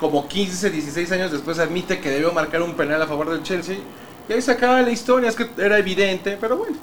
como 0.00 0.28
15, 0.28 0.70
16 0.70 1.12
años 1.12 1.32
después, 1.32 1.58
admite 1.58 2.00
que 2.00 2.10
debió 2.10 2.32
marcar 2.32 2.62
un 2.62 2.74
penal 2.76 3.02
a 3.02 3.06
favor 3.06 3.30
del 3.30 3.42
Chelsea. 3.42 3.78
Y 4.28 4.32
ahí 4.32 4.42
se 4.42 4.52
acaba 4.52 4.82
la 4.82 4.90
historia, 4.92 5.28
es 5.28 5.36
que 5.36 5.48
era 5.58 5.78
evidente, 5.78 6.38
pero 6.40 6.56
bueno. 6.56 6.78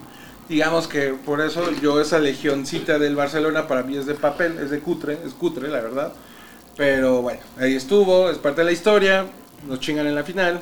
Digamos 0.50 0.88
que 0.88 1.14
por 1.14 1.42
eso 1.42 1.72
yo 1.82 2.02
esa 2.02 2.20
legioncita 2.20 3.00
del 3.00 3.16
Barcelona 3.16 3.68
para 3.68 3.84
mí 3.84 3.96
es 3.98 4.06
de 4.06 4.16
papel, 4.16 4.58
es 4.60 4.70
de 4.70 4.82
cutre, 4.82 5.20
es 5.26 5.34
cutre, 5.34 5.70
la 5.70 5.82
verdad. 5.82 6.14
Pero 6.78 7.22
bueno, 7.22 7.40
ahí 7.58 7.76
estuvo, 7.76 8.30
es 8.30 8.38
parte 8.38 8.62
de 8.62 8.66
la 8.66 8.72
historia, 8.72 9.26
nos 9.68 9.80
chingan 9.80 10.08
en 10.08 10.16
la 10.16 10.24
final. 10.24 10.62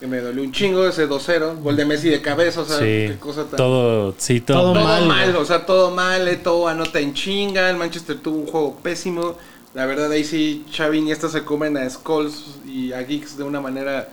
Que 0.00 0.06
me 0.06 0.18
dolió 0.20 0.42
un 0.42 0.52
chingo 0.52 0.86
ese 0.86 1.08
2-0, 1.08 1.60
gol 1.62 1.76
de 1.76 1.84
Messi 1.84 2.08
de 2.10 2.20
cabeza, 2.20 2.60
o 2.62 2.64
sea, 2.64 2.78
Sí, 2.78 2.84
qué 2.84 3.16
cosa 3.20 3.44
tan... 3.44 3.56
todo, 3.56 4.14
sí, 4.18 4.40
todo, 4.40 4.60
Todo 4.60 4.72
Todo 4.74 5.06
mal. 5.06 5.36
o 5.36 5.44
sea, 5.44 5.64
todo 5.64 5.90
mal, 5.92 6.26
eh, 6.28 6.36
todo 6.36 6.68
anota 6.68 6.98
en 7.00 7.14
chinga. 7.14 7.70
El 7.70 7.76
Manchester 7.76 8.18
tuvo 8.18 8.38
un 8.38 8.46
juego 8.46 8.76
pésimo. 8.82 9.36
La 9.72 9.86
verdad, 9.86 10.10
ahí 10.10 10.24
sí, 10.24 10.64
Xavi 10.72 10.98
y 11.00 11.10
esta 11.12 11.28
se 11.28 11.44
comen 11.44 11.76
a 11.76 11.88
Scholes 11.88 12.44
y 12.66 12.92
a 12.92 13.02
Geeks 13.02 13.36
de 13.38 13.44
una 13.44 13.60
manera 13.60 14.08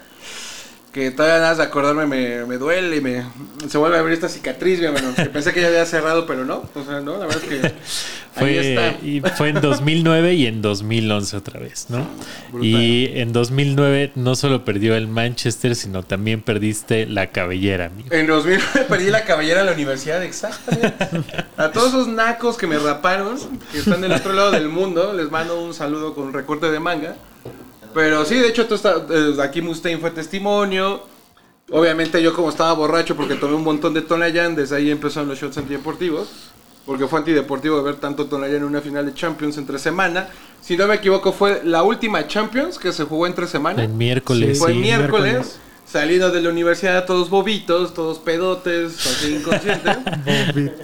que 0.91 1.09
todavía 1.11 1.39
nada 1.39 1.55
de 1.55 1.63
acordarme 1.63 2.05
me, 2.05 2.45
me 2.45 2.57
duele 2.57 2.97
y 2.97 3.01
me 3.01 3.23
se 3.69 3.77
vuelve 3.77 3.97
a 3.97 4.01
ver 4.01 4.13
esta 4.13 4.27
cicatriz, 4.27 4.79
mi 4.79 4.85
hermano. 4.85 5.13
Que 5.15 5.25
pensé 5.25 5.53
que 5.53 5.61
ya 5.61 5.67
había 5.67 5.85
cerrado, 5.85 6.25
pero 6.25 6.43
no. 6.45 6.63
O 6.75 6.83
sea, 6.83 6.99
no, 6.99 7.17
la 7.17 7.27
verdad 7.27 7.41
es 7.43 7.49
que 7.49 7.67
ahí 8.35 8.39
Fue, 8.39 8.73
está. 8.75 9.05
y 9.05 9.21
fue 9.37 9.49
en 9.49 9.61
2009 9.61 10.33
y 10.33 10.47
en 10.47 10.61
2011 10.61 11.37
otra 11.37 11.59
vez, 11.59 11.85
¿no? 11.89 12.05
Brutal. 12.51 12.67
Y 12.69 13.11
en 13.15 13.31
2009 13.31 14.11
no 14.15 14.35
solo 14.35 14.65
perdió 14.65 14.95
el 14.95 15.07
Manchester, 15.07 15.75
sino 15.75 16.03
también 16.03 16.41
perdiste 16.41 17.05
la 17.05 17.27
cabellera, 17.27 17.85
amigo. 17.85 18.09
En 18.11 18.27
2009 18.27 18.85
perdí 18.89 19.09
la 19.11 19.23
cabellera 19.23 19.61
en 19.61 19.67
la 19.67 19.73
universidad, 19.73 20.21
exactamente. 20.23 20.93
A 21.57 21.71
todos 21.71 21.89
esos 21.89 22.07
nacos 22.07 22.57
que 22.57 22.67
me 22.67 22.77
raparon, 22.77 23.37
que 23.71 23.79
están 23.79 24.01
del 24.01 24.11
otro 24.11 24.33
lado 24.33 24.51
del 24.51 24.67
mundo, 24.67 25.13
les 25.13 25.29
mando 25.31 25.61
un 25.61 25.73
saludo 25.73 26.13
con 26.13 26.33
recorte 26.33 26.69
de 26.71 26.79
manga. 26.79 27.15
Pero 27.93 28.25
sí, 28.25 28.35
de 28.35 28.47
hecho, 28.47 28.65
tú 28.67 28.75
está, 28.75 29.05
eh, 29.09 29.35
aquí 29.41 29.61
Mustaine 29.61 29.99
fue 29.99 30.11
testimonio. 30.11 31.03
Obviamente 31.71 32.21
yo 32.21 32.33
como 32.33 32.49
estaba 32.49 32.73
borracho 32.73 33.15
porque 33.15 33.35
tomé 33.35 33.55
un 33.55 33.63
montón 33.63 33.93
de 33.93 34.01
Tonayán, 34.01 34.55
desde 34.55 34.75
ahí 34.75 34.91
empezaron 34.91 35.29
los 35.29 35.39
shots 35.39 35.57
antideportivos. 35.57 36.27
Porque 36.85 37.07
fue 37.07 37.19
antideportivo 37.19 37.81
ver 37.83 37.95
tanto 37.97 38.25
Tonayán 38.25 38.57
en 38.57 38.63
una 38.63 38.81
final 38.81 39.05
de 39.05 39.13
Champions 39.13 39.57
entre 39.57 39.77
semana. 39.77 40.29
Si 40.61 40.75
no 40.75 40.87
me 40.87 40.95
equivoco, 40.95 41.31
fue 41.31 41.61
la 41.63 41.83
última 41.83 42.27
Champions 42.27 42.77
que 42.79 42.91
se 42.91 43.03
jugó 43.03 43.27
entre 43.27 43.45
semana. 43.47 43.83
El 43.83 43.89
miércoles, 43.89 44.57
Fue 44.59 44.73
sí. 44.73 44.79
miércoles, 44.79 45.23
miércoles. 45.33 45.59
saliendo 45.85 46.31
de 46.31 46.41
la 46.41 46.49
universidad 46.49 47.05
todos 47.05 47.29
bobitos, 47.29 47.93
todos 47.93 48.17
pedotes, 48.19 48.93
así 49.05 49.35
inconscientes. 49.35 49.97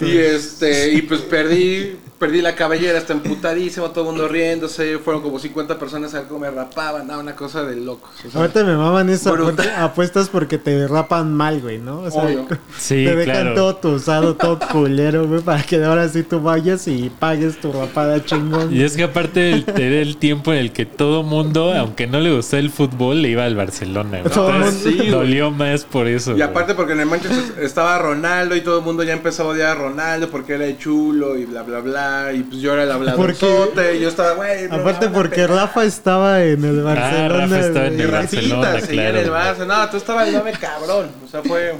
Y 0.00 0.16
este, 0.18 0.92
y 0.94 1.02
pues 1.02 1.20
perdí, 1.22 1.96
perdí 2.18 2.42
la 2.42 2.54
cabellera, 2.56 2.98
está 2.98 3.12
emputadísimo, 3.12 3.90
todo 3.92 4.04
el 4.04 4.10
mundo 4.10 4.26
riéndose, 4.28 4.98
fueron 4.98 5.22
como 5.22 5.38
50 5.38 5.78
personas 5.78 6.12
a 6.14 6.18
ver 6.20 6.28
cómo 6.28 6.40
me 6.40 6.50
rapaban, 6.50 7.06
no, 7.06 7.20
una 7.20 7.36
cosa 7.36 7.62
de 7.62 7.76
locos. 7.76 8.10
o 8.26 8.30
sea, 8.30 8.40
Ahorita 8.40 8.64
me 8.64 8.76
maman 8.76 9.08
esas 9.08 9.32
apuestas- 9.76 10.28
porque 10.28 10.58
te 10.58 10.88
rapan 10.88 11.32
mal, 11.32 11.60
güey, 11.60 11.78
¿no? 11.78 12.00
O 12.00 12.10
sea, 12.10 12.22
Obvio. 12.24 12.46
Sí, 12.76 13.04
te 13.04 13.14
dejan 13.14 13.24
claro. 13.42 13.54
todo 13.54 13.76
tusado, 13.76 14.34
todo 14.34 14.58
culero, 14.72 15.28
güey, 15.28 15.40
para 15.42 15.62
que 15.62 15.82
ahora 15.84 16.08
sí 16.08 16.22
tú 16.24 16.40
vayas 16.40 16.88
y 16.88 17.08
pagues 17.20 17.60
tu 17.60 17.72
rapada 17.72 18.24
chingón. 18.24 18.74
Y 18.74 18.82
es 18.82 18.96
que 18.96 19.04
aparte 19.04 19.52
el, 19.52 19.64
era 19.76 20.00
el 20.00 20.16
tiempo 20.16 20.52
en 20.52 20.58
el 20.58 20.72
que 20.72 20.86
todo 20.86 21.22
mundo, 21.22 21.72
aunque 21.72 22.06
no 22.08 22.18
le 22.18 22.34
gustaba 22.34 22.60
el 22.60 22.70
fútbol, 22.70 23.22
le 23.22 23.28
iba 23.30 23.44
al 23.44 23.54
Barcelona. 23.54 24.22
güey. 24.22 24.32
Todo 24.34 24.50
Entonces, 24.50 24.74
mundo- 24.84 24.90
Sí, 24.90 24.96
güey. 24.96 25.10
dolió 25.10 25.50
más 25.52 25.84
por 25.84 26.08
eso. 26.08 26.30
Y 26.32 26.34
güey. 26.34 26.42
aparte 26.42 26.74
porque 26.74 26.94
en 26.94 27.00
el 27.00 27.06
Manchester 27.06 27.62
estaba 27.62 27.96
Ronaldo 27.98 28.56
y 28.56 28.60
todo 28.62 28.78
el 28.80 28.84
mundo 28.84 29.04
ya 29.04 29.12
empezó 29.12 29.44
a 29.44 29.46
odiar 29.46 29.68
a 29.68 29.74
Ronaldo 29.76 30.28
porque 30.30 30.54
era 30.54 30.76
chulo 30.78 31.38
y 31.38 31.44
bla 31.44 31.62
bla 31.62 31.78
bla 31.78 32.07
y 32.34 32.42
pues 32.42 32.60
yo 32.60 32.72
era 32.74 32.84
el 32.84 32.92
habladorzote 32.92 33.96
y 33.96 34.00
yo 34.00 34.08
estaba, 34.08 34.32
güey. 34.32 34.68
no, 34.68 34.76
Aparte 34.76 35.06
no, 35.06 35.12
porque 35.12 35.46
no, 35.46 35.56
Rafa 35.56 35.84
estaba 35.84 36.42
en 36.44 36.64
el 36.64 36.82
Barcelona. 36.82 37.28
Rafa 37.28 37.60
estaba 37.60 37.86
en 37.86 38.00
el 38.00 38.00
Y 38.00 38.10
Barcelona, 38.10 38.72
Rafita 38.72 39.08
en 39.08 39.16
el 39.16 39.24
claro. 39.24 39.58
Barça. 39.58 39.66
No, 39.66 39.90
tú 39.90 39.96
estabas 39.96 40.28
el 40.28 40.58
cabrón. 40.58 41.10
O 41.24 41.28
sea, 41.28 41.42
fue, 41.42 41.74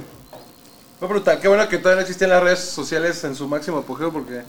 fue 0.99 1.07
brutal. 1.07 1.39
Qué 1.39 1.47
bueno 1.47 1.67
que 1.67 1.77
todavía 1.77 1.97
no 1.97 2.01
existían 2.01 2.31
las 2.31 2.43
redes 2.43 2.59
sociales 2.59 3.23
en 3.23 3.35
su 3.35 3.47
máximo 3.47 3.79
apogeo 3.79 4.11
porque 4.11 4.41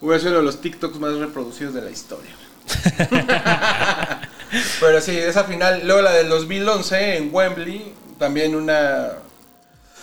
hubiera 0.00 0.18
sido 0.18 0.32
uno 0.32 0.40
de 0.40 0.46
los 0.46 0.60
TikToks 0.60 0.98
más 0.98 1.14
reproducidos 1.14 1.74
de 1.74 1.82
la 1.82 1.90
historia. 1.90 2.32
Pero 4.80 5.00
sí, 5.00 5.16
esa 5.16 5.44
final, 5.44 5.82
luego 5.84 6.02
la 6.02 6.12
del 6.12 6.28
2011 6.28 7.16
en 7.16 7.30
Wembley, 7.32 7.94
también 8.18 8.54
una... 8.54 9.12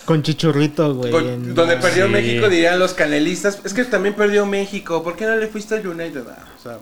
Con 0.04 0.22
Chichurrito, 0.22 0.94
güey. 0.94 1.10
con- 1.12 1.28
en 1.28 1.54
donde 1.54 1.76
la- 1.76 1.80
perdió 1.80 2.06
Sí. 2.06 2.12
México, 2.12 2.48
dirían 2.48 2.78
los 2.78 2.92
canelistas. 2.94 3.58
Es 3.64 3.72
que 3.74 3.84
también 3.84 4.14
perdió 4.14 4.44
México. 4.46 5.02
¿Por 5.02 5.16
qué 5.16 5.26
no 5.26 5.36
le 5.36 5.46
fuiste 5.48 5.74
al 5.76 5.86
United? 5.86 6.24
Ah, 6.28 6.44
o 6.58 6.62
sea, 6.62 6.78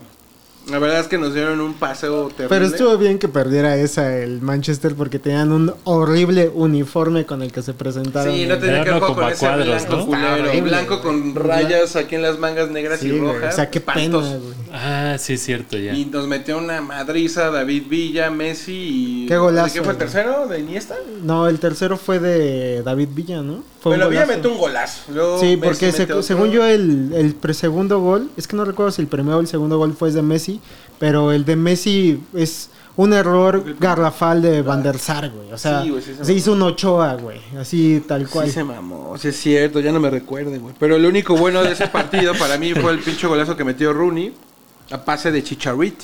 La 0.69 0.77
verdad 0.79 0.99
es 0.99 1.07
que 1.07 1.17
nos 1.17 1.33
dieron 1.33 1.59
un 1.59 1.73
paseo 1.73 2.27
terrible. 2.27 2.47
Pero 2.49 2.65
estuvo 2.65 2.97
bien 2.97 3.17
que 3.17 3.27
perdiera 3.27 3.75
esa 3.77 4.15
el 4.17 4.41
Manchester 4.41 4.93
porque 4.95 5.17
tenían 5.17 5.51
un 5.51 5.73
horrible 5.85 6.49
uniforme 6.53 7.25
con 7.25 7.41
el 7.41 7.51
que 7.51 7.61
se 7.63 7.73
presentaron. 7.73 8.33
Sí, 8.33 8.45
no 8.45 8.57
tenía 8.59 8.83
que 8.83 8.91
jugar 8.91 9.13
con 9.15 9.29
ese 9.29 9.39
cuadros, 9.39 9.65
blanco 9.67 9.95
¿no? 9.97 10.05
culero, 10.05 10.33
Horrible, 10.49 10.61
blanco 10.61 11.01
con 11.01 11.35
rayas 11.35 11.95
aquí 11.95 12.15
en 12.15 12.21
las 12.21 12.37
mangas 12.37 12.69
negras 12.69 12.99
Sí, 12.99 13.07
y 13.07 13.19
güey, 13.19 13.33
rojas. 13.33 13.53
O 13.53 13.55
sea, 13.55 13.69
qué 13.71 13.81
pena, 13.81 14.17
güey. 14.17 14.39
Ah, 14.71 15.17
sí, 15.19 15.33
es 15.33 15.43
cierto, 15.43 15.77
ya. 15.77 15.93
Y 15.93 16.05
nos 16.05 16.27
metió 16.27 16.57
una 16.59 16.79
madriza 16.81 17.49
David 17.49 17.83
Villa, 17.89 18.29
Messi 18.29 19.23
y... 19.23 19.25
Qué 19.27 19.37
golazo, 19.37 19.65
¿De 19.65 19.71
quién 19.71 19.83
fue 19.83 19.93
el 19.93 19.99
tercero? 19.99 20.47
¿De 20.47 20.59
Iniesta? 20.59 20.95
No, 21.23 21.47
el 21.47 21.59
tercero 21.59 21.97
fue 21.97 22.19
de 22.19 22.83
David 22.83 23.09
Villa, 23.13 23.41
¿no? 23.41 23.63
Fue 23.81 23.93
Bueno, 23.97 24.09
Villa 24.09 24.25
metió 24.27 24.51
un 24.51 24.59
golazo. 24.59 25.11
Luego 25.11 25.39
Sí, 25.39 25.57
Messi 25.57 25.61
porque 25.63 25.91
se- 25.91 26.23
según 26.23 26.51
yo 26.51 26.63
el, 26.65 27.13
el 27.15 27.33
pre- 27.33 27.55
segundo 27.55 27.99
gol, 27.99 28.29
es 28.37 28.47
que 28.47 28.55
no 28.55 28.63
recuerdo 28.63 28.91
si 28.91 29.01
el 29.01 29.07
primero 29.07 29.37
o 29.37 29.41
el 29.41 29.47
segundo 29.47 29.77
gol 29.79 29.93
fue 29.93 30.11
de 30.11 30.21
Messi, 30.21 30.50
pero 30.99 31.31
el 31.31 31.45
de 31.45 31.55
Messi 31.55 32.19
es 32.33 32.69
un 32.97 33.13
error 33.13 33.63
garrafal 33.79 34.41
de 34.41 34.61
Van 34.61 34.83
der 34.83 34.99
Sar, 34.99 35.29
güey. 35.29 35.51
O 35.53 35.57
sea, 35.57 35.81
Sí, 35.83 35.89
güey, 35.89 36.01
sí 36.01 36.13
se 36.17 36.25
se 36.25 36.33
hizo 36.33 36.51
un 36.53 36.61
Ochoa, 36.61 37.13
güey. 37.15 37.39
Así 37.59 38.03
tal 38.07 38.27
cual. 38.27 38.47
Sí 38.47 38.53
se 38.53 38.63
mamó, 38.63 39.17
sí 39.17 39.29
es 39.29 39.37
cierto, 39.39 39.79
ya 39.79 39.91
no 39.91 39.99
me 39.99 40.09
recuerde, 40.09 40.57
güey. 40.57 40.75
Pero 40.79 40.97
lo 40.99 41.07
único 41.07 41.35
bueno 41.35 41.63
de 41.63 41.71
ese 41.71 41.87
partido 41.87 42.33
para 42.35 42.57
mí 42.57 42.73
fue 42.73 42.91
el 42.91 42.99
pinche 42.99 43.27
golazo 43.27 43.55
que 43.55 43.63
metió 43.63 43.93
Rooney 43.93 44.33
a 44.91 45.03
pase 45.05 45.31
de 45.31 45.41
Chicharrit. 45.43 45.95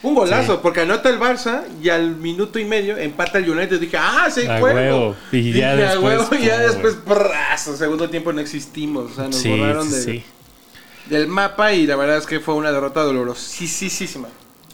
Un 0.00 0.14
golazo, 0.14 0.60
porque 0.62 0.82
anota 0.82 1.08
el 1.08 1.18
Barça 1.18 1.62
y 1.82 1.88
al 1.88 2.14
minuto 2.14 2.60
y 2.60 2.64
medio 2.64 2.96
empata 2.96 3.38
el 3.38 3.50
United. 3.50 3.80
Dije, 3.80 3.96
ah, 3.98 4.28
sí, 4.32 4.42
A 4.46 4.60
juego. 4.60 4.76
huevo. 4.76 5.16
Y 5.32 5.52
ya 5.52 5.52
Dije, 5.52 5.64
"A 5.64 5.76
después, 5.90 6.18
huevo", 6.20 6.34
y 6.40 6.46
ya 6.46 6.56
no, 6.58 6.62
después, 6.68 7.04
güey. 7.04 7.18
brazo, 7.18 7.76
segundo 7.76 8.08
tiempo 8.08 8.32
no 8.32 8.40
existimos. 8.40 9.10
O 9.10 9.14
sea, 9.16 9.24
nos 9.24 9.34
Sí, 9.36 9.48
borraron 9.50 9.88
sí, 9.88 9.94
de- 9.96 10.02
sí. 10.02 10.24
Del 11.08 11.26
mapa 11.28 11.72
y 11.72 11.86
la 11.86 11.96
verdad 11.96 12.16
es 12.18 12.26
que 12.26 12.40
fue 12.40 12.54
una 12.54 12.70
derrota 12.72 13.02
dolorosísima. 13.02 14.28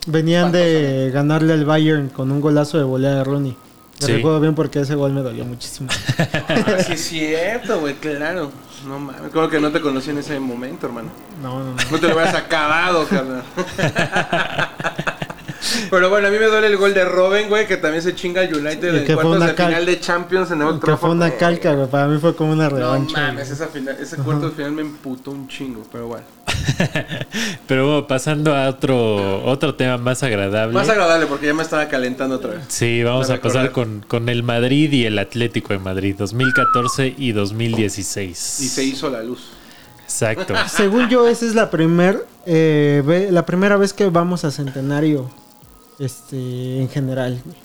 Venían 0.07 0.53
de 0.53 1.11
ganarle 1.12 1.53
al 1.55 1.64
Bayern 1.64 2.09
con 2.11 2.30
un 2.30 2.41
golazo 2.41 2.78
de 2.78 2.85
volea 2.85 3.11
de 3.14 3.24
Rooney. 3.24 3.57
Me 4.01 4.07
Sí. 4.07 4.12
recuerdo 4.14 4.41
bien 4.41 4.55
porque 4.55 4.80
ese 4.80 4.97
gol 4.97 5.12
me 5.12 5.22
dolió 5.22 5.45
muchísimo. 5.45 5.89
Ah, 6.49 6.78
sí 6.85 6.93
es 6.95 7.05
cierto, 7.07 7.78
güey, 7.80 7.95
claro. 7.95 8.51
No 8.87 8.99
mames, 8.99 9.22
creo 9.32 9.49
que 9.49 9.61
no 9.61 9.70
te 9.70 9.80
conocí 9.80 10.11
en 10.11 10.18
ese 10.18 10.39
momento, 10.41 10.87
hermano. 10.87 11.11
No, 11.41 11.61
no, 11.61 11.64
no. 11.70 11.76
No 11.91 11.99
te 11.99 12.09
lo 12.09 12.14
hubieras 12.14 12.35
acabado, 12.35 13.07
carnal. 13.07 13.43
Pero 15.90 16.10
bueno, 16.10 16.28
a 16.28 16.30
mí 16.30 16.38
me 16.38 16.46
duele 16.46 16.66
el 16.68 16.76
gol 16.76 16.94
de 16.94 17.04
Robin, 17.04 17.48
güey, 17.48 17.66
que 17.66 17.76
también 17.76 18.02
se 18.02 18.14
chinga 18.14 18.40
al 18.42 18.54
United 18.54 18.94
en 18.96 19.04
que 19.04 19.14
fue 19.14 19.22
cuartos 19.22 19.36
una 19.36 19.46
de 19.48 19.54
cal- 19.54 19.68
final 19.68 19.86
de 19.86 20.00
Champions 20.00 20.50
en 20.50 20.62
Old 20.62 20.82
Que 20.82 20.96
fue 20.96 21.10
una 21.10 21.30
calca, 21.32 21.72
güey. 21.74 21.88
Para 21.88 22.06
mí 22.08 22.18
fue 22.18 22.34
como 22.34 22.52
una 22.52 22.68
No 22.68 22.76
revancha. 22.76 23.20
mames, 23.20 23.48
güey. 23.48 23.52
esa 23.52 23.66
final, 23.68 23.96
ese 24.00 24.16
cuarto 24.16 24.48
de 24.50 24.56
final 24.56 24.72
me 24.72 24.82
emputó 24.82 25.30
un 25.30 25.48
chingo, 25.48 25.82
pero 25.92 26.06
bueno. 26.08 26.24
Pero 27.66 27.86
bueno, 27.86 28.06
pasando 28.06 28.54
a 28.54 28.68
otro, 28.68 29.44
otro 29.44 29.74
tema 29.74 29.96
más 29.98 30.22
agradable. 30.22 30.74
Más 30.74 30.88
agradable 30.88 31.26
porque 31.26 31.46
ya 31.46 31.54
me 31.54 31.62
estaba 31.62 31.88
calentando 31.88 32.36
otra 32.36 32.52
vez. 32.52 32.60
Sí, 32.68 33.02
vamos 33.02 33.30
a 33.30 33.40
pasar 33.40 33.72
con, 33.72 34.04
con 34.06 34.28
el 34.28 34.42
Madrid 34.42 34.92
y 34.92 35.04
el 35.06 35.18
Atlético 35.18 35.72
de 35.72 35.78
Madrid, 35.78 36.14
2014 36.18 37.14
y 37.16 37.32
2016. 37.32 38.60
Y 38.60 38.68
se 38.68 38.84
hizo 38.84 39.10
la 39.10 39.22
luz. 39.22 39.50
Exacto. 40.02 40.54
Según 40.68 41.08
yo, 41.08 41.26
esa 41.28 41.46
es 41.46 41.54
la 41.54 41.70
primer, 41.70 42.26
eh, 42.46 43.02
ve- 43.04 43.30
la 43.30 43.44
primera 43.46 43.76
vez 43.76 43.92
que 43.92 44.06
vamos 44.08 44.44
a 44.44 44.50
Centenario 44.50 45.30
este, 45.99 46.80
en 46.80 46.88
general. 46.88 47.40
güey. 47.45 47.57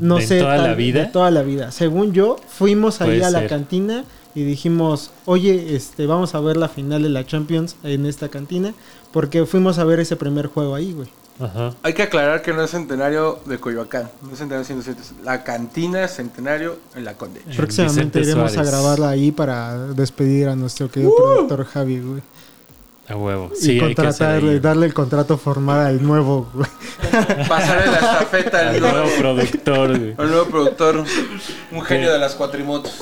No 0.00 0.18
¿En 0.18 0.26
sé. 0.26 0.40
toda 0.40 0.58
la 0.58 0.74
vida? 0.74 1.00
De 1.00 1.06
toda 1.06 1.30
la 1.30 1.42
vida. 1.42 1.70
Según 1.70 2.12
yo, 2.12 2.36
fuimos 2.48 3.00
ahí 3.00 3.10
Puede 3.10 3.24
a 3.24 3.30
la 3.30 3.40
ser. 3.40 3.48
cantina 3.48 4.04
y 4.34 4.42
dijimos, 4.42 5.10
oye, 5.24 5.76
este, 5.76 6.06
vamos 6.06 6.34
a 6.34 6.40
ver 6.40 6.56
la 6.56 6.68
final 6.68 7.02
de 7.02 7.08
la 7.10 7.24
Champions 7.24 7.76
en 7.84 8.04
esta 8.06 8.28
cantina. 8.28 8.74
Porque 9.12 9.46
fuimos 9.46 9.78
a 9.78 9.84
ver 9.84 10.00
ese 10.00 10.16
primer 10.16 10.46
juego 10.48 10.74
ahí, 10.74 10.92
güey. 10.92 11.08
Ajá. 11.40 11.72
Hay 11.84 11.92
que 11.94 12.02
aclarar 12.02 12.42
que 12.42 12.52
no 12.52 12.62
es 12.64 12.70
centenario 12.72 13.38
de 13.46 13.58
Coyoacán. 13.58 14.10
No 14.22 14.32
es 14.32 14.38
centenario 14.38 14.64
107. 14.64 15.00
La 15.24 15.44
cantina 15.44 16.02
es 16.04 16.10
centenario 16.16 16.76
en 16.96 17.04
la 17.04 17.14
Conde. 17.14 17.40
Próximamente 17.56 18.18
Vicente 18.18 18.20
iremos 18.22 18.52
Suárez. 18.52 18.68
a 18.68 18.70
grabarla 18.72 19.08
ahí 19.10 19.30
para 19.30 19.78
despedir 19.94 20.48
a 20.48 20.56
nuestro 20.56 20.90
querido 20.90 21.12
Uh. 21.12 21.16
productor 21.16 21.64
Javi, 21.66 22.00
güey. 22.00 22.22
A 23.08 23.16
huevo. 23.16 23.50
y 23.58 23.64
Sí, 23.64 23.78
contratarle, 23.80 24.52
ahí. 24.52 24.58
darle 24.60 24.86
el 24.86 24.94
contrato 24.94 25.38
formal 25.38 25.86
al 25.86 26.02
nuevo, 26.02 26.48
güey. 26.52 26.68
Pasarle 27.48 27.86
la 27.86 27.96
estafeta 27.98 28.58
al 28.60 28.68
Al 28.74 28.80
nuevo 28.80 28.96
nuevo, 28.98 29.10
productor. 29.18 29.98
güey. 29.98 30.14
al 30.18 30.28
nuevo 30.30 30.44
productor. 30.46 31.04
Un 31.72 31.82
genio 31.82 32.12
de 32.12 32.18
las 32.18 32.34
cuatrimotos. 32.34 32.92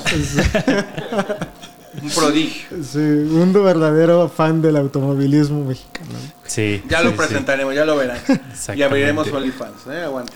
Un 2.01 2.09
prodigio. 2.11 2.67
Sí, 2.83 2.99
un 2.99 3.51
verdadero 3.53 4.29
fan 4.29 4.61
del 4.61 4.77
automovilismo 4.77 5.65
mexicano. 5.65 6.07
Sí. 6.45 6.83
Ya 6.87 6.99
sí, 6.99 7.03
lo 7.05 7.09
sí. 7.11 7.17
presentaremos, 7.17 7.73
ya 7.75 7.83
lo 7.85 7.97
verán. 7.97 8.19
Y 8.75 8.81
abriremos 8.83 9.27
OnlyFans, 9.31 9.87
¿eh? 9.91 10.03
Aguante. 10.03 10.33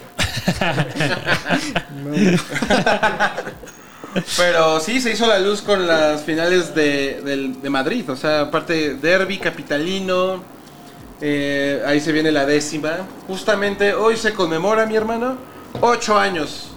Pero 4.37 4.79
sí, 4.79 4.99
se 4.99 5.11
hizo 5.11 5.25
la 5.27 5.39
luz 5.39 5.61
con 5.61 5.87
las 5.87 6.23
finales 6.23 6.75
de, 6.75 7.21
del- 7.23 7.61
de 7.61 7.69
Madrid. 7.69 8.09
O 8.09 8.15
sea, 8.15 8.41
aparte 8.41 8.95
derby, 8.95 9.37
capitalino. 9.37 10.43
eh, 11.21 11.81
ahí 11.85 11.99
se 12.01 12.11
viene 12.11 12.31
la 12.31 12.45
décima. 12.45 12.97
Justamente 13.27 13.93
hoy 13.93 14.17
se 14.17 14.33
conmemora, 14.33 14.85
mi 14.85 14.95
hermano, 14.95 15.37
ocho 15.79 16.17
años 16.19 16.71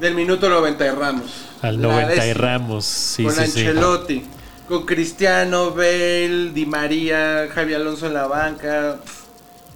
del 0.00 0.14
minuto 0.14 0.48
90 0.48 0.82
de 0.84 0.92
Ramos. 0.92 1.30
Al 1.60 1.80
La 1.80 1.88
90 1.88 2.12
y 2.14 2.28
décima 2.28 2.46
Ramos. 2.46 2.84
Sí, 2.86 3.24
con 3.24 3.32
sí, 3.34 3.38
sí. 3.46 3.60
Ancelotti, 3.60 4.24
con 4.68 4.84
Cristiano, 4.86 5.70
Bale, 5.70 6.50
Di 6.52 6.66
María, 6.66 7.48
Javi 7.54 7.74
Alonso 7.74 8.06
en 8.06 8.14
la 8.14 8.26
banca, 8.26 8.96
pf, 9.02 9.21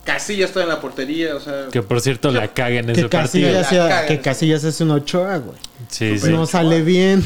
Casillas 0.07 0.49
está 0.51 0.63
en 0.63 0.69
la 0.71 0.81
portería, 0.81 1.35
o 1.37 1.41
sea, 1.41 1.67
Que 1.71 1.83
por 1.83 2.01
cierto 2.01 2.31
la 2.31 2.49
caga 2.49 2.79
en 2.79 2.87
Que 2.87 2.93
ese 2.93 3.09
partido. 3.09 3.53
Casillas, 3.53 3.69
sea- 3.69 4.07
que 4.07 4.21
Casillas 4.21 4.65
es 4.65 4.81
un 4.81 4.93
Ochoa, 4.93 5.37
güey. 5.39 5.59
Sí, 5.89 6.19
sí. 6.19 6.31
No 6.31 6.47
sale 6.47 6.81
bien. 6.83 7.23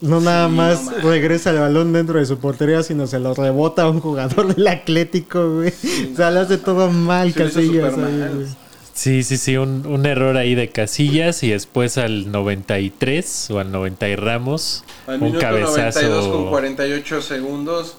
No 0.00 0.20
nada 0.20 0.48
Sí, 0.48 0.54
más 0.54 0.82
no 0.84 1.08
regresa 1.10 1.50
el 1.50 1.60
balón 1.60 1.92
dentro 1.92 2.18
de 2.18 2.26
su 2.26 2.38
portería, 2.38 2.82
sino 2.82 3.06
se 3.06 3.20
lo 3.20 3.34
rebota 3.34 3.82
a 3.82 3.90
un 3.90 4.00
jugador 4.00 4.52
del 4.52 4.66
Atlético, 4.66 5.54
güey. 5.58 5.72
o 6.12 6.16
sea, 6.16 6.32
le 6.32 6.40
hace 6.40 6.58
todo 6.58 6.90
mal 6.90 7.32
Se 7.32 7.44
Casillas. 7.44 7.94
ahí. 7.96 8.46
Sí, 8.94 9.22
sí, 9.22 9.36
sí, 9.36 9.56
un, 9.58 9.86
un 9.86 10.06
error 10.06 10.36
ahí 10.38 10.54
de 10.56 10.70
Casillas 10.70 11.42
y 11.42 11.50
después 11.50 11.98
al 11.98 12.32
93 12.32 13.50
o 13.50 13.58
al 13.60 13.70
90 13.70 14.08
y 14.08 14.16
Ramos, 14.16 14.84
al 15.06 15.16
un 15.16 15.26
minuto 15.26 15.44
92 15.46 15.70
con 15.70 15.76
cabezazo. 15.82 16.50
48 16.50 17.22
segundos. 17.22 17.96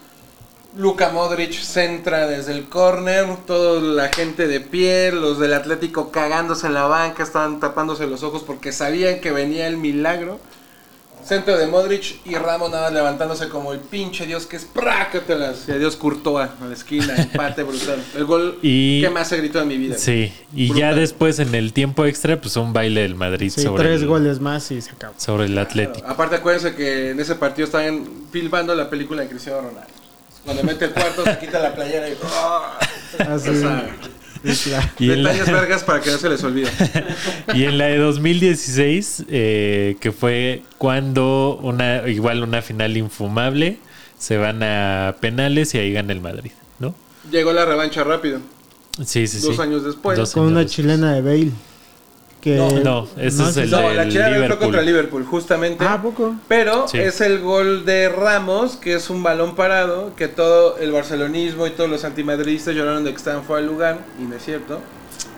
Luka 0.78 1.10
Modric 1.10 1.54
centra 1.54 2.28
desde 2.28 2.52
el 2.54 2.66
córner, 2.70 3.26
toda 3.48 3.82
la 3.82 4.10
gente 4.10 4.48
de 4.48 4.60
pie, 4.60 5.12
los 5.12 5.40
del 5.40 5.54
Atlético 5.54 6.12
cagándose 6.12 6.68
en 6.68 6.76
la 6.76 6.84
banca, 6.86 7.24
estaban 7.24 7.60
tapándose 7.60 8.06
los 8.06 8.22
ojos 8.24 8.44
porque 8.46 8.72
sabían 8.72 9.20
que 9.20 9.32
venía 9.32 9.68
el 9.68 9.78
milagro. 9.78 10.40
Centro 11.26 11.58
de 11.58 11.68
Modric 11.68 12.20
y 12.26 12.36
Ramos 12.36 12.70
nada 12.70 12.84
más 12.84 12.94
levantándose 12.94 13.50
como 13.50 13.74
el 13.74 13.80
pinche 13.80 14.26
Dios 14.26 14.46
que 14.46 14.56
es 14.56 14.64
prácatelas. 14.66 15.66
Y 15.68 15.72
adiós 15.72 15.98
Courtois 15.98 16.48
a 16.62 16.66
la 16.66 16.74
esquina, 16.74 17.16
empate 17.18 17.64
brutal. 17.64 18.02
El 18.16 18.24
gol 18.26 18.60
Y- 18.62 19.02
que 19.02 19.10
más 19.10 19.28
se 19.28 19.36
gritó 19.38 19.60
en 19.60 19.68
mi 19.68 19.78
vida. 19.78 19.98
Sí, 19.98 20.32
y 20.56 20.74
ya 20.74 20.94
después 20.94 21.40
en 21.40 21.54
el 21.56 21.74
tiempo 21.74 22.06
extra, 22.06 22.40
pues 22.40 22.56
un 22.56 22.72
baile 22.72 23.02
del 23.02 23.16
Madrid 23.16 23.52
Sí, 23.54 23.62
sobre, 23.64 23.84
tres 23.84 24.02
el, 24.04 24.08
goles 24.08 24.40
más 24.40 24.72
y 24.72 24.80
se 24.82 24.92
acabó. 24.92 25.16
sobre 25.18 25.46
el 25.48 25.58
Atlético. 25.58 26.08
Aparte 26.08 26.36
acuérdense 26.38 26.76
que 26.76 27.10
en 27.10 27.20
ese 27.20 27.36
partido 27.36 27.66
estaban 27.66 28.08
filmando 28.32 28.74
la 28.74 28.90
película 28.90 29.24
de 29.24 29.28
Cristiano 29.28 29.60
Ronaldo. 29.62 29.97
Cuando 30.48 30.64
mete 30.64 30.86
el 30.86 30.92
cuarto 30.92 31.26
se 31.26 31.40
quita 31.40 31.60
la 31.60 31.76
playera 31.76 32.08
y... 32.08 32.14
Así, 33.20 33.50
O 33.50 33.54
sea, 33.54 33.90
es 34.46 34.68
la- 34.68 34.94
Y 34.98 35.08
detalles 35.08 35.46
la, 35.48 35.54
vergas 35.60 35.84
para 35.84 36.00
que 36.00 36.10
no 36.10 36.18
se 36.18 36.30
les 36.30 36.42
olvide. 36.42 36.70
y 37.54 37.66
en 37.66 37.78
la 37.78 37.88
de 37.88 37.98
2016, 37.98 39.26
eh, 39.28 39.98
que 40.00 40.14
fue 40.14 40.62
cuando 40.78 41.60
una 41.62 42.08
igual 42.08 42.44
una 42.44 42.62
final 42.62 42.96
infumable, 42.96 43.78
se 44.18 44.38
van 44.38 44.64
a 44.64 45.18
penales 45.20 45.76
y 45.76 45.80
ahí 45.80 45.92
gana 45.92 46.14
el 46.14 46.22
Madrid, 46.22 46.52
¿no? 46.80 46.96
Llegó 47.30 47.52
la 47.52 47.66
revancha 47.66 48.06
rápido. 48.06 48.40
Sí, 49.06 49.28
sí, 49.28 49.42
sí. 49.42 49.48
Dos 49.48 49.60
años 49.60 49.84
después. 49.84 50.18
Dos 50.18 50.32
con 50.32 50.44
años 50.44 50.52
una 50.52 50.60
después. 50.62 50.76
chilena 50.78 51.14
de 51.14 51.22
Bale. 51.24 51.52
Que 52.48 52.56
No, 52.56 52.70
No, 52.80 53.08
ese 53.18 53.42
No, 53.44 53.50
es 53.50 53.58
el 53.58 53.70
No, 53.72 53.94
la 53.94 54.08
Chile 54.08 54.24
fue 54.24 54.32
Liverpool. 54.34 54.58
contra 54.60 54.82
Liverpool, 54.82 55.26
justamente. 55.26 55.84
Ah, 55.86 55.96
¿a 55.96 56.02
poco? 56.02 56.36
Pero 56.48 56.88
Sí. 56.88 56.98
es 57.00 57.20
el 57.20 57.40
gol 57.40 57.84
de 57.86 58.08
Ramos, 58.10 58.78
que 58.78 58.94
es 58.94 59.10
un 59.10 59.22
balón 59.22 59.56
parado, 59.56 60.16
que 60.16 60.28
todo 60.30 60.78
el 60.78 60.92
barcelonismo 60.94 61.68
y 61.68 61.72
todos 61.72 61.90
los 61.90 62.06
antimadridistas 62.06 62.74
lloraron 62.74 63.04
de 63.04 63.12
que 63.12 63.18
estaban 63.18 63.44
fuera 63.44 63.62
del 63.62 63.70
lugar, 63.72 63.98
y 64.20 64.24
no 64.24 64.36
es 64.36 64.46
cierto. 64.46 64.80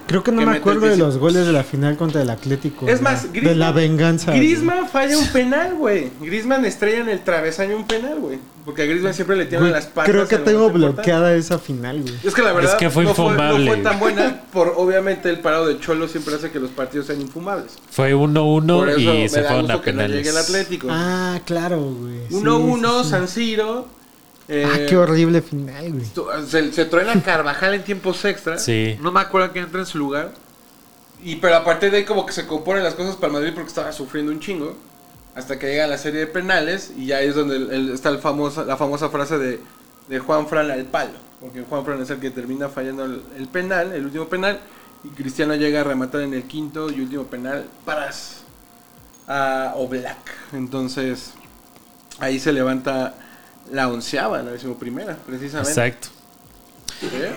Creo 0.09 0.23
que 0.23 0.31
no 0.31 0.39
que 0.39 0.45
me 0.47 0.57
acuerdo 0.57 0.87
de 0.87 0.97
los 0.97 1.17
goles 1.17 1.45
de 1.45 1.53
la 1.53 1.63
final 1.63 1.95
contra 1.95 2.21
el 2.21 2.29
Atlético. 2.29 2.87
Es 2.87 2.99
más, 3.01 3.31
de 3.31 3.55
la 3.55 3.71
venganza. 3.71 4.31
güey. 4.31 4.39
Griezmann 4.39 4.87
falla 4.89 5.17
un 5.17 5.27
penal, 5.33 5.75
güey. 5.75 6.09
Griezmann 6.19 6.65
estrella 6.65 6.99
en 7.01 7.09
el 7.09 7.19
travesaño 7.21 7.75
un 7.77 7.85
penal, 7.85 8.19
güey. 8.19 8.39
Porque 8.65 8.81
a 8.81 8.85
Griezmann 8.85 9.13
siempre 9.13 9.35
le 9.35 9.45
tiran 9.45 9.61
Güey, 9.61 9.71
las 9.73 9.85
patas. 9.85 10.11
Creo 10.11 10.27
que 10.27 10.37
tengo 10.37 10.69
bloqueada 10.69 11.33
esa 11.35 11.57
final, 11.59 12.01
güey. 12.01 12.13
Es 12.23 12.33
que 12.33 12.41
la 12.41 12.53
verdad 12.53 12.71
Es 12.73 12.77
que 12.77 12.89
fue 12.89 13.03
no, 13.03 13.13
fue, 13.13 13.25
no 13.25 13.31
infumable, 13.31 13.67
fue 13.67 13.77
tan 13.77 13.99
güey. 13.99 14.13
buena 14.15 14.41
por 14.51 14.73
obviamente 14.77 15.29
el 15.29 15.39
parado 15.39 15.67
de 15.67 15.79
Cholo 15.79 16.07
siempre 16.07 16.35
hace 16.35 16.51
que 16.51 16.59
los 16.59 16.71
partidos 16.71 17.07
sean 17.07 17.21
infumables. 17.21 17.73
Fue 17.89 18.11
Por 18.11 18.29
1-1 18.29 18.89
eso 18.89 18.99
y 18.99 19.05
me 19.05 19.29
se 19.29 19.41
da 19.41 19.47
fueron 19.47 19.65
gusto 19.65 19.79
a 19.79 19.81
que 19.83 19.93
no 19.93 20.01
llegue 20.01 20.17
el 20.17 20.23
penales. 20.25 20.45
Atlético. 20.49 20.87
Ah, 20.91 21.39
claro, 21.45 21.81
güey. 21.81 22.19
Sí, 22.29 22.35
1-1 22.35 22.97
sí, 22.97 23.03
sí. 23.03 23.09
San 23.09 23.27
Siro. 23.27 23.98
Eh, 24.51 24.65
Ah, 24.67 24.79
qué 24.89 24.97
horrible 24.97 25.41
final, 25.43 25.91
güey. 25.91 26.05
tu- 26.07 26.25
se, 26.47 26.73
se 26.73 26.85
truena 26.85 27.21
Carvajal 27.25 27.75
en 27.75 27.83
tiempos 27.83 28.25
extra. 28.25 28.57
Sí. 28.57 28.97
No 29.01 29.11
me 29.11 29.19
acuerdo 29.21 29.51
quién 29.51 29.65
entra 29.65 29.79
en 29.81 29.85
su 29.85 29.97
lugar. 29.99 30.31
Y 31.23 31.35
pero 31.35 31.57
a 31.57 31.63
partir 31.63 31.91
de 31.91 31.97
ahí 31.97 32.05
como 32.05 32.25
que 32.25 32.33
se 32.33 32.47
componen 32.47 32.83
las 32.83 32.95
cosas 32.95 33.15
para 33.15 33.27
el 33.27 33.33
Madrid 33.33 33.51
porque 33.53 33.67
estaba 33.69 33.91
sufriendo 33.91 34.31
un 34.31 34.39
chingo. 34.39 34.75
Hasta 35.35 35.59
que 35.59 35.67
llega 35.67 35.85
la 35.87 35.97
serie 35.97 36.21
de 36.21 36.27
penales 36.27 36.91
y 36.97 37.05
ya 37.05 37.21
es 37.21 37.35
donde 37.35 37.57
el- 37.57 37.71
el- 37.71 37.89
está 37.93 38.09
el 38.09 38.17
famosa, 38.19 38.63
la 38.65 38.75
famosa 38.75 39.09
frase 39.09 39.37
de, 39.37 39.59
de 40.07 40.19
Juan 40.19 40.47
Fran 40.47 40.69
al 40.71 40.85
palo. 40.85 41.11
Porque 41.39 41.61
Juan 41.61 41.85
Fran 41.85 42.01
es 42.01 42.09
el 42.09 42.19
que 42.19 42.31
termina 42.31 42.67
fallando 42.69 43.05
el, 43.05 43.21
el 43.37 43.47
penal, 43.47 43.93
el 43.93 44.05
último 44.05 44.27
penal. 44.27 44.59
Y 45.03 45.09
Cristiano 45.09 45.55
llega 45.55 45.81
a 45.81 45.83
rematar 45.83 46.21
en 46.21 46.33
el 46.33 46.43
quinto 46.43 46.89
y 46.89 46.99
último 46.99 47.23
penal 47.25 47.65
para 47.85 48.09
a 49.27 49.73
Oblak. 49.75 50.17
Entonces 50.53 51.33
ahí 52.19 52.39
se 52.39 52.51
levanta 52.51 53.13
la 53.71 53.87
onceava, 53.87 54.41
la 54.41 54.51
decimoprimera, 54.51 55.17
precisamente. 55.25 55.69
Exacto. 55.69 56.09
¿Eh? 57.01 57.33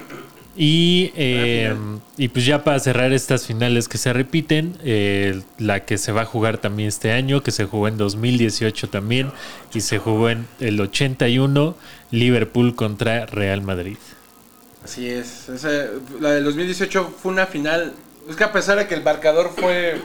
Y, 0.55 1.13
eh, 1.17 1.75
y 2.19 2.29
pues 2.29 2.45
ya 2.45 2.63
para 2.63 2.79
cerrar 2.79 3.13
estas 3.13 3.47
finales 3.47 3.89
que 3.89 3.97
se 3.97 4.13
repiten, 4.13 4.77
eh, 4.85 5.41
la 5.59 5.85
que 5.85 5.97
se 5.97 6.13
va 6.13 6.23
a 6.23 6.25
jugar 6.27 6.59
también 6.59 6.89
este 6.89 7.13
año, 7.13 7.43
que 7.43 7.53
se 7.53 7.65
jugó 7.65 7.89
en 7.89 7.97
2018 7.97 8.91
también, 8.91 9.33
y 9.73 9.81
se 9.81 9.99
jugó 9.99 10.29
en 10.29 10.47
el 10.61 10.81
81, 10.81 11.75
Liverpool 12.11 12.75
contra 12.75 13.25
Real 13.27 13.63
Madrid. 13.63 13.97
Así 14.85 15.09
es. 15.09 15.47
La 16.21 16.33
del 16.33 16.45
2018 16.45 17.15
fue 17.17 17.33
una 17.33 17.47
final. 17.47 17.95
Es 18.29 18.37
que 18.37 18.45
a 18.45 18.53
pesar 18.53 18.79
de 18.79 18.87
que 18.87 18.95
el 18.95 19.03
marcador 19.03 19.53
fue. 19.57 20.01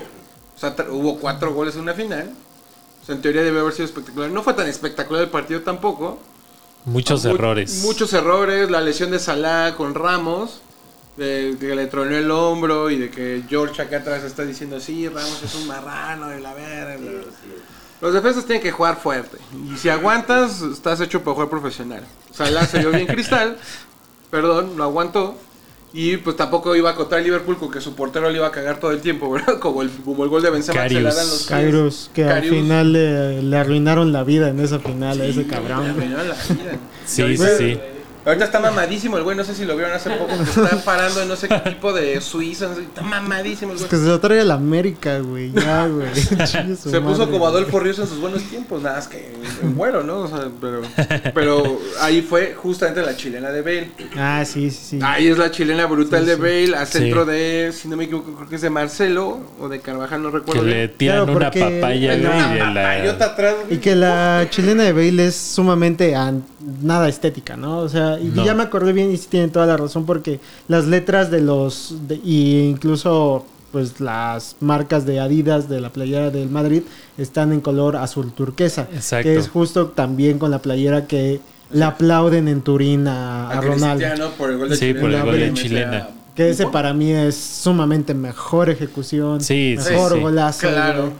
O 0.55 0.59
sea, 0.59 0.75
hubo 0.89 1.19
cuatro 1.19 1.53
goles 1.53 1.75
en 1.75 1.81
una 1.81 1.93
final. 1.93 2.31
Sea, 3.07 3.15
en 3.15 3.21
teoría 3.21 3.41
debe 3.41 3.59
haber 3.61 3.73
sido 3.73 3.85
espectacular. 3.85 4.29
No 4.29 4.43
fue 4.43 4.53
tan 4.53 4.67
espectacular 4.67 5.23
el 5.23 5.29
partido 5.29 5.61
tampoco. 5.61 6.19
Muchos 6.85 7.25
Mu- 7.25 7.31
errores. 7.33 7.79
Muchos 7.81 8.13
errores. 8.13 8.69
La 8.69 8.81
lesión 8.81 9.09
de 9.11 9.17
Salah 9.19 9.73
con 9.75 9.95
Ramos. 9.95 10.61
De, 11.17 11.55
de 11.55 11.67
que 11.69 11.73
le 11.75 11.87
tronó 11.87 12.15
el 12.15 12.29
hombro 12.29 12.91
y 12.91 12.97
de 12.99 13.09
que 13.09 13.41
George 13.49 13.81
acá 13.81 13.97
atrás 13.97 14.23
está 14.23 14.43
diciendo: 14.45 14.79
Sí, 14.79 15.07
Ramos 15.09 15.41
es 15.41 15.55
un 15.55 15.65
marrano 15.67 16.27
de 16.27 16.39
la 16.39 16.53
verga. 16.53 16.99
Los 17.99 18.13
defensas 18.13 18.45
tienen 18.45 18.61
que 18.61 18.71
jugar 18.71 18.99
fuerte. 19.01 19.37
Y 19.73 19.77
si 19.77 19.89
aguantas, 19.89 20.61
estás 20.61 21.01
hecho 21.01 21.23
para 21.23 21.33
jugar 21.33 21.49
profesional. 21.49 22.03
Salah 22.31 22.67
se 22.67 22.77
vio 22.79 22.91
bien 22.91 23.07
cristal. 23.07 23.57
Perdón, 24.29 24.77
no 24.77 24.83
aguantó. 24.83 25.35
Y 25.93 26.17
pues 26.17 26.35
tampoco 26.35 26.75
iba 26.75 26.89
a 26.89 26.93
acotar 26.93 27.19
a 27.19 27.21
Liverpool 27.21 27.57
con 27.57 27.71
que 27.71 27.79
su 27.81 27.95
portero 27.95 28.29
le 28.29 28.37
iba 28.37 28.47
a 28.47 28.51
cagar 28.51 28.79
todo 28.79 28.91
el 28.91 28.99
tiempo, 28.99 29.31
¿verdad? 29.31 29.57
Como 29.59 29.81
el, 29.81 29.89
como 29.89 30.23
el 30.23 30.29
gol 30.29 30.41
de 30.43 30.49
Benzema 30.49 30.83
que 30.83 30.89
se 30.89 30.95
le 30.95 31.01
Carius. 31.03 31.15
dan 31.15 31.25
los 31.27 31.37
pies. 31.37 31.47
Kairos, 31.49 32.11
que 32.13 32.23
al 32.25 32.43
final 32.43 32.93
le, 32.93 33.41
le 33.41 33.57
arruinaron 33.57 34.11
la 34.11 34.23
vida 34.23 34.49
en 34.49 34.59
esa 34.59 34.79
final 34.79 35.19
a 35.21 35.25
ese 35.25 35.39
Le 35.39 35.47
cabrón. 35.47 35.79
güey. 35.79 35.89
arruinaron 35.91 36.27
la 36.29 36.33
vida. 36.35 36.79
Sí, 37.05 37.15
sí, 37.15 37.21
ahorita- 37.23 37.57
sí. 37.57 37.79
Ahorita 38.27 38.45
está 38.45 38.59
mamadísimo 38.59 39.17
el 39.17 39.23
güey, 39.23 39.35
no 39.37 39.43
sé 39.43 39.55
si 39.55 39.63
lo 39.65 39.75
vieron 39.75 39.93
hace 39.95 40.09
poco, 40.11 40.37
que 40.37 40.43
está 40.43 40.77
parando 40.83 41.21
en 41.21 41.29
no 41.29 41.35
sé 41.35 41.47
qué 41.47 41.57
tipo 41.59 41.93
de 41.93 42.19
Suiza, 42.21 42.67
no 42.67 42.75
sé, 42.75 42.81
está 42.81 43.01
mamadísimo 43.01 43.71
el 43.71 43.77
Es 43.77 43.81
güey. 43.83 43.89
que 43.89 43.97
se 43.97 44.03
lo 44.09 44.19
trae 44.19 44.41
a 44.41 44.43
la 44.43 44.55
América, 44.55 45.19
güey. 45.19 45.51
Ya, 45.53 45.87
güey. 45.87 46.07
Se 46.15 47.01
puso 47.01 47.19
madre, 47.19 47.31
como. 47.31 47.47
Adolfo 47.47 47.79
Ríos 47.79 47.99
en 47.99 48.07
sus 48.07 48.19
buenos 48.19 48.43
tiempos, 48.43 48.81
nada 48.83 48.97
más 48.97 49.07
que 49.07 49.31
en 49.63 49.75
vuelo, 49.75 50.03
¿no? 50.03 50.19
O 50.19 50.27
sea, 50.27 50.47
pero, 50.59 50.81
pero 51.33 51.79
ahí 52.01 52.21
fue 52.21 52.53
justamente 52.53 53.01
la 53.01 53.15
chilena 53.15 53.49
de 53.51 53.61
Bale. 53.61 53.91
Ah, 54.17 54.43
sí, 54.45 54.69
sí, 54.71 54.77
sí. 54.89 54.99
Ahí 55.01 55.27
es 55.27 55.37
la 55.37 55.49
chilena 55.49 55.85
brutal 55.85 56.21
Sí, 56.21 56.29
de. 56.29 56.35
Bale, 56.35 56.75
a 56.75 56.85
Sí. 56.85 56.97
centro 56.99 57.25
de, 57.25 57.71
si 57.73 57.87
no 57.87 57.95
me 57.95 58.03
equivoco, 58.05 58.33
creo 58.35 58.49
que 58.49 58.55
es 58.57 58.61
de 58.61 58.69
Marcelo 58.69 59.39
o 59.59 59.69
de 59.69 59.79
Carvajal, 59.79 60.21
no 60.21 60.31
Que 60.31 60.37
recuerdo. 60.39 60.63
le 60.63 60.73
bien. 60.75 60.93
tiran 60.97 61.17
Claro, 61.25 61.37
una 61.37 61.49
papaya, 61.51 62.11
Ay, 62.11 62.21
güey, 62.21 62.59
papayota 62.59 63.35
la... 63.37 63.55
Y 63.69 63.77
que 63.77 63.95
la 63.95 64.47
chilena 64.49 64.83
de 64.83 64.91
Bale 64.93 65.27
es 65.27 65.35
sumamente 65.35 66.13
an- 66.15 66.43
nada 66.81 67.07
estética, 67.07 67.55
¿no? 67.57 67.79
O 67.79 67.89
sea, 67.89 68.19
y 68.19 68.25
No. 68.25 68.43
ya 68.45 68.53
me 68.53 68.63
acordé 68.63 68.93
bien 68.93 69.11
y 69.11 69.17
sí 69.17 69.27
tienen 69.29 69.51
toda 69.51 69.65
la 69.65 69.77
razón 69.77 70.05
porque 70.05 70.39
las 70.67 70.85
letras 70.85 71.31
de 71.31 71.41
los 71.41 71.95
de- 72.07 72.19
y 72.23 72.59
incluso 72.69 73.45
pues 73.71 73.99
las 73.99 74.55
marcas 74.61 75.05
de 75.05 75.19
Adidas 75.19 75.67
de 75.69 75.81
la 75.81 75.89
playera 75.89 76.29
del 76.31 76.49
Madrid 76.49 76.83
están 77.17 77.51
en 77.51 77.59
color 77.61 77.95
azul 77.97 78.31
turquesa, 78.31 78.87
Exacto. 78.93 79.23
que 79.23 79.35
es 79.35 79.49
justo 79.49 79.87
también 79.87 80.39
con 80.39 80.51
la 80.51 80.59
playera 80.59 81.05
que 81.05 81.41
le 81.71 81.83
aplauden 81.83 82.47
en 82.47 82.61
Turín 82.61 83.07
a, 83.07 83.49
a 83.49 83.57
A 83.57 83.61
Ronaldo. 83.61 84.31
Por 84.37 84.51
el 84.51 84.57
gol 84.57 84.69
de 84.69 84.75
Sí, 84.75 84.79
chilena. 84.93 85.01
por 85.01 85.11
el 85.13 85.21
gol 85.23 85.39
de 85.39 85.53
chilena. 85.53 86.09
Que 86.33 86.49
ese 86.49 86.65
para 86.67 86.93
mí 86.93 87.11
es 87.11 87.35
sumamente 87.35 88.13
mejor 88.13 88.69
ejecución, 88.69 89.41
Sí, 89.41 89.75
sí, 89.79 89.89
mejor 89.91 90.13
sí. 90.13 90.19
golazo. 90.19 90.59
Claro. 90.69 91.01
güey. 91.01 91.13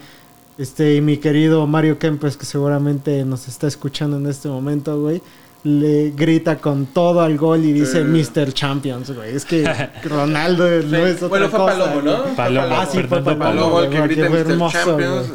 Este, 0.58 0.96
y 0.96 1.02
mi 1.02 1.18
querido 1.18 1.66
Mario 1.68 2.00
Kempes, 2.00 2.36
que 2.38 2.46
seguramente 2.46 3.24
nos 3.26 3.48
está 3.48 3.68
escuchando 3.68 4.18
en 4.18 4.26
este 4.28 4.48
momento, 4.48 5.00
güey, 5.00 5.22
le 5.64 6.12
grita 6.12 6.58
con 6.60 6.86
todo 6.88 7.22
al 7.22 7.38
gol 7.38 7.64
y 7.66 7.74
dice. 7.74 8.04
Mr. 8.04 8.54
Champions, 8.54 9.12
güey. 9.14 9.36
Es 9.36 9.44
que 9.46 9.64
Ronaldo 10.04 10.64
no 10.84 10.98
es 11.06 11.16
otra 11.18 11.28
Bueno, 11.28 11.50
fue 11.50 11.60
cosa, 11.60 11.78
Palomo, 11.78 12.02
¿no? 12.02 12.24
Palomo, 12.36 12.68
Ah, 12.76 12.86
sí, 12.90 13.00
fue 13.04 13.22
Palomo. 13.22 13.40
Palomo, 13.44 13.80
el 13.82 13.90
que 13.90 14.02
grita 14.02 14.30
Mr. 14.30 14.38
hermoso, 14.52 14.78
Champions. 14.78 15.28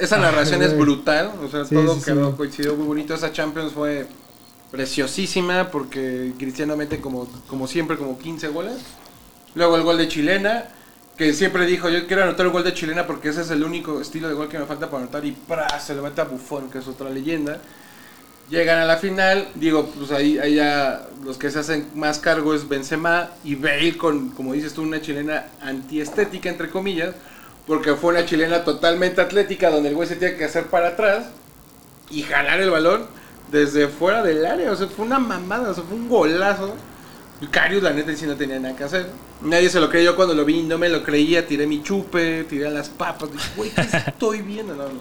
esa 0.00 0.18
narración 0.18 0.62
es 0.62 0.76
brutal. 0.78 1.32
O 1.44 1.48
sea, 1.48 1.64
Sí, 1.64 1.74
todo 1.74 1.94
sí, 1.96 2.02
quedó 2.04 2.30
sí. 2.30 2.36
coincidió 2.36 2.76
muy 2.76 2.86
bonito. 2.86 3.14
Esa 3.14 3.32
Champions 3.32 3.72
fue 3.72 4.06
preciosísima 4.70 5.70
porque 5.70 6.32
Cristiano 6.38 6.76
mete 6.76 7.00
como, 7.00 7.26
como 7.48 7.66
siempre 7.66 7.96
como 7.96 8.18
15 8.18 8.48
goles. 8.48 8.76
Luego 9.54 9.76
el 9.76 9.82
gol 9.82 9.98
de 9.98 10.06
Chilena, 10.08 10.64
que 11.20 11.34
siempre 11.34 11.66
dijo, 11.66 11.90
yo 11.90 12.06
quiero 12.06 12.22
anotar 12.22 12.46
el 12.46 12.52
gol 12.52 12.64
de 12.64 12.72
Chilena 12.72 13.06
porque 13.06 13.28
ese 13.28 13.42
es 13.42 13.50
el 13.50 13.62
único 13.62 14.00
estilo 14.00 14.26
de 14.26 14.32
gol 14.32 14.48
que 14.48 14.58
me 14.58 14.64
falta 14.64 14.88
para 14.88 15.02
anotar. 15.02 15.22
Y 15.22 15.32
¡pra! 15.32 15.78
se 15.78 15.94
lo 15.94 16.02
mete 16.02 16.22
a 16.22 16.24
Buffon, 16.24 16.70
que 16.70 16.78
es 16.78 16.88
otra 16.88 17.10
leyenda. 17.10 17.60
Llegan 18.48 18.78
a 18.78 18.86
la 18.86 18.96
final, 18.96 19.46
digo, 19.54 19.84
pues 19.84 20.12
ahí, 20.12 20.38
ahí 20.38 20.54
ya 20.54 21.06
los 21.22 21.36
que 21.36 21.50
se 21.50 21.58
hacen 21.58 21.86
más 21.94 22.20
cargo 22.20 22.54
es 22.54 22.66
Benzema 22.66 23.28
y 23.44 23.54
Bale 23.54 23.98
con, 23.98 24.30
como 24.30 24.54
dices 24.54 24.72
tú, 24.72 24.80
una 24.80 25.02
chilena 25.02 25.44
antiestética, 25.60 26.48
entre 26.48 26.70
comillas, 26.70 27.14
porque 27.66 27.96
fue 27.96 28.14
una 28.14 28.24
chilena 28.24 28.64
totalmente 28.64 29.20
atlética 29.20 29.68
donde 29.68 29.90
el 29.90 29.96
güey 29.96 30.08
se 30.08 30.16
tiene 30.16 30.38
que 30.38 30.46
hacer 30.46 30.68
para 30.68 30.88
atrás 30.88 31.26
y 32.08 32.22
jalar 32.22 32.62
el 32.62 32.70
balón 32.70 33.04
desde 33.52 33.88
fuera 33.88 34.22
del 34.22 34.46
área, 34.46 34.72
o 34.72 34.74
sea, 34.74 34.86
fue 34.86 35.04
una 35.04 35.18
mamada, 35.18 35.68
o 35.68 35.74
sea, 35.74 35.84
fue 35.84 35.98
un 35.98 36.08
golazo. 36.08 36.74
Y 37.42 37.46
Karius, 37.46 37.82
la 37.82 37.92
neta, 37.92 38.14
sí 38.14 38.26
no 38.26 38.34
tenía 38.36 38.58
nada 38.58 38.76
que 38.76 38.84
hacer. 38.84 39.06
Nadie 39.42 39.70
se 39.70 39.80
lo 39.80 39.88
creyó 39.88 40.14
cuando 40.14 40.34
lo 40.34 40.44
vi, 40.44 40.62
no 40.62 40.76
me 40.76 40.88
lo 40.90 41.02
creía, 41.02 41.46
tiré 41.46 41.66
mi 41.66 41.82
chupe, 41.82 42.44
tiré 42.44 42.68
las 42.70 42.90
papas, 42.90 43.32
dije, 43.32 43.48
güey, 43.56 43.70
¿qué 43.70 43.80
estoy 44.08 44.42
viendo? 44.42 44.74
No, 44.74 44.84
no. 44.84 45.00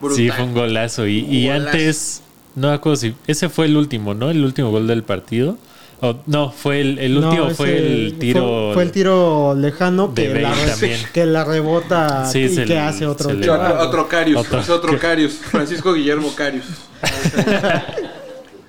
Brutal. 0.00 0.16
Sí, 0.16 0.30
fue 0.30 0.44
un 0.44 0.54
golazo. 0.54 1.06
Y, 1.06 1.18
y 1.28 1.46
Golazo. 1.48 1.66
antes, 1.70 2.22
no 2.54 2.68
me 2.68 2.74
acuerdo 2.74 2.96
si. 2.96 3.14
Ese 3.26 3.48
fue 3.50 3.66
el 3.66 3.76
último, 3.76 4.14
¿no? 4.14 4.30
El 4.30 4.42
último 4.44 4.70
gol 4.70 4.86
del 4.86 5.02
partido. 5.02 5.58
O, 6.00 6.16
no, 6.26 6.50
fue 6.50 6.80
el, 6.80 6.98
el 6.98 7.16
último, 7.18 7.50
fue 7.50 7.76
el 7.78 8.16
tiro. 8.18 8.40
Fue, 8.68 8.74
fue 8.74 8.82
el 8.84 8.90
tiro 8.92 9.54
lejano 9.54 10.08
de 10.08 10.32
que, 10.32 10.40
la, 10.40 10.50
Bale 10.50 10.64
re- 10.64 10.70
también. 10.70 11.00
que 11.12 11.26
la 11.26 11.44
rebota 11.44 12.26
Sí, 12.26 12.40
y 12.40 12.54
que 12.56 12.66
le- 12.66 12.78
hace 12.78 13.06
otro. 13.06 13.30
Otro, 13.30 13.80
otro 13.80 14.08
Carius, 14.08 14.38
Otro- 14.40 14.60
es 14.60 14.68
otro 14.70 14.98
Carius, 14.98 15.34
Francisco 15.34 15.92
Guillermo 15.92 16.34
Carius. 16.34 16.64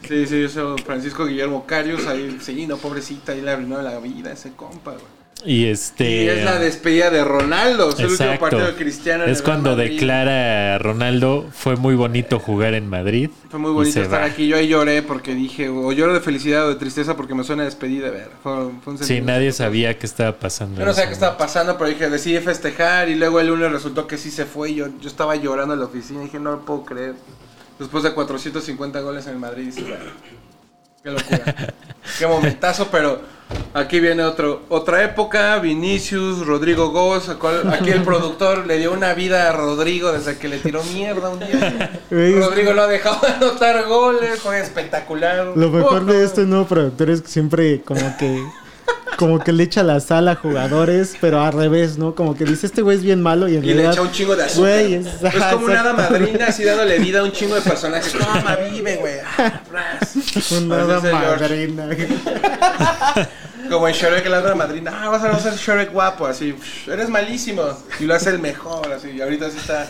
Sí, 0.08 0.26
sí, 0.28 0.44
ese 0.44 0.62
Francisco 0.86 1.26
Guillermo 1.26 1.66
Carius, 1.66 2.06
ahí, 2.08 2.38
sí, 2.42 2.68
no, 2.68 2.78
pobrecita, 2.78 3.32
ahí 3.32 3.42
le 3.42 3.52
arruinó 3.52 3.82
la 3.82 4.00
vida 4.00 4.32
ese 4.32 4.52
compa, 4.54 4.92
güey. 4.92 5.26
Y 5.44 5.66
este. 5.66 6.24
Y 6.24 6.28
es 6.30 6.44
la 6.44 6.58
despedida 6.58 7.12
de 7.12 7.24
Ronaldo, 7.24 7.90
es 7.90 8.00
el 8.00 8.08
último 8.08 8.40
partido 8.40 8.66
de 8.66 8.74
Cristiano. 8.74 9.26
Es 9.26 9.42
cuando 9.44 9.72
Madrid. 9.76 9.92
declara 9.92 10.76
a 10.76 10.78
Ronaldo, 10.80 11.48
fue 11.52 11.76
muy 11.76 11.94
bonito 11.94 12.40
jugar 12.40 12.74
en 12.74 12.90
Madrid. 12.90 13.30
Fue 13.50 13.60
muy 13.60 13.72
bonito 13.72 14.02
estar 14.02 14.22
va. 14.22 14.26
aquí. 14.26 14.48
Yo 14.48 14.58
ahí 14.58 14.70
lloré 14.70 15.04
porque 15.04 15.36
dije, 15.36 15.70
o 15.70 15.92
lloro 15.92 16.14
de 16.14 16.22
felicidad 16.22 16.66
o 16.66 16.70
de 16.70 16.76
tristeza 16.76 17.16
porque 17.16 17.36
me 17.36 17.44
suena 17.44 17.62
a 17.62 17.66
despedida, 17.66 18.10
ver. 18.10 18.32
Fue, 18.42 18.54
fue 18.84 18.94
un 18.94 19.04
Sí, 19.04 19.22
nadie 19.22 19.52
sabía 19.52 20.00
qué 20.00 20.08
estaba 20.08 20.32
pasando. 20.32 20.80
Yo 20.80 20.86
no 20.86 20.94
sabía 20.94 21.10
qué 21.10 21.14
estaba 21.14 21.38
pasando, 21.38 21.78
pero 21.78 21.90
dije, 21.90 22.10
decidí 22.10 22.40
festejar 22.40 23.10
y 23.10 23.16
luego 23.16 23.40
el 23.40 23.48
lunes 23.48 23.72
resultó 23.72 24.08
que 24.08 24.18
sí 24.18 24.32
se 24.32 24.46
fue 24.46 24.72
y 24.72 24.76
yo, 24.76 24.88
yo 25.00 25.08
estaba 25.08 25.36
llorando 25.36 25.76
en 25.76 25.80
la 25.82 25.86
oficina 25.86 26.22
y 26.22 26.26
dije, 26.26 26.40
no 26.40 26.52
lo 26.52 26.62
puedo 26.66 26.86
creer. 26.86 27.14
Después 27.80 28.04
de 28.04 28.14
450 28.14 29.00
goles 29.02 29.26
en 29.28 29.34
el 29.34 29.40
Madrid, 29.40 29.66
dices, 29.66 29.84
"Bueno, 29.88 30.06
qué 31.04 31.12
locura. 31.12 31.74
qué 32.18 32.28
momentazo, 32.28 32.88
pero 32.92 33.22
aquí 33.74 34.00
viene 34.00 34.24
otro, 34.24 34.64
otra 34.70 35.04
época, 35.04 35.60
Vinicius, 35.60 36.46
Rodrigo 36.46 36.92
Gómez, 36.92 37.30
aquí 37.30 37.92
el 37.92 38.04
productor 38.04 38.66
le 38.66 38.78
dio 38.78 38.92
una 38.94 39.14
vida 39.14 39.50
a 39.50 39.52
Rodrigo 39.52 40.12
desde 40.12 40.38
que 40.38 40.48
le 40.48 40.58
tiró 40.60 40.84
mierda 40.94 41.30
un 41.30 41.40
día. 41.40 42.02
Rodrigo 42.10 42.74
lo 42.74 42.84
ha 42.84 42.88
dejado 42.88 43.20
de 43.22 43.34
anotar 43.34 43.86
goles, 43.88 44.40
fue 44.40 44.60
espectacular. 44.60 45.54
Lo 45.56 45.70
mejor 45.70 46.06
de 46.06 46.24
este 46.24 46.44
nuevo 46.46 46.66
productor 46.66 47.10
es 47.10 47.22
que 47.22 47.28
siempre 47.28 47.82
como 47.82 48.18
que 48.18 48.44
como 49.18 49.40
que 49.40 49.52
le 49.52 49.64
echa 49.64 49.84
la 49.84 50.00
sala 50.00 50.32
a 50.32 50.36
jugadores, 50.36 51.16
pero 51.22 51.42
al 51.42 51.54
revés, 51.54 51.98
¿no? 51.98 52.16
Como 52.16 52.36
que 52.36 52.46
dice, 52.46 52.66
este 52.68 52.82
güey 52.82 52.98
es 52.98 53.04
bien 53.04 53.22
malo 53.22 53.48
y 53.48 53.56
en 53.58 53.64
Y 53.66 53.74
le 53.74 53.88
echa 53.88 54.02
un 54.02 54.12
chingo 54.12 54.36
de 54.36 54.44
azúcar. 54.44 54.62
Güey, 54.82 54.94
es, 54.96 55.06
es- 55.24 55.44
como 55.54 55.66
una 55.66 55.82
hada 55.82 55.94
madrina 55.94 56.46
así 56.48 56.64
dándole 56.64 57.00
vida 57.00 57.20
a 57.20 57.24
un 57.24 57.32
chingo 57.32 57.56
de 57.56 57.62
personajes. 57.70 58.14
Toma, 58.14 58.56
vive, 58.72 58.96
güey. 58.98 59.16
Ah. 59.38 59.62
Una 59.72 59.98
Así 60.02 61.08
hada 61.08 61.12
madrina. 61.12 61.88
Como 63.70 63.88
en 63.88 63.96
Shrek, 63.96 64.28
la 64.28 64.38
hada 64.38 64.54
madrina. 64.54 64.92
Ah, 65.02 65.10
vas 65.10 65.24
a 65.24 65.40
ser 65.40 65.54
Shrek 65.56 65.92
guapo, 65.92 66.28
así. 66.28 66.54
"Psh, 66.54 66.88
Eres 66.90 67.10
malísimo. 67.10 67.64
Y 68.00 68.04
lo 68.04 68.14
hace 68.14 68.30
el 68.30 68.38
mejor, 68.38 68.92
así. 68.94 69.10
Y 69.10 69.22
ahorita 69.22 69.50
sí 69.50 69.58
está 69.58 69.88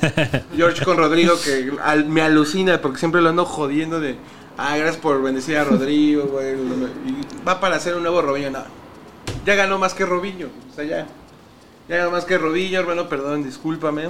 George 0.55 0.85
con 0.85 0.95
Rodrigo, 0.95 1.33
que 1.43 1.71
al- 1.83 2.05
me 2.05 2.21
alucina 2.21 2.79
porque 2.81 2.99
siempre 2.99 3.21
lo 3.21 3.29
ando 3.29 3.43
jodiendo 3.43 3.99
de. 3.99 4.15
Ah, 4.57 4.77
gracias 4.77 4.95
por 4.95 5.21
bendecir 5.21 5.57
a 5.57 5.65
Rodrigo, 5.65 6.23
güey. 6.23 6.53
y 6.53 7.43
Va 7.45 7.59
para 7.59 7.75
hacer 7.75 7.95
un 7.95 8.03
nuevo 8.03 8.21
Robinho. 8.21 8.49
No. 8.51 8.84
Ya 9.45 9.55
ganó 9.55 9.77
más 9.77 9.93
que 9.93 10.05
Robinho. 10.05 10.47
O 10.71 10.75
sea, 10.75 10.83
ya. 10.85 11.07
Ya 11.87 11.97
ganó 11.97 12.11
más 12.11 12.25
que 12.25 12.37
Robinho, 12.37 12.79
hermano. 12.79 13.07
Perdón, 13.09 13.43
discúlpame. 13.43 14.09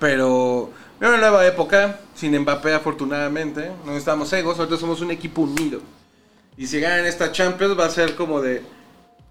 Pero. 0.00 0.70
Era 1.00 1.10
una 1.10 1.18
nueva 1.18 1.46
época. 1.46 2.00
Sin 2.14 2.36
Mbappé, 2.38 2.74
afortunadamente. 2.74 3.70
No 3.84 3.96
estamos 3.96 4.32
egos. 4.32 4.58
Ahorita 4.58 4.76
somos 4.76 5.00
un 5.00 5.10
equipo 5.10 5.42
unido. 5.42 5.80
Y 6.56 6.66
si 6.66 6.80
ganan 6.80 7.06
esta 7.06 7.30
Champions, 7.30 7.78
va 7.78 7.86
a 7.86 7.90
ser 7.90 8.16
como 8.16 8.40
de. 8.40 8.62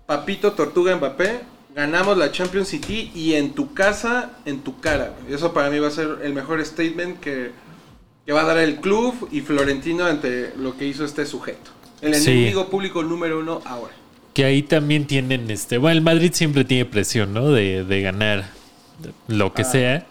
Papito, 0.06 0.54
Tortuga, 0.54 0.96
Mbappé. 0.96 1.42
Ganamos 1.76 2.18
la 2.18 2.32
Champions 2.32 2.70
City 2.70 3.12
y 3.14 3.36
en 3.36 3.54
tu 3.54 3.74
casa, 3.74 4.32
en 4.46 4.62
tu 4.62 4.80
cara. 4.80 5.14
Y 5.30 5.34
eso 5.34 5.54
para 5.54 5.70
mí 5.70 5.78
va 5.78 5.90
a 5.90 5.92
ser 5.92 6.20
el 6.24 6.34
mejor 6.34 6.64
statement 6.66 7.20
que, 7.20 7.52
que 8.26 8.32
va 8.34 8.42
a 8.42 8.46
dar 8.46 8.58
el 8.58 8.78
club 8.78 9.28
y 9.32 9.42
Florentino 9.42 10.06
ante 10.06 10.54
lo 10.58 10.76
que 10.76 10.86
hizo 10.86 11.06
este 11.06 11.26
sujeto. 11.28 11.70
El 12.02 12.16
Sí. 12.16 12.32
enemigo 12.32 12.70
público 12.70 13.04
número 13.04 13.40
uno 13.40 13.62
ahora. 13.66 13.94
Que 14.38 14.46
ahí 14.46 14.62
también 14.62 15.06
tienen 15.08 15.50
este. 15.50 15.80
Bueno, 15.80 15.98
el 15.98 16.04
Madrid 16.04 16.30
siempre 16.32 16.64
tiene 16.64 16.86
presión, 16.86 17.34
¿no? 17.34 17.50
De, 17.50 17.84
de 17.84 18.02
ganar 18.04 18.52
lo 19.28 19.52
que 19.52 19.64
sea. 19.64 20.06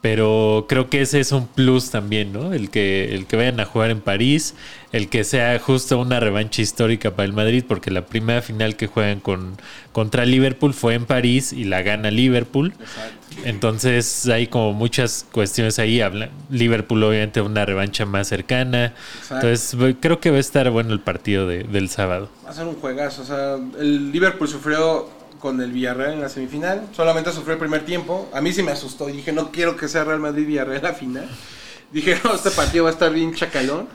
Pero 0.00 0.66
creo 0.68 0.88
que 0.88 1.00
ese 1.00 1.18
es 1.18 1.32
un 1.32 1.48
plus 1.48 1.90
también, 1.90 2.32
¿no? 2.32 2.52
El 2.52 2.70
que, 2.70 3.14
el 3.16 3.26
que 3.26 3.36
vayan 3.36 3.58
a 3.58 3.64
jugar 3.64 3.90
en 3.90 4.00
París, 4.00 4.54
el 4.92 5.08
que 5.08 5.24
sea 5.24 5.58
justo 5.58 5.98
una 5.98 6.20
revancha 6.20 6.62
histórica 6.62 7.10
para 7.10 7.24
el 7.26 7.32
Madrid, 7.32 7.64
porque 7.66 7.90
la 7.90 8.06
primera 8.06 8.40
final 8.40 8.76
que 8.76 8.86
juegan 8.86 9.18
con, 9.18 9.56
contra 9.90 10.24
Liverpool 10.24 10.72
fue 10.72 10.94
en 10.94 11.04
París 11.04 11.52
y 11.52 11.64
la 11.64 11.82
gana 11.82 12.12
Liverpool. 12.12 12.72
Entonces 13.44 14.26
hay 14.28 14.46
como 14.46 14.72
muchas 14.72 15.26
cuestiones 15.32 15.78
ahí. 15.78 16.00
Habla, 16.00 16.30
Liverpool 16.50 17.02
obviamente 17.02 17.40
una 17.40 17.64
revancha 17.64 18.06
más 18.06 18.28
cercana. 18.28 18.94
Exacto. 19.18 19.46
Entonces 19.48 19.96
creo 20.00 20.20
que 20.20 20.30
va 20.30 20.36
a 20.36 20.40
estar 20.40 20.70
bueno 20.70 20.92
el 20.92 21.00
partido 21.00 21.46
de- 21.46 21.64
del 21.64 21.88
sábado. 21.88 22.28
Va 22.44 22.50
a 22.50 22.54
ser 22.54 22.66
un 22.66 22.74
juegazo. 22.76 23.22
O 23.22 23.24
sea, 23.24 23.56
el 23.80 24.10
Liverpool 24.12 24.48
sufrió 24.48 25.08
con 25.38 25.60
el 25.60 25.72
Villarreal 25.72 26.12
en 26.14 26.20
la 26.20 26.28
semifinal. 26.28 26.86
Solamente 26.94 27.32
sufrió 27.32 27.54
el 27.54 27.58
primer 27.58 27.84
tiempo. 27.84 28.28
A 28.34 28.40
mí 28.40 28.52
sí 28.52 28.62
me 28.62 28.72
asustó. 28.72 29.08
Y 29.08 29.12
dije, 29.12 29.32
no 29.32 29.50
quiero 29.52 29.76
que 29.76 29.88
sea 29.88 30.04
Real 30.04 30.20
Madrid-Villarreal 30.20 30.82
la 30.82 30.92
final. 30.94 31.28
Dije, 31.92 32.18
no, 32.22 32.34
este 32.34 32.50
partido 32.50 32.84
va 32.84 32.90
a 32.90 32.92
estar 32.92 33.12
bien 33.12 33.34
chacalón. 33.34 33.88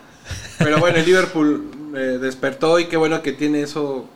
Pero 0.57 0.79
bueno, 0.79 0.97
el 0.97 1.05
Liverpool 1.05 1.69
eh, 1.95 2.17
despertó 2.19 2.79
y 2.79 2.85
qué 2.85 2.97
bueno 2.97 3.21
que 3.21 3.33
tiene 3.33 3.61
eso 3.61 4.09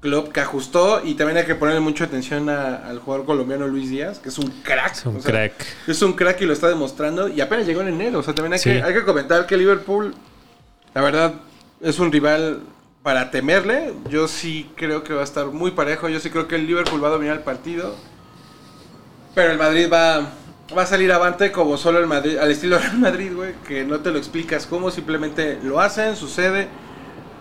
Klopp 0.00 0.32
que 0.32 0.40
ajustó. 0.40 1.02
Y 1.04 1.14
también 1.14 1.36
hay 1.38 1.44
que 1.44 1.54
ponerle 1.54 1.80
mucha 1.80 2.04
atención 2.04 2.48
a- 2.48 2.76
al 2.76 2.98
jugador 2.98 3.26
colombiano 3.26 3.68
Luis 3.68 3.88
Díaz, 3.90 4.18
que 4.18 4.30
es 4.30 4.38
un 4.38 4.48
crack. 4.62 4.92
Es 4.94 5.06
un 5.06 5.16
O 5.16 5.20
sea, 5.20 5.30
crack. 5.30 5.52
Es 5.86 6.02
un 6.02 6.14
crack 6.14 6.40
y 6.40 6.46
lo 6.46 6.52
está 6.54 6.68
demostrando. 6.68 7.28
Y 7.28 7.40
apenas 7.40 7.66
llegó 7.66 7.82
en 7.82 7.88
enero. 7.88 8.18
O 8.18 8.22
sea, 8.22 8.34
también 8.34 8.54
hay, 8.54 8.58
Sí. 8.58 8.70
que, 8.70 8.82
hay 8.82 8.94
que 8.94 9.04
comentar 9.04 9.46
que 9.46 9.56
Liverpool, 9.56 10.14
la 10.94 11.02
verdad, 11.02 11.34
es 11.82 11.98
un 12.00 12.10
rival 12.10 12.60
para 13.02 13.30
temerle. 13.30 13.94
Yo 14.08 14.28
sí 14.28 14.70
creo 14.76 15.02
que 15.04 15.14
va 15.14 15.20
a 15.22 15.24
estar 15.24 15.46
muy 15.46 15.70
parejo. 15.72 16.08
Yo 16.08 16.20
sí 16.20 16.30
creo 16.30 16.48
que 16.48 16.56
el 16.56 16.66
Liverpool 16.66 17.02
va 17.02 17.08
a 17.08 17.12
dominar 17.12 17.36
el 17.36 17.42
partido. 17.42 17.94
Pero 19.34 19.52
el 19.52 19.58
Madrid 19.58 19.88
va, 19.92 20.32
va 20.76 20.82
a 20.82 20.86
salir 20.86 21.10
avante 21.12 21.52
como 21.52 21.76
solo 21.76 21.98
el 21.98 22.06
Madrid, 22.06 22.36
al 22.38 22.50
estilo 22.50 22.78
Real 22.78 22.98
Madrid, 22.98 23.32
güey. 23.34 23.54
Que 23.66 23.84
no 23.84 24.00
te 24.00 24.10
lo 24.10 24.18
explicas 24.18 24.66
cómo, 24.66 24.90
simplemente 24.90 25.58
lo 25.62 25.80
hacen, 25.80 26.16
sucede, 26.16 26.68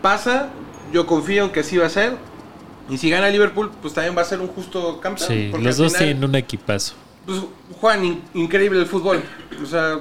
pasa. 0.02 0.50
Yo 0.94 1.06
confío 1.06 1.46
en 1.46 1.52
que 1.52 1.64
sí 1.64 1.78
va 1.78 1.88
a 1.88 1.90
ser. 1.90 2.14
Y 2.90 2.98
si 2.98 3.10
gana 3.10 3.30
Liverpool, 3.30 3.70
pues 3.82 3.94
también 3.94 4.18
va 4.18 4.22
a 4.22 4.26
ser 4.26 4.40
un 4.40 4.48
justo 4.48 5.00
campeón. 5.00 5.28
Sí, 5.28 5.52
los 5.62 5.78
dos 5.78 5.94
tienen 5.94 6.24
un 6.24 6.34
equipazo. 6.36 6.96
pues 7.26 7.40
juegan 7.80 8.04
in- 8.06 8.22
increíble 8.34 8.80
el 8.80 8.88
fútbol. 8.88 9.22
O 9.62 9.66
sea, 9.68 10.00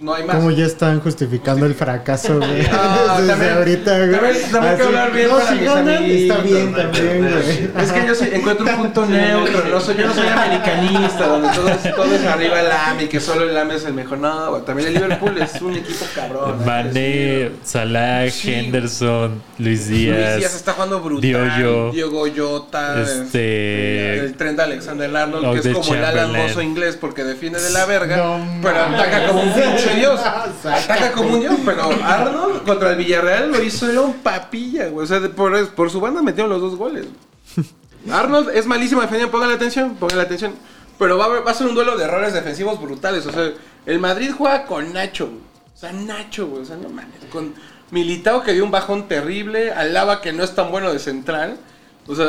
no 0.00 0.14
hay 0.14 0.24
más. 0.24 0.36
Como 0.36 0.50
ya 0.52 0.64
están 0.66 1.00
justificando 1.00 1.66
el 1.66 1.74
fracaso, 1.74 2.36
güey. 2.38 2.66
Ah, 2.72 3.16
Desde 3.18 3.32
también- 3.32 3.52
ahorita, 3.54 3.98
güey. 3.98 4.10
también- 4.12 4.50
también 4.52 4.64
hay 4.72 4.76
que 4.76 4.82
hablar 4.84 5.12
bien 5.12 5.28
no, 5.28 5.34
para 5.36 5.48
si 5.48 5.54
mis 5.54 5.64
ganan, 5.64 5.96
amiguitos, 5.96 6.36
Está 6.38 6.42
bien 6.42 6.72
¿no? 6.72 6.78
también, 6.78 7.18
güey. 7.20 7.84
Es 7.84 7.92
que 7.92 8.06
yo 8.06 8.14
sí 8.14 8.28
encuentro 8.32 8.66
un 8.66 8.76
punto 8.76 9.06
neutro. 9.06 9.64
No 9.68 9.80
soy, 9.80 9.96
yo 9.96 10.06
no 10.06 10.14
soy 10.14 10.26
americanista, 10.28 11.26
donde 11.26 11.48
todo 11.50 11.68
es, 11.68 11.94
todo 11.94 12.14
es 12.14 12.24
arriba 12.26 12.60
el 12.60 12.70
AME, 12.70 13.08
que 13.08 13.20
solo 13.20 13.48
el 13.48 13.56
AME 13.56 13.74
es 13.76 13.84
el 13.84 13.94
mejor. 13.94 14.18
No, 14.18 14.50
güey, 14.50 14.62
también 14.64 14.88
el 14.88 14.94
Liverpool 14.94 15.36
es 15.38 15.60
un 15.62 15.74
equipo 15.74 16.04
cabrón. 16.14 16.64
Mané, 16.64 17.50
Salah, 17.64 18.30
Sí. 18.30 18.52
Henderson, 18.54 19.42
Luis 19.58 19.88
Luis 19.88 19.88
Díaz. 19.88 20.36
Díaz 20.38 20.54
está 20.54 20.72
jugando 20.74 21.00
brutal. 21.00 21.22
Diogo. 21.56 21.90
Diogo 21.92 22.24
Jota. 22.36 23.00
Este- 23.02 24.20
El 24.20 24.34
tren 24.34 24.56
de 24.56 24.62
Alexander 24.62 25.16
Arnold, 25.16 25.60
que 25.60 25.68
es 25.70 25.74
como 25.76 25.94
el 25.94 26.04
Alan. 26.04 26.32
Mozo 26.32 26.62
inglés 26.62 26.96
porque 27.00 27.24
defiende 27.24 27.60
de 27.60 27.70
la 27.70 27.84
verga. 27.86 28.16
No 28.16 28.46
pero 28.62 28.80
ataca 28.80 29.26
como 29.28 29.42
un 29.42 29.52
pinche 29.52 29.87
dios. 29.96 30.20
Ataca 30.64 31.12
como 31.12 31.34
un 31.34 31.40
dios. 31.40 31.54
Pero 31.64 31.90
Arnold 32.04 32.62
contra 32.64 32.90
el 32.90 32.96
Villarreal 32.96 33.50
lo 33.50 33.62
hizo, 33.62 33.88
era 33.90 34.00
un 34.00 34.14
papilla, 34.14 34.88
güey. 34.88 35.04
O 35.04 35.06
sea, 35.06 35.20
por, 35.30 35.68
por 35.74 35.90
su 35.90 36.00
banda 36.00 36.22
metieron 36.22 36.50
los 36.50 36.60
dos 36.60 36.76
goles. 36.76 37.06
Arnold 38.10 38.50
es 38.54 38.66
malísimo 38.66 39.00
defendiendo, 39.00 39.30
pongan 39.30 39.48
la 39.50 39.56
atención, 39.56 39.94
pongan 39.96 40.18
la 40.18 40.24
atención. 40.24 40.54
Pero 40.98 41.16
va 41.18 41.24
a, 41.24 41.26
haber- 41.28 41.46
va 41.46 41.50
a 41.50 41.54
ser 41.54 41.66
un 41.66 41.74
duelo 41.74 41.96
de 41.96 42.04
errores 42.04 42.32
defensivos 42.32 42.80
brutales. 42.80 43.26
O 43.26 43.32
sea, 43.32 43.52
el 43.86 43.98
Madrid 43.98 44.30
juega 44.36 44.64
con 44.66 44.92
Nacho. 44.92 45.26
güey. 45.26 45.38
O 45.74 45.78
sea, 45.78 45.92
Nacho, 45.92 46.46
güey. 46.48 46.62
O 46.62 46.64
sea, 46.64 46.76
no 46.76 46.88
mames. 46.88 47.06
Con 47.30 47.54
Militao 47.90 48.42
que 48.42 48.52
dio 48.52 48.64
un 48.64 48.70
bajón 48.70 49.06
terrible. 49.08 49.72
Alaba 49.72 50.20
que 50.20 50.32
no 50.32 50.42
es 50.42 50.54
tan 50.54 50.70
bueno 50.70 50.92
de 50.92 50.98
central. 50.98 51.56
O 52.06 52.14
sea, 52.16 52.26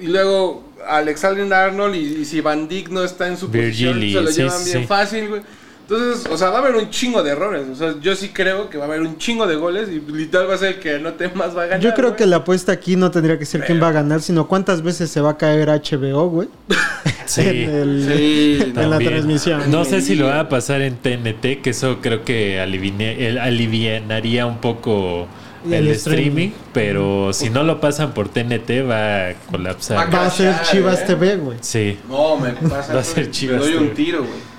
y 0.00 0.06
luego 0.06 0.64
Alexander 0.88 1.52
Arnold 1.52 1.94
y, 1.94 1.98
y 2.20 2.24
si 2.24 2.40
Van 2.40 2.66
Dijk 2.66 2.88
no 2.88 3.04
está 3.04 3.28
en 3.28 3.36
su 3.36 3.48
Virgili, 3.48 4.14
posición, 4.14 4.14
se 4.14 4.20
lo 4.22 4.30
sí, 4.30 4.36
llevan 4.42 4.58
sí, 4.58 4.64
bien 4.70 4.80
sí. 4.82 4.86
fácil, 4.86 5.28
güey. 5.28 5.42
Entonces, 5.90 6.26
o 6.30 6.36
sea, 6.36 6.50
va 6.50 6.56
a 6.56 6.60
haber 6.60 6.76
un 6.76 6.90
chingo 6.90 7.22
de 7.22 7.30
errores. 7.30 7.64
O 7.72 7.74
sea, 7.74 7.94
yo 8.02 8.14
sí 8.14 8.28
creo 8.28 8.68
que 8.68 8.76
va 8.76 8.84
a 8.84 8.88
haber 8.88 9.00
un 9.00 9.16
chingo 9.16 9.46
de 9.46 9.56
goles 9.56 9.88
y 9.88 10.00
literal 10.12 10.50
va 10.50 10.54
a 10.54 10.58
ser 10.58 10.74
el 10.74 10.80
que 10.80 10.98
no 10.98 11.14
te 11.14 11.28
más 11.34 11.56
va 11.56 11.62
a 11.62 11.66
ganar. 11.66 11.80
Yo 11.80 11.94
creo 11.94 12.08
güey. 12.08 12.16
que 12.18 12.26
la 12.26 12.36
apuesta 12.36 12.72
aquí 12.72 12.94
no 12.96 13.10
tendría 13.10 13.38
que 13.38 13.46
ser 13.46 13.64
quién 13.64 13.82
va 13.82 13.88
a 13.88 13.92
ganar, 13.92 14.20
sino 14.20 14.46
cuántas 14.48 14.82
veces 14.82 15.10
se 15.10 15.22
va 15.22 15.30
a 15.30 15.36
caer 15.38 15.68
HBO, 15.68 16.28
güey. 16.28 16.48
Sí. 17.24 17.40
En, 17.46 17.70
el- 17.70 18.12
Sí, 18.16 18.72
en 18.76 18.90
la 18.90 18.98
transmisión. 18.98 19.70
No 19.70 19.84
sé 19.84 20.00
si 20.02 20.14
lo 20.14 20.26
va 20.26 20.40
a 20.40 20.48
pasar 20.48 20.80
en 20.82 20.96
TNT, 20.96 21.62
que 21.62 21.70
eso 21.70 21.98
creo 22.02 22.22
que 22.24 22.58
alivine- 22.58 23.38
alivianaría 23.38 24.46
un 24.46 24.58
poco 24.58 25.26
el, 25.66 25.72
el 25.74 25.88
streaming, 25.88 26.28
streaming. 26.48 26.50
pero 26.72 27.32
si 27.32 27.50
no 27.50 27.64
lo 27.64 27.80
pasan 27.80 28.12
por 28.12 28.28
TNT 28.28 28.70
va 28.88 29.28
a 29.28 29.34
colapsar. 29.50 30.12
Va 30.14 30.26
a 30.26 30.30
ser 30.30 30.54
Chivas 30.62 31.00
eh. 31.00 31.04
TV, 31.06 31.36
güey. 31.36 31.58
Sí. 31.60 31.98
No, 32.08 32.36
me 32.38 32.52
pasa. 32.52 32.94
Va 32.94 33.00
a 33.00 33.04
ser 33.04 33.26
Me 33.26 33.30
Chivas, 33.30 33.60
doy 33.60 33.74
un 33.74 33.90
tiro, 33.94 34.18
güey. 34.20 34.57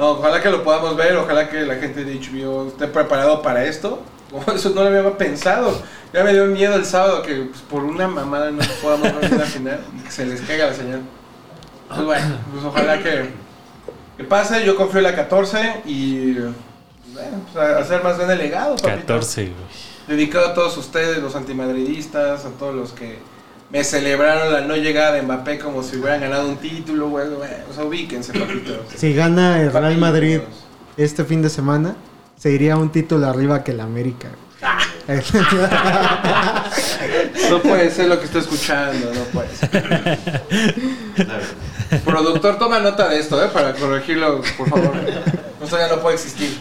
No, 0.00 0.12
ojalá 0.12 0.40
que 0.40 0.48
lo 0.48 0.64
podamos 0.64 0.96
ver, 0.96 1.14
ojalá 1.14 1.50
que 1.50 1.60
la 1.60 1.74
gente 1.74 2.06
de 2.06 2.18
HBO 2.18 2.68
esté 2.68 2.86
preparado 2.86 3.42
para 3.42 3.66
esto. 3.66 4.00
Eso 4.54 4.70
no 4.70 4.82
lo 4.82 4.98
había 4.98 5.18
pensado. 5.18 5.78
Ya 6.14 6.24
me 6.24 6.32
dio 6.32 6.46
miedo 6.46 6.74
el 6.76 6.86
sábado 6.86 7.20
que 7.20 7.34
pues, 7.42 7.60
por 7.60 7.84
una 7.84 8.08
mamada 8.08 8.50
no 8.50 8.62
podamos 8.80 9.20
ver 9.20 9.30
la 9.30 9.44
final 9.44 9.80
y 9.98 10.00
que 10.02 10.10
se 10.10 10.24
les 10.24 10.40
caiga 10.40 10.68
la 10.68 10.72
señal. 10.72 11.02
Pues 11.88 12.02
bueno, 12.02 12.38
pues 12.50 12.64
ojalá 12.64 13.02
que, 13.02 13.28
que 14.16 14.24
pase. 14.24 14.64
Yo 14.64 14.74
confío 14.74 15.00
en 15.00 15.04
la 15.04 15.14
14 15.14 15.82
y 15.84 16.32
bueno, 16.32 17.44
pues, 17.52 17.56
a 17.56 17.78
hacer 17.80 18.02
más 18.02 18.16
bien 18.16 18.30
el 18.30 18.38
legado, 18.38 18.76
papito. 18.76 19.00
14, 19.00 19.42
güey. 19.42 19.54
Dedicado 20.08 20.48
a 20.48 20.54
todos 20.54 20.78
ustedes, 20.78 21.18
los 21.18 21.36
antimadridistas, 21.36 22.46
a 22.46 22.50
todos 22.52 22.74
los 22.74 22.92
que 22.92 23.18
me 23.70 23.84
celebraron 23.84 24.52
la 24.52 24.62
no 24.62 24.76
llegada 24.76 25.12
de 25.12 25.22
Mbappé 25.22 25.58
como 25.58 25.82
si 25.82 25.96
hubieran 25.96 26.20
ganado 26.20 26.48
un 26.48 26.56
título, 26.56 27.08
güey. 27.08 27.26
O 27.70 27.74
sea, 27.74 27.84
ubíquense, 27.84 28.32
papitos. 28.32 28.78
Si 28.96 29.14
gana 29.14 29.60
el 29.60 29.72
Real. 29.72 29.96
Madrid 29.96 30.40
este 30.96 31.24
fin 31.24 31.40
de 31.42 31.48
semana, 31.50 31.94
se 32.36 32.50
iría 32.50 32.76
un 32.76 32.90
título 32.90 33.26
arriba 33.26 33.62
que 33.62 33.72
el 33.72 33.80
América. 33.80 34.28
No 37.50 37.60
puede 37.60 37.90
ser 37.90 38.06
lo 38.06 38.18
que 38.20 38.26
estoy 38.26 38.42
escuchando, 38.42 39.12
no 39.12 39.24
puede 39.32 39.48
ser. 39.56 40.20
Productor, 42.04 42.58
toma 42.58 42.78
nota 42.78 43.08
de 43.08 43.18
esto, 43.18 43.42
¿eh? 43.44 43.48
Para 43.52 43.74
corregirlo, 43.74 44.40
por 44.56 44.68
favor. 44.68 44.92
Esto 45.60 45.76
ya 45.76 45.88
no 45.88 46.00
puede 46.00 46.14
existir. 46.14 46.60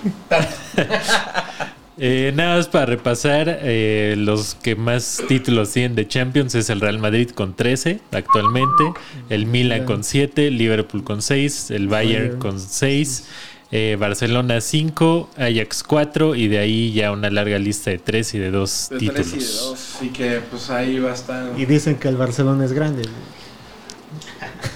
Eh, 2.02 2.32
nada 2.34 2.56
más 2.56 2.68
para 2.70 2.86
repasar, 2.86 3.60
eh, 3.62 4.16
los 4.18 4.56
que 4.56 4.76
más 4.78 5.22
títulos 5.28 5.72
tienen 5.74 5.95
de 5.95 6.08
Champions 6.08 6.56
es 6.56 6.70
el 6.70 6.80
Real 6.80 6.97
Madrid 7.00 7.30
con 7.32 7.56
13 7.56 8.00
actualmente, 8.12 8.84
el 9.30 9.45
Milan 9.45 9.84
con 9.86 10.04
7, 10.06 10.50
Liverpool 10.50 11.04
con 11.04 11.22
6, 11.22 11.72
el 11.72 11.89
Bayern 11.89 12.39
con 12.39 12.58
6, 12.60 13.26
eh, 13.72 13.97
Barcelona 14.00 14.62
5, 14.62 15.30
Ajax 15.38 15.84
4 15.84 16.36
y 16.36 16.47
de 16.47 16.60
ahí 16.60 16.93
ya 16.93 17.12
una 17.12 17.30
larga 17.30 17.60
lista 17.60 17.89
de 17.91 17.97
3 18.00 18.34
y 18.34 18.39
de 18.39 18.52
2 18.52 18.88
De 18.91 18.97
títulos. 19.00 19.16
tres 19.16 19.34
y 19.34 19.39
de 19.39 19.45
dos. 19.45 19.95
Así 19.97 20.10
que, 20.10 20.41
pues 20.50 20.70
ahí 20.70 21.00
va 21.00 21.12
a 21.12 21.14
estar. 21.16 21.52
y 21.60 21.66
dicen 21.66 21.95
que 21.97 22.08
el 22.08 22.16
Barcelona 22.16 22.64
es 22.64 22.72
grande. 22.72 23.02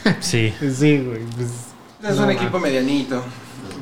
güey. 0.04 0.16
Sí, 0.20 0.54
Sí, 0.60 0.98
güey. 0.98 1.22
pues, 1.38 1.48
Es 1.48 2.10
no 2.10 2.10
un 2.10 2.18
mames. 2.28 2.36
equipo 2.36 2.60
medianito. 2.60 3.24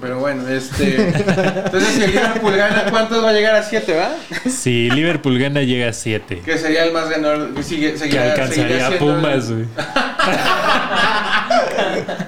Pero 0.02 0.20
bueno, 0.20 0.48
este. 0.48 1.10
Entonces, 1.10 1.90
si 1.90 2.04
el 2.04 2.12
Liverpool 2.12 2.56
gana, 2.56 2.86
¿cuántos 2.90 3.24
va 3.24 3.30
a 3.30 3.34
llegar 3.34 3.56
a 3.56 3.64
7, 3.64 3.96
va? 3.96 4.16
si 4.50 4.90
Liverpool 4.90 5.38
gana 5.38 5.62
llega 5.62 5.90
a 5.90 5.94
7. 5.94 6.42
Que 6.44 6.58
sería 6.58 6.86
el 6.86 6.92
más 6.92 7.10
ganador. 7.10 7.54
Que 7.54 7.64
sigue, 7.64 7.92
Que 7.94 8.00
seguirá, 8.00 8.32
alcanzaría 8.32 8.64
seguirá 8.64 8.88
a 8.88 8.90
siendo 8.90 9.12
el- 9.12 9.16
Pumas, 9.22 9.52
güey. 9.52 9.66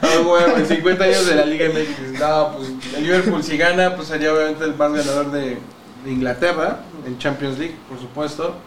Huevo, 0.03 0.38
en 0.57 0.65
50 0.67 1.03
años 1.03 1.26
de 1.26 1.36
la 1.36 1.45
Liga 1.45 1.67
MX. 1.69 2.19
No, 2.19 2.51
pues 2.55 2.69
el 2.95 3.03
Liverpool 3.03 3.43
si 3.43 3.57
gana, 3.57 3.95
pues 3.95 4.07
sería 4.07 4.34
obviamente 4.34 4.63
el 4.63 4.76
más 4.76 4.91
ganador 4.93 5.32
de, 5.32 5.57
Inglaterra, 6.05 6.80
en 7.07 7.17
Champions 7.17 7.57
League, 7.57 7.76
por 7.88 7.97
supuesto. 7.99 8.57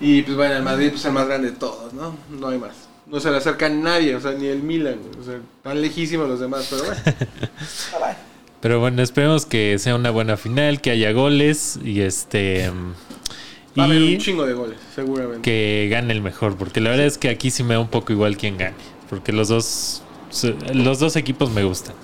Y 0.00 0.22
pues 0.22 0.36
bueno, 0.36 0.54
el 0.54 0.62
Madrid 0.62 0.90
pues 0.90 1.04
el 1.06 1.12
más 1.12 1.26
grande 1.26 1.50
de 1.50 1.56
todos, 1.56 1.94
¿no? 1.94 2.14
No 2.28 2.48
hay 2.48 2.58
más. 2.58 2.85
No 3.08 3.20
se 3.20 3.30
le 3.30 3.36
acerca 3.36 3.66
a 3.66 3.68
nadie, 3.68 4.16
o 4.16 4.20
sea, 4.20 4.32
ni 4.32 4.46
el 4.46 4.62
Milan, 4.62 4.98
o 5.20 5.24
sea, 5.24 5.36
están 5.58 5.80
lejísimos 5.80 6.28
los 6.28 6.40
demás, 6.40 6.66
pero 6.70 6.84
bueno. 6.84 7.02
Pero 8.60 8.80
bueno, 8.80 9.02
esperemos 9.02 9.46
que 9.46 9.78
sea 9.78 9.94
una 9.94 10.10
buena 10.10 10.36
final, 10.36 10.80
que 10.80 10.90
haya 10.90 11.12
goles 11.12 11.78
y 11.84 12.00
este. 12.00 12.68
Va 13.78 13.82
a 13.84 13.86
haber 13.86 14.02
un 14.02 14.18
chingo 14.18 14.44
de 14.46 14.54
goles, 14.54 14.78
seguramente. 14.94 15.42
que 15.42 15.88
gane 15.90 16.12
el 16.12 16.22
mejor, 16.22 16.56
porque 16.56 16.80
la 16.80 16.90
verdad 16.90 17.06
es 17.06 17.18
que 17.18 17.28
aquí 17.28 17.50
sí 17.50 17.62
me 17.62 17.74
da 17.74 17.80
un 17.80 17.88
poco 17.88 18.12
igual 18.12 18.36
quién 18.36 18.56
gane, 18.56 18.74
porque 19.10 19.32
los 19.32 19.48
dos 19.48 20.02
los 20.72 20.98
dos 20.98 21.14
equipos 21.16 21.50
me 21.50 21.62
gustan. 21.62 21.94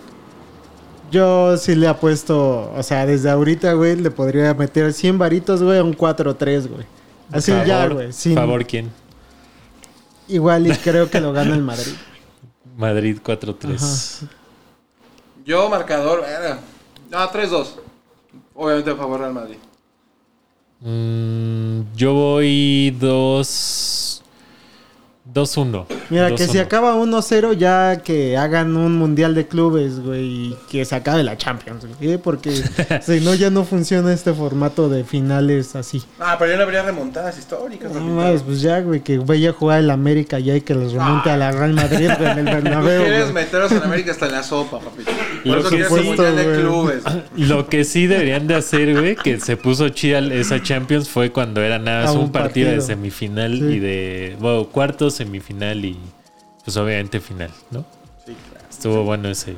Yo 1.11 1.57
sí 1.57 1.74
le 1.74 1.88
apuesto, 1.88 2.70
o 2.76 2.82
sea, 2.82 3.07
desde 3.07 3.30
ahorita, 3.30 3.72
güey, 3.72 3.96
le 3.96 4.11
podría 4.11 4.55
meter 4.55 4.92
100 4.92 5.18
varitos, 5.18 5.62
güey, 5.62 5.78
a 5.78 5.82
un 5.84 5.94
4-3, 5.96 6.68
güey. 6.68 6.84
Así 7.32 7.50
Favor, 7.50 7.66
ya, 7.66 7.86
güey. 7.88 8.12
sin- 8.12 8.34
Favor 8.34 8.64
quién? 8.66 8.90
Igual 10.28 10.66
y 10.66 10.76
creo 10.76 11.10
que 11.10 11.20
lo 11.20 11.32
gana 11.32 11.54
el 11.54 11.62
Madrid. 11.62 11.92
Madrid 12.76 13.18
4-3. 13.22 14.28
Yo, 15.44 15.68
marcador, 15.68 16.24
era. 16.26 16.58
No, 17.10 17.18
3-2. 17.30 17.66
Obviamente 18.54 18.90
a 18.90 18.96
favor 18.96 19.22
del 19.22 19.32
Madrid. 19.32 19.56
Mm, 20.80 21.94
yo 21.94 22.14
voy 22.14 22.96
2 22.98 24.22
2-1. 25.32 25.86
Mira, 26.11 26.34
que 26.34 26.46
si 26.46 26.59
2-1. 26.59 26.61
acaba 26.61 26.94
1-0, 26.96 27.57
ya 27.57 28.03
que 28.03 28.36
hagan 28.36 28.76
un 28.76 28.96
mundial 28.96 29.34
de 29.34 29.46
clubes, 29.46 30.00
güey, 30.00 30.22
y 30.24 30.57
que 30.70 30.84
se 30.84 30.94
acabe 30.94 31.22
la 31.22 31.36
Champions, 31.36 31.84
güey. 31.86 32.12
¿eh? 32.12 32.18
Porque 32.18 32.50
si 33.03 33.20
no, 33.20 33.34
ya 33.34 33.50
no 33.50 33.64
funciona 33.64 34.12
este 34.12 34.32
formato 34.32 34.88
de 34.88 35.05
finales 35.05 35.74
así. 35.76 36.03
Ah, 36.20 36.36
pero 36.38 36.50
ya 36.53 36.57
no 36.57 36.64
habría 36.64 36.82
remontadas 36.82 37.38
históricas. 37.38 37.92
No 37.92 38.00
mames, 38.00 38.42
pues 38.42 38.61
ya, 38.61 38.80
güey, 38.80 39.00
que 39.00 39.18
vaya 39.18 39.50
a 39.50 39.53
jugar 39.53 39.80
el 39.80 39.90
América 39.90 40.38
ya 40.38 40.55
y 40.57 40.61
que 40.61 40.74
los 40.74 40.92
remonte 40.92 41.30
a 41.30 41.36
la 41.36 41.53
Real 41.53 41.72
Madrid, 41.72 42.11
güey, 42.18 42.30
en 42.30 42.38
el 42.38 42.44
Tú 42.46 42.53
Bernabéu, 42.62 43.03
quieres 43.03 43.22
güey. 43.30 43.34
meteros 43.44 43.72
en 43.72 43.82
América 43.82 44.11
hasta 44.12 44.26
en 44.26 44.32
la 44.32 44.42
sopa, 44.42 44.78
papito. 44.80 45.11
Por 45.44 45.59
eso 45.59 45.68
quieres 45.68 45.88
supuesto, 45.88 46.22
mundial 46.22 46.36
de 46.36 46.44
güey. 46.44 46.61
clubes. 46.61 47.03
Lo 47.36 47.66
que 47.68 47.84
sí 47.84 48.07
deberían 48.07 48.46
de 48.46 48.55
hacer, 48.55 48.92
güey, 48.98 49.16
que 49.16 49.40
se 49.40 49.57
puso 49.57 49.88
chida 49.88 50.18
esa 50.20 50.62
Champions 50.62 51.09
fue 51.09 51.30
cuando 51.32 51.61
era 51.62 51.78
nada 51.78 52.05
más 52.07 52.14
un, 52.14 52.22
un 52.22 52.32
partido, 52.32 52.68
de 52.70 52.76
partido. 52.76 52.94
semifinal 52.96 53.53
Sí. 53.53 53.64
y 53.64 53.78
de, 53.80 54.36
bueno, 54.40 54.64
cuarto, 54.66 55.11
semifinal 55.11 55.84
y 55.84 55.98
pues 56.64 56.76
obviamente 56.76 57.20
final, 57.20 57.50
¿no? 57.70 57.84
Sí, 58.24 58.34
claro. 58.50 58.66
Estuvo 58.70 59.04
bueno 59.04 59.28
ese 59.28 59.56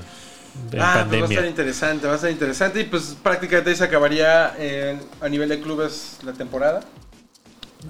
en 0.72 0.80
Ah, 0.80 1.04
pues 1.08 1.20
va 1.20 1.26
a 1.26 1.28
estar 1.28 1.42
pandemia. 1.42 1.46
interesante, 1.48 2.06
va 2.06 2.12
a 2.12 2.16
estar 2.16 2.30
interesante. 2.30 2.80
Y 2.80 2.84
pues 2.84 3.16
prácticamente 3.22 3.70
ahí 3.70 3.76
se 3.76 3.84
acabaría 3.84 4.54
eh, 4.58 4.98
a 5.20 5.28
nivel 5.28 5.48
de 5.48 5.60
clubes 5.60 6.18
la 6.24 6.32
temporada. 6.32 6.80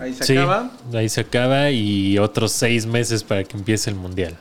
Ahí 0.00 0.14
se 0.14 0.24
Sí, 0.24 0.36
acaba. 0.36 0.70
ahí 0.94 1.08
se 1.08 1.20
acaba 1.20 1.70
y 1.70 2.18
otros 2.18 2.52
seis 2.52 2.86
meses 2.86 3.22
para 3.22 3.44
que 3.44 3.56
empiece 3.56 3.90
el 3.90 3.96
mundial. 3.96 4.36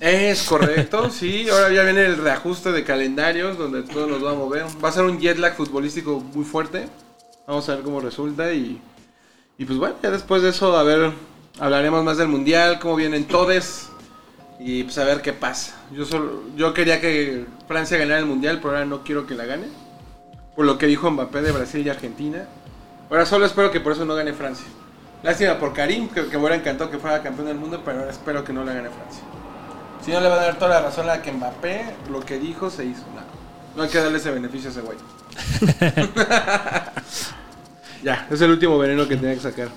Es 0.00 0.42
correcto, 0.44 1.10
sí. 1.18 1.48
Ahora 1.48 1.72
ya 1.72 1.82
viene 1.82 2.04
el 2.04 2.18
reajuste 2.18 2.72
de 2.72 2.84
calendarios 2.84 3.56
donde 3.58 3.82
todo 3.82 4.06
nos 4.06 4.24
va 4.24 4.32
a 4.32 4.34
mover. 4.34 4.64
Va 4.84 4.88
a 4.90 4.92
ser 4.92 5.04
un 5.04 5.18
jet 5.18 5.38
lag 5.38 5.54
futbolístico 5.56 6.20
muy 6.20 6.44
fuerte. 6.44 6.88
Vamos 7.46 7.68
a 7.68 7.74
ver 7.74 7.84
cómo 7.84 8.00
resulta 8.00 8.52
y, 8.52 8.80
y 9.58 9.64
pues 9.64 9.78
bueno, 9.78 9.96
ya 10.02 10.10
después 10.10 10.42
de 10.42 10.50
eso, 10.50 10.76
a 10.76 10.82
ver, 10.84 11.12
hablaremos 11.58 12.04
más 12.04 12.18
del 12.18 12.28
mundial, 12.28 12.78
cómo 12.78 12.96
vienen 12.96 13.24
todes 13.24 13.88
y 14.64 14.84
pues 14.84 14.96
a 14.98 15.04
ver 15.04 15.22
qué 15.22 15.32
pasa. 15.32 15.74
Yo 15.90 16.04
solo, 16.04 16.44
yo 16.56 16.72
quería 16.72 17.00
que 17.00 17.46
Francia 17.66 17.98
ganara 17.98 18.20
el 18.20 18.26
mundial, 18.26 18.60
pero 18.62 18.74
ahora 18.74 18.86
no 18.86 19.02
quiero 19.02 19.26
que 19.26 19.34
la 19.34 19.44
gane. 19.44 19.66
Por 20.54 20.66
lo 20.66 20.78
que 20.78 20.86
dijo 20.86 21.10
Mbappé 21.10 21.42
de 21.42 21.50
Brasil 21.50 21.84
y 21.84 21.90
Argentina. 21.90 22.44
Ahora 23.10 23.26
solo 23.26 23.44
espero 23.44 23.72
que 23.72 23.80
por 23.80 23.92
eso 23.92 24.04
no 24.04 24.14
gane 24.14 24.32
Francia. 24.32 24.66
Lástima 25.24 25.58
por 25.58 25.72
Karim, 25.72 26.08
que, 26.08 26.26
que 26.26 26.36
me 26.36 26.38
hubiera 26.38 26.56
encantado 26.56 26.90
que 26.90 26.98
fuera 26.98 27.22
campeón 27.22 27.48
del 27.48 27.56
mundo, 27.56 27.82
pero 27.84 27.98
ahora 27.98 28.10
espero 28.10 28.44
que 28.44 28.52
no 28.52 28.64
la 28.64 28.72
gane 28.72 28.90
Francia. 28.90 29.22
Si 30.04 30.12
no 30.12 30.20
le 30.20 30.28
van 30.28 30.38
a 30.38 30.42
dar 30.42 30.58
toda 30.58 30.80
la 30.80 30.82
razón 30.82 31.10
a 31.10 31.22
que 31.22 31.32
Mbappé, 31.32 31.96
lo 32.10 32.20
que 32.20 32.38
dijo 32.38 32.70
se 32.70 32.84
hizo. 32.84 33.02
No, 33.14 33.22
no 33.76 33.82
hay 33.82 33.88
que 33.88 33.98
darle 33.98 34.18
ese 34.18 34.30
beneficio 34.30 34.68
a 34.68 34.72
ese 34.72 34.80
güey. 34.80 34.98
ya, 38.04 38.28
es 38.30 38.40
el 38.40 38.50
último 38.50 38.78
veneno 38.78 39.08
que 39.08 39.16
tenía 39.16 39.34
que 39.34 39.40
sacar. 39.40 39.68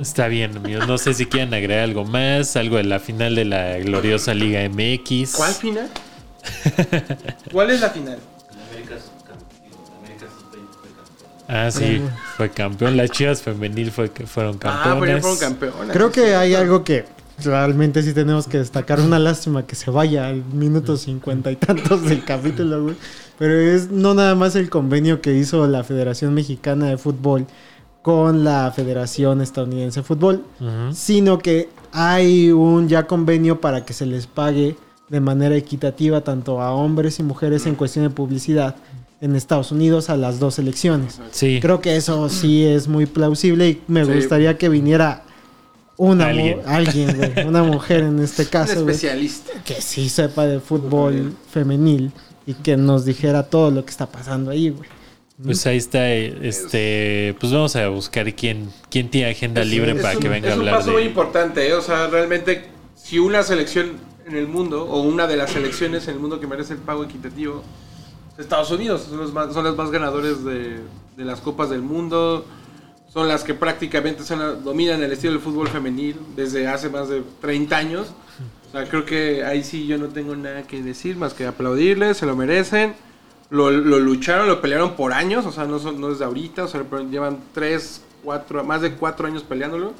Está 0.00 0.28
bien, 0.28 0.56
amigos. 0.56 0.86
No 0.86 0.98
sé 0.98 1.14
si 1.14 1.26
quieren 1.26 1.54
agregar 1.54 1.84
algo 1.84 2.04
más, 2.04 2.56
algo 2.56 2.76
de 2.76 2.84
la 2.84 3.00
final 3.00 3.34
de 3.34 3.44
la 3.46 3.78
gloriosa 3.78 4.34
Liga 4.34 4.60
MX. 4.68 5.32
¿Cuál 5.36 5.52
final? 5.54 5.88
¿Cuál 7.52 7.70
es 7.70 7.80
la 7.80 7.90
final? 7.90 8.18
Ah, 11.48 11.70
sí, 11.70 12.02
fue 12.36 12.50
campeón. 12.50 12.96
Las 12.96 13.10
Chivas 13.12 13.40
femenil 13.40 13.90
fue 13.92 14.10
que 14.10 14.26
fueron 14.26 14.56
Ah, 14.64 14.80
pero 14.82 14.94
campeonas. 14.96 15.20
fueron 15.22 15.38
campeones. 15.38 15.92
Creo 15.92 16.10
que 16.10 16.34
hay 16.34 16.54
algo 16.54 16.82
que 16.82 17.04
realmente 17.42 18.02
sí 18.02 18.12
tenemos 18.12 18.48
que 18.48 18.58
destacar. 18.58 19.00
Una 19.00 19.18
lástima 19.20 19.64
que 19.64 19.76
se 19.76 19.90
vaya 19.92 20.28
al 20.28 20.44
minuto 20.44 20.96
cincuenta 20.96 21.50
y 21.52 21.56
tantos 21.56 22.02
del 22.04 22.24
capítulo, 22.24 22.82
güey. 22.82 22.96
Pero 23.38 23.54
es 23.60 23.90
no 23.90 24.14
nada 24.14 24.34
más 24.34 24.56
el 24.56 24.68
convenio 24.70 25.20
que 25.20 25.34
hizo 25.34 25.66
la 25.68 25.84
Federación 25.84 26.34
Mexicana 26.34 26.86
de 26.88 26.98
Fútbol 26.98 27.46
con 28.06 28.44
la 28.44 28.70
Federación 28.70 29.40
Estadounidense 29.40 29.98
de 29.98 30.04
Fútbol, 30.04 30.44
sino 30.92 31.40
que 31.40 31.68
hay 31.90 32.52
un 32.52 32.88
ya 32.88 33.08
convenio 33.08 33.60
para 33.60 33.84
que 33.84 33.92
se 33.94 34.06
les 34.06 34.28
pague 34.28 34.76
de 35.08 35.18
manera 35.18 35.56
equitativa 35.56 36.20
tanto 36.20 36.62
a 36.62 36.70
hombres 36.72 37.18
y 37.18 37.24
mujeres 37.24 37.66
en 37.66 37.74
cuestión 37.74 38.04
de 38.04 38.10
publicidad 38.10 38.76
en 39.20 39.34
Estados 39.34 39.72
Unidos 39.72 40.08
a 40.08 40.16
las 40.16 40.38
dos 40.38 40.54
selecciones. 40.54 41.18
Sí, 41.32 41.58
Creo 41.60 41.80
que 41.80 41.96
eso 41.96 42.28
sí 42.28 42.64
es 42.64 42.86
muy 42.86 43.06
plausible 43.06 43.70
y 43.70 43.82
me 43.88 44.04
Sí. 44.04 44.12
gustaría 44.12 44.56
que 44.56 44.68
viniera 44.68 45.24
una 45.96 46.26
mu- 46.26 46.30
Alguien. 46.30 46.60
alguien, 46.64 47.16
güey, 47.16 47.44
una 47.48 47.64
mujer 47.64 48.04
en 48.04 48.20
este 48.20 48.42
Un 48.42 48.48
caso, 48.50 48.82
güey, 48.84 48.94
especialista. 48.94 49.50
que 49.64 49.82
sí 49.82 50.08
sepa 50.08 50.46
de 50.46 50.60
fútbol 50.60 51.34
femenil 51.50 52.12
y 52.46 52.54
que 52.54 52.76
nos 52.76 53.04
dijera 53.04 53.42
todo 53.42 53.72
lo 53.72 53.84
que 53.84 53.90
está 53.90 54.06
pasando 54.06 54.52
ahí, 54.52 54.70
güey. 54.70 54.88
Pues 55.42 55.66
ahí 55.66 55.76
está. 55.76 56.10
eh, 56.12 56.36
Este, 56.42 57.34
pues 57.40 57.52
vamos 57.52 57.76
a 57.76 57.88
buscar 57.88 58.32
quién, 58.34 58.70
quién 58.90 59.10
tiene 59.10 59.30
agenda 59.30 59.64
libre 59.64 59.92
Es 59.92 60.02
para 60.02 60.16
un- 60.16 60.22
que 60.22 60.28
venga 60.28 60.48
a 60.48 60.50
Es 60.52 60.56
un 60.56 60.60
hablar 60.62 60.78
paso 60.78 60.92
muy 60.92 61.02
de. 61.02 61.08
importante, 61.08 61.68
¿eh? 61.68 61.74
o 61.74 61.82
sea, 61.82 62.06
realmente, 62.08 62.66
si 62.94 63.18
una 63.18 63.42
selección 63.42 63.92
en 64.26 64.36
el 64.36 64.48
mundo, 64.48 64.84
o 64.84 65.02
una 65.02 65.26
de 65.26 65.36
las 65.36 65.50
selecciones 65.50 66.08
en 66.08 66.14
el 66.14 66.20
mundo 66.20 66.40
que 66.40 66.46
merece 66.46 66.72
el 66.74 66.80
pago 66.80 67.04
equitativo, 67.04 67.62
es 68.34 68.40
Estados 68.40 68.70
Unidos, 68.70 69.06
son 69.08 69.18
los 69.18 69.32
más, 69.32 69.52
son 69.54 69.64
los 69.64 69.76
más 69.76 69.90
ganadores 69.90 70.44
de, 70.44 70.80
de 71.16 71.24
las 71.24 71.40
copas 71.40 71.70
del 71.70 71.82
mundo, 71.82 72.44
son 73.12 73.28
las 73.28 73.44
que 73.44 73.54
prácticamente 73.54 74.24
son 74.24 74.62
dominan 74.64 75.02
el 75.02 75.12
estilo 75.12 75.32
del 75.34 75.40
fútbol 75.42 75.68
femenil 75.68 76.16
desde 76.34 76.66
hace 76.68 76.88
más 76.90 77.08
de 77.08 77.22
30 77.40 77.76
años. 77.76 78.08
O 78.68 78.72
sea, 78.72 78.84
creo 78.88 79.04
que 79.06 79.42
ahí 79.44 79.62
sí 79.64 79.86
yo 79.86 79.96
no 79.96 80.08
tengo 80.08 80.34
nada 80.36 80.64
que 80.64 80.82
decir 80.82 81.16
más 81.16 81.32
que 81.32 81.46
aplaudirles, 81.46 82.16
se 82.18 82.26
lo 82.26 82.36
merecen. 82.36 82.94
Lo, 83.50 83.70
lo 83.70 83.98
lucharon, 84.00 84.48
lo 84.48 84.60
pelearon 84.60 84.94
por 84.94 85.12
años, 85.12 85.46
o 85.46 85.52
sea, 85.52 85.64
no, 85.66 85.78
son, 85.78 86.00
no 86.00 86.10
es 86.10 86.18
de 86.18 86.24
ahorita, 86.24 86.64
o 86.64 86.68
sea, 86.68 86.82
llevan 87.10 87.38
3, 87.54 88.02
4, 88.24 88.64
más 88.64 88.82
de 88.82 88.92
4 88.94 89.26
años 89.28 89.42
peleándolo. 89.44 89.92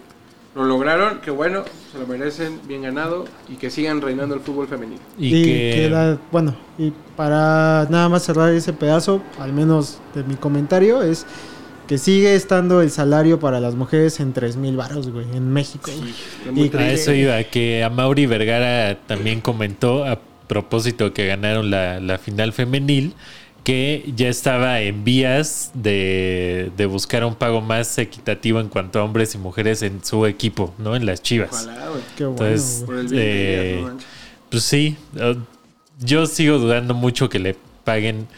Lo 0.57 0.65
lograron, 0.65 1.21
que 1.21 1.31
bueno, 1.31 1.65
se 1.93 1.99
lo 1.99 2.07
merecen, 2.07 2.61
bien 2.67 2.81
ganado, 2.83 3.27
y 3.49 3.57
que 3.57 3.69
sigan 3.71 4.01
reinando 4.01 4.35
el 4.35 4.41
fútbol 4.41 4.67
femenino. 4.67 5.01
Y, 5.19 5.27
Y, 5.37 5.45
que. 5.45 5.73
queda- 5.89 6.19
bueno, 6.33 6.57
y 6.79 6.93
para 7.15 7.87
nada 7.91 8.09
más 8.09 8.25
cerrar 8.25 8.53
ese 8.53 8.73
pedazo, 8.73 9.23
al 9.39 9.53
menos 9.53 9.99
de 10.15 10.25
mi 10.25 10.35
comentario, 10.37 11.03
es 11.03 11.27
que 11.87 11.99
sigue 11.99 12.35
estando 12.35 12.81
el 12.81 12.91
salario 12.91 13.39
para 13.39 13.61
las 13.61 13.75
mujeres 13.75 14.19
en 14.19 14.33
3 14.33 14.57
mil 14.57 14.77
baros, 14.77 15.11
güey, 15.11 15.27
en 15.37 15.53
México. 15.53 15.91
muy 16.51 16.65
Y- 16.73 16.77
A 16.77 16.91
eso 16.91 17.13
iba, 17.13 17.41
que 17.45 17.85
a 17.85 17.91
Mauri 17.91 18.25
Vergara 18.27 18.99
también 19.07 19.41
comentó 19.43 20.05
a 20.07 20.19
propósito 20.49 21.13
que 21.13 21.27
ganaron 21.27 21.71
la, 21.71 22.01
la 22.01 22.17
final 22.19 22.53
femenil, 22.55 23.15
que 23.67 24.05
ya 24.15 24.29
estaba 24.29 24.81
en 24.81 25.03
vías 25.03 25.73
de, 25.75 26.71
de 26.77 26.87
buscar 26.87 27.25
un 27.25 27.35
pago 27.35 27.61
más 27.61 27.99
equitativo 27.99 28.61
en 28.61 28.69
cuanto 28.69 29.01
a 29.01 29.03
hombres 29.03 29.35
y 29.35 29.39
mujeres 29.39 29.83
en 29.83 30.05
su 30.05 30.25
equipo, 30.25 30.73
¿no? 30.79 30.95
En 30.95 31.05
las 31.05 31.21
chivas. 31.21 31.51
Ojalá. 31.65 31.89
Qué 32.17 32.27
bueno, 32.27 32.47
Entonces, 32.47 32.85
Eh, 33.13 33.81
no. 33.85 33.99
Pues 34.51 34.63
sí, 34.63 34.97
eh, 35.17 35.35
yo 35.99 36.27
sigo 36.27 36.59
dudando 36.61 36.95
mucho 36.95 37.29
que 37.29 37.41
le 37.41 37.57
paguen 37.83 38.29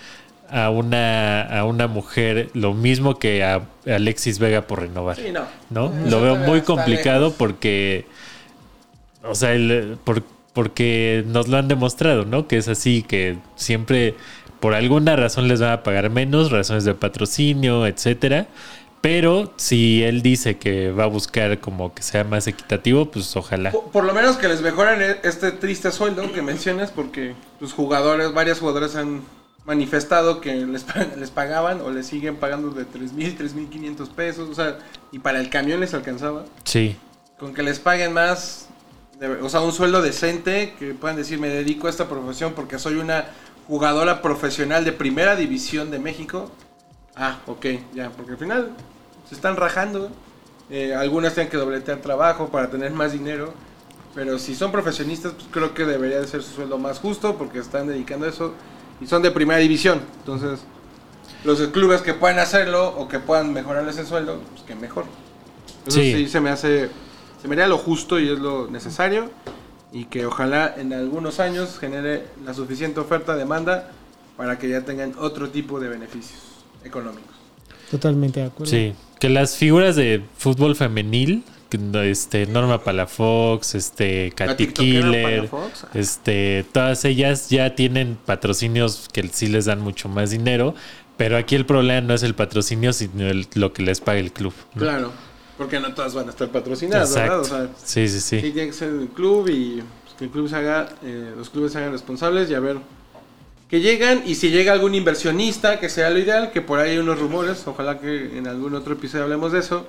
a 0.48 0.70
una, 0.70 1.42
a 1.42 1.64
una 1.66 1.88
mujer 1.88 2.48
lo 2.54 2.72
mismo 2.72 3.18
que 3.18 3.44
a 3.44 3.66
Alexis 3.86 4.38
Vega 4.38 4.66
por 4.66 4.80
renovar. 4.80 5.16
Sí, 5.16 5.24
no. 5.30 5.42
¿no? 5.68 5.92
Eso 5.94 6.08
Lo 6.10 6.22
veo 6.22 6.36
muy 6.36 6.62
complicado 6.62 7.34
porque, 7.34 8.06
o 9.22 9.34
sea, 9.34 9.52
el- 9.52 9.98
por- 10.04 10.22
porque 10.54 11.22
nos 11.26 11.48
lo 11.48 11.58
han 11.58 11.68
demostrado, 11.68 12.24
¿no? 12.24 12.48
Que 12.48 12.56
es 12.56 12.66
así, 12.68 13.02
que 13.06 13.36
siempre 13.56 14.14
por 14.60 14.74
alguna 14.74 15.16
razón 15.16 15.48
les 15.48 15.60
van 15.60 15.70
a 15.72 15.82
pagar 15.82 16.10
menos, 16.10 16.50
razones 16.50 16.84
de 16.84 16.94
patrocinio, 16.94 17.86
etcétera. 17.86 18.46
Pero 19.00 19.52
si 19.56 20.02
él 20.02 20.22
dice 20.22 20.58
que 20.58 20.90
va 20.90 21.04
a 21.04 21.06
buscar 21.06 21.60
como 21.60 21.94
que 21.94 22.02
sea 22.02 22.24
más 22.24 22.48
equitativo, 22.48 23.08
pues 23.10 23.36
ojalá. 23.36 23.70
Por, 23.70 23.84
por 23.92 24.04
lo 24.04 24.12
menos 24.12 24.36
que 24.36 24.48
les 24.48 24.60
mejoren 24.60 25.00
e- 25.00 25.16
este 25.22 25.52
triste 25.52 25.92
sueldo 25.92 26.32
que 26.32 26.42
mencionas, 26.42 26.90
porque 26.90 27.34
los 27.60 27.72
jugadores, 27.72 28.32
varios 28.32 28.58
jugadores 28.58 28.96
han 28.96 29.22
manifestado 29.64 30.40
que 30.40 30.54
les, 30.66 30.84
les 31.16 31.30
pagaban 31.30 31.80
o 31.82 31.90
les 31.90 32.06
siguen 32.06 32.36
pagando 32.36 32.70
de 32.70 32.84
3.000, 32.86 33.36
3.500 33.38 34.08
pesos, 34.08 34.48
o 34.48 34.54
sea, 34.54 34.78
y 35.12 35.20
para 35.20 35.38
el 35.40 35.48
camión 35.48 35.78
les 35.78 35.94
alcanzaba. 35.94 36.44
Sí. 36.64 36.96
Con 37.38 37.54
que 37.54 37.62
les 37.62 37.78
paguen 37.78 38.12
más, 38.12 38.68
de- 39.20 39.28
o 39.28 39.48
sea, 39.48 39.60
un 39.60 39.72
sueldo 39.72 40.02
decente, 40.02 40.74
que 40.76 40.92
puedan 40.94 41.16
decir, 41.16 41.38
me 41.38 41.48
dedico 41.48 41.86
a 41.86 41.90
esta 41.90 42.08
profesión 42.08 42.52
porque 42.54 42.80
soy 42.80 42.94
una 42.96 43.26
jugadora 43.68 44.20
profesional 44.22 44.84
de 44.84 44.92
primera 44.92 45.36
división 45.36 45.90
de 45.92 45.98
México. 46.00 46.50
Ah, 47.14 47.38
ok, 47.46 47.66
ya, 47.94 48.10
porque 48.10 48.32
al 48.32 48.38
final 48.38 48.70
se 49.28 49.34
están 49.34 49.56
rajando. 49.56 50.10
eh, 50.70 50.94
algunas 50.94 51.32
tienen 51.34 51.50
que 51.50 51.56
dobletear 51.56 51.98
trabajo 52.00 52.48
para 52.48 52.68
tener 52.70 52.92
más 52.92 53.12
dinero. 53.12 53.54
Pero 54.14 54.38
si 54.38 54.54
son 54.54 54.70
profesionistas, 54.72 55.32
pues 55.32 55.46
creo 55.50 55.72
que 55.74 55.84
debería 55.86 56.20
de 56.20 56.26
ser 56.26 56.42
su 56.42 56.52
sueldo 56.54 56.76
más 56.76 56.98
justo 56.98 57.36
porque 57.36 57.58
están 57.58 57.86
dedicando 57.86 58.26
a 58.26 58.30
eso 58.30 58.52
y 59.00 59.06
son 59.06 59.22
de 59.22 59.30
primera 59.30 59.60
división. 59.60 60.00
Entonces, 60.18 60.60
los 61.44 61.58
clubes 61.68 62.02
que 62.02 62.14
puedan 62.14 62.38
hacerlo 62.38 62.88
o 62.98 63.06
que 63.08 63.18
puedan 63.18 63.52
mejorarles 63.52 63.96
el 63.98 64.06
sueldo, 64.06 64.40
pues 64.52 64.62
que 64.64 64.74
mejor. 64.74 65.04
Eso 65.86 65.98
Sí. 66.00 66.12
sí. 66.14 66.28
se 66.28 66.40
me 66.40 66.50
hace, 66.50 66.90
se 67.40 67.48
me 67.48 67.54
haría 67.54 67.66
lo 67.68 67.78
justo 67.78 68.18
y 68.18 68.28
es 68.30 68.38
lo 68.38 68.66
necesario. 68.68 69.30
Y 69.92 70.04
que 70.06 70.26
ojalá 70.26 70.74
en 70.76 70.92
algunos 70.92 71.40
años 71.40 71.78
genere 71.78 72.24
la 72.44 72.52
suficiente 72.54 73.00
oferta, 73.00 73.36
demanda, 73.36 73.90
para 74.36 74.58
que 74.58 74.68
ya 74.68 74.82
tengan 74.84 75.14
otro 75.18 75.48
tipo 75.48 75.80
de 75.80 75.88
beneficios 75.88 76.40
económicos. 76.84 77.34
Totalmente 77.90 78.40
de 78.40 78.46
acuerdo. 78.46 78.70
Sí, 78.70 78.92
que 79.18 79.28
las 79.30 79.56
figuras 79.56 79.96
de 79.96 80.22
fútbol 80.36 80.76
femenil, 80.76 81.42
este 82.04 82.46
Norma 82.46 82.82
Palafox, 82.82 83.74
este 83.74 84.30
La 84.38 84.46
Katy 84.46 84.68
Killer, 84.68 85.48
Palafox, 85.50 85.84
ah. 85.84 85.88
este 85.94 86.64
todas 86.72 87.04
ellas 87.04 87.50
ya 87.50 87.74
tienen 87.74 88.16
patrocinios 88.24 89.08
que 89.12 89.28
sí 89.28 89.48
les 89.48 89.66
dan 89.66 89.80
mucho 89.80 90.08
más 90.08 90.30
dinero, 90.30 90.74
pero 91.16 91.36
aquí 91.36 91.56
el 91.56 91.66
problema 91.66 92.00
no 92.06 92.14
es 92.14 92.22
el 92.22 92.34
patrocinio, 92.34 92.92
sino 92.92 93.26
el- 93.26 93.46
lo 93.54 93.72
que 93.72 93.82
les 93.82 94.00
paga 94.00 94.18
el 94.18 94.32
club. 94.32 94.54
¿no? 94.74 94.80
Claro, 94.82 95.12
porque 95.58 95.80
no 95.80 95.92
todas 95.92 96.14
van 96.14 96.28
a 96.28 96.30
estar 96.30 96.48
patrocinadas, 96.48 97.12
¿verdad? 97.14 97.38
Exacto. 97.40 97.56
O 97.56 97.58
sea, 97.58 97.68
sí, 97.84 98.08
sí, 98.08 98.20
sí. 98.20 98.40
sí. 98.40 98.52
tiene 98.52 98.68
que 98.68 98.72
ser 98.72 98.90
el 98.90 99.08
club 99.08 99.48
y 99.48 99.82
pues, 100.04 100.14
que 100.16 100.24
el 100.24 100.30
club 100.30 100.48
se 100.48 100.56
haga, 100.56 100.88
eh, 101.02 101.34
los 101.36 101.50
clubes 101.50 101.72
se 101.72 101.78
hagan 101.78 101.92
responsables 101.92 102.48
y 102.48 102.54
a 102.54 102.60
ver 102.60 102.78
que 103.68 103.80
llegan 103.80 104.22
y 104.24 104.34
si 104.36 104.50
llega 104.50 104.72
algún 104.72 104.94
inversionista, 104.94 105.78
que 105.78 105.90
sea 105.90 106.08
lo 106.08 106.18
ideal, 106.18 106.52
que 106.52 106.62
por 106.62 106.78
ahí 106.78 106.92
hay 106.92 106.98
unos 106.98 107.18
rumores, 107.18 107.66
ojalá 107.66 107.98
que 107.98 108.38
en 108.38 108.46
algún 108.46 108.74
otro 108.74 108.94
episodio 108.94 109.24
hablemos 109.24 109.52
de 109.52 109.58
eso, 109.58 109.86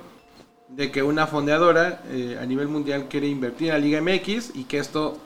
de 0.68 0.90
que 0.90 1.02
una 1.02 1.26
fondeadora 1.26 2.02
eh, 2.10 2.36
a 2.40 2.44
nivel 2.44 2.68
mundial 2.68 3.06
quiere 3.08 3.28
invertir 3.28 3.68
en 3.68 3.74
la 3.74 3.78
Liga 3.78 4.00
MX 4.02 4.54
y 4.54 4.64
que 4.64 4.78
esto 4.78 5.18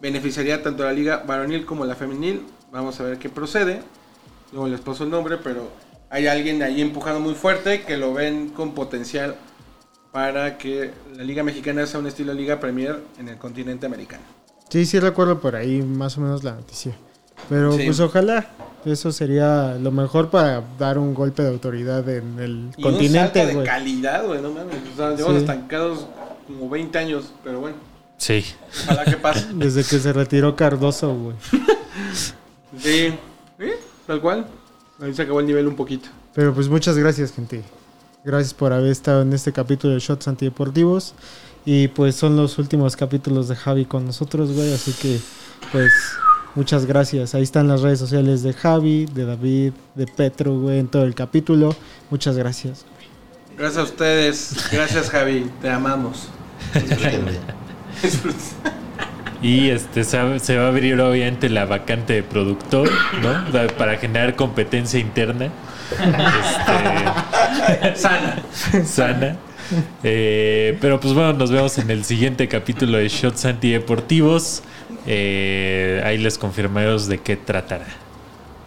beneficiaría 0.00 0.62
tanto 0.62 0.82
a 0.82 0.86
la 0.86 0.92
Liga 0.92 1.24
varonil 1.26 1.64
como 1.64 1.84
a 1.84 1.86
la 1.86 1.94
femenil. 1.94 2.42
Vamos 2.70 3.00
a 3.00 3.04
ver 3.04 3.18
qué 3.18 3.30
procede. 3.30 3.82
Luego 4.52 4.68
les 4.68 4.80
paso 4.80 5.04
el 5.04 5.10
nombre, 5.10 5.38
pero 5.38 5.70
hay 6.10 6.26
alguien 6.26 6.62
ahí 6.62 6.82
empujando 6.82 7.18
muy 7.18 7.34
fuerte 7.34 7.82
que 7.82 7.96
lo 7.96 8.12
ven 8.12 8.50
con 8.50 8.74
potencial 8.74 9.36
para 10.12 10.58
que 10.58 10.90
la 11.16 11.22
Liga 11.24 11.42
Mexicana 11.42 11.86
sea 11.86 12.00
un 12.00 12.06
estilo 12.06 12.32
Liga 12.34 12.58
Premier 12.60 13.00
en 13.18 13.28
el 13.28 13.36
continente 13.38 13.86
americano. 13.86 14.22
Sí, 14.68 14.84
sí 14.86 14.98
recuerdo 15.00 15.40
por 15.40 15.56
ahí 15.56 15.82
más 15.82 16.16
o 16.18 16.20
menos 16.20 16.44
la 16.44 16.52
noticia. 16.52 16.92
Pero 17.48 17.72
Sí. 17.72 17.84
pues 17.86 18.00
ojalá 18.00 18.50
eso 18.84 19.12
sería 19.12 19.74
lo 19.80 19.90
mejor 19.90 20.30
para 20.30 20.62
dar 20.78 20.98
un 20.98 21.14
golpe 21.14 21.42
de 21.42 21.48
autoridad 21.48 22.08
en 22.08 22.38
el 22.38 22.50
Y 22.50 22.56
un 22.58 22.72
salto 22.72 22.82
continente, 22.82 23.46
de 23.46 23.62
calidad, 23.64 24.26
güey, 24.26 24.40
no 24.42 24.50
mames. 24.52 24.76
O 24.92 24.96
sea, 24.96 25.10
llevamos 25.10 25.36
Sí. 25.36 25.40
estancados 25.40 26.06
como 26.46 26.68
20 26.68 26.98
años, 26.98 27.32
pero 27.44 27.60
bueno, 27.60 27.76
Sí. 28.18 28.44
ojalá 28.84 29.04
que 29.04 29.16
pase. 29.16 29.46
Desde 29.54 29.82
que 29.84 29.98
se 29.98 30.12
retiró 30.12 30.54
Cardoso, 30.56 31.14
güey. 31.14 31.36
Sí, 32.78 33.14
¿Sí? 33.58 33.70
tal 34.06 34.20
cual. 34.20 34.46
Ahí 35.00 35.14
se 35.14 35.22
acabó 35.22 35.40
el 35.40 35.46
nivel 35.46 35.66
un 35.66 35.76
poquito. 35.76 36.08
Pero 36.34 36.52
pues 36.54 36.68
muchas 36.68 36.96
gracias, 36.96 37.32
gente. 37.32 37.62
Gracias 38.22 38.52
por 38.52 38.74
haber 38.74 38.90
estado 38.90 39.22
en 39.22 39.32
este 39.32 39.50
capítulo 39.50 39.94
de 39.94 40.00
Shots 40.00 40.28
Antideportivos. 40.28 41.14
Y 41.64 41.88
pues 41.88 42.16
son 42.16 42.36
los 42.36 42.58
últimos 42.58 42.96
capítulos 42.96 43.48
de 43.48 43.56
Javi 43.56 43.86
con 43.86 44.04
nosotros, 44.04 44.52
güey. 44.52 44.72
Así 44.74 44.92
que 44.92 45.18
pues 45.72 45.92
muchas 46.54 46.84
gracias. 46.84 47.34
Ahí 47.34 47.42
están 47.42 47.68
las 47.68 47.80
redes 47.80 47.98
sociales 47.98 48.42
de 48.42 48.52
Javi, 48.52 49.06
de 49.06 49.24
David, 49.24 49.72
de 49.94 50.06
Petro, 50.06 50.58
güey, 50.58 50.80
en 50.80 50.88
todo 50.88 51.04
el 51.04 51.14
capítulo. 51.14 51.74
Muchas 52.10 52.36
gracias. 52.36 52.84
Gracias 53.56 53.78
a 53.78 53.84
ustedes. 53.84 54.68
Gracias, 54.70 55.08
Javi. 55.10 55.50
Te 55.62 55.70
amamos. 55.70 56.28
Y 59.42 59.70
este 59.70 60.04
se 60.04 60.18
va, 60.22 60.38
se 60.38 60.58
va 60.58 60.66
a 60.66 60.68
abrir 60.68 61.00
obviamente 61.00 61.48
la 61.48 61.64
vacante 61.64 62.12
de 62.12 62.22
productor, 62.22 62.90
¿no? 63.22 63.68
Para 63.78 63.96
generar 63.96 64.36
competencia 64.36 65.00
interna. 65.00 65.50
Este, 65.90 67.94
Sana. 67.96 68.36
sana. 68.84 69.36
Eh, 70.02 70.76
pero 70.80 70.98
pues 71.00 71.14
bueno, 71.14 71.32
nos 71.34 71.50
vemos 71.50 71.78
en 71.78 71.90
el 71.90 72.04
siguiente 72.04 72.48
capítulo 72.48 72.98
de 72.98 73.08
Shots 73.08 73.44
Antideportivos. 73.44 74.62
Eh, 75.06 76.02
ahí 76.04 76.18
les 76.18 76.38
confirmaremos 76.38 77.06
de 77.06 77.18
qué 77.18 77.36
tratará. 77.36 77.86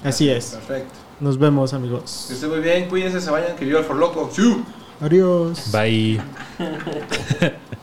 Así 0.04 0.30
es. 0.30 0.52
Perfecto. 0.52 0.94
Nos 1.20 1.38
vemos, 1.38 1.74
amigos. 1.74 2.26
Que 2.28 2.34
estén 2.34 2.50
muy 2.50 2.60
bien. 2.60 2.90
Cuídense, 2.90 3.22
se 3.22 3.32
vayan. 3.32 3.56
Que 3.56 3.66
viva 3.66 3.80
el 3.80 3.86
For 3.86 3.96
Loco. 3.96 4.30
¡Sí! 4.34 4.64
Adiós. 5.02 5.72
Bye. 5.72 6.22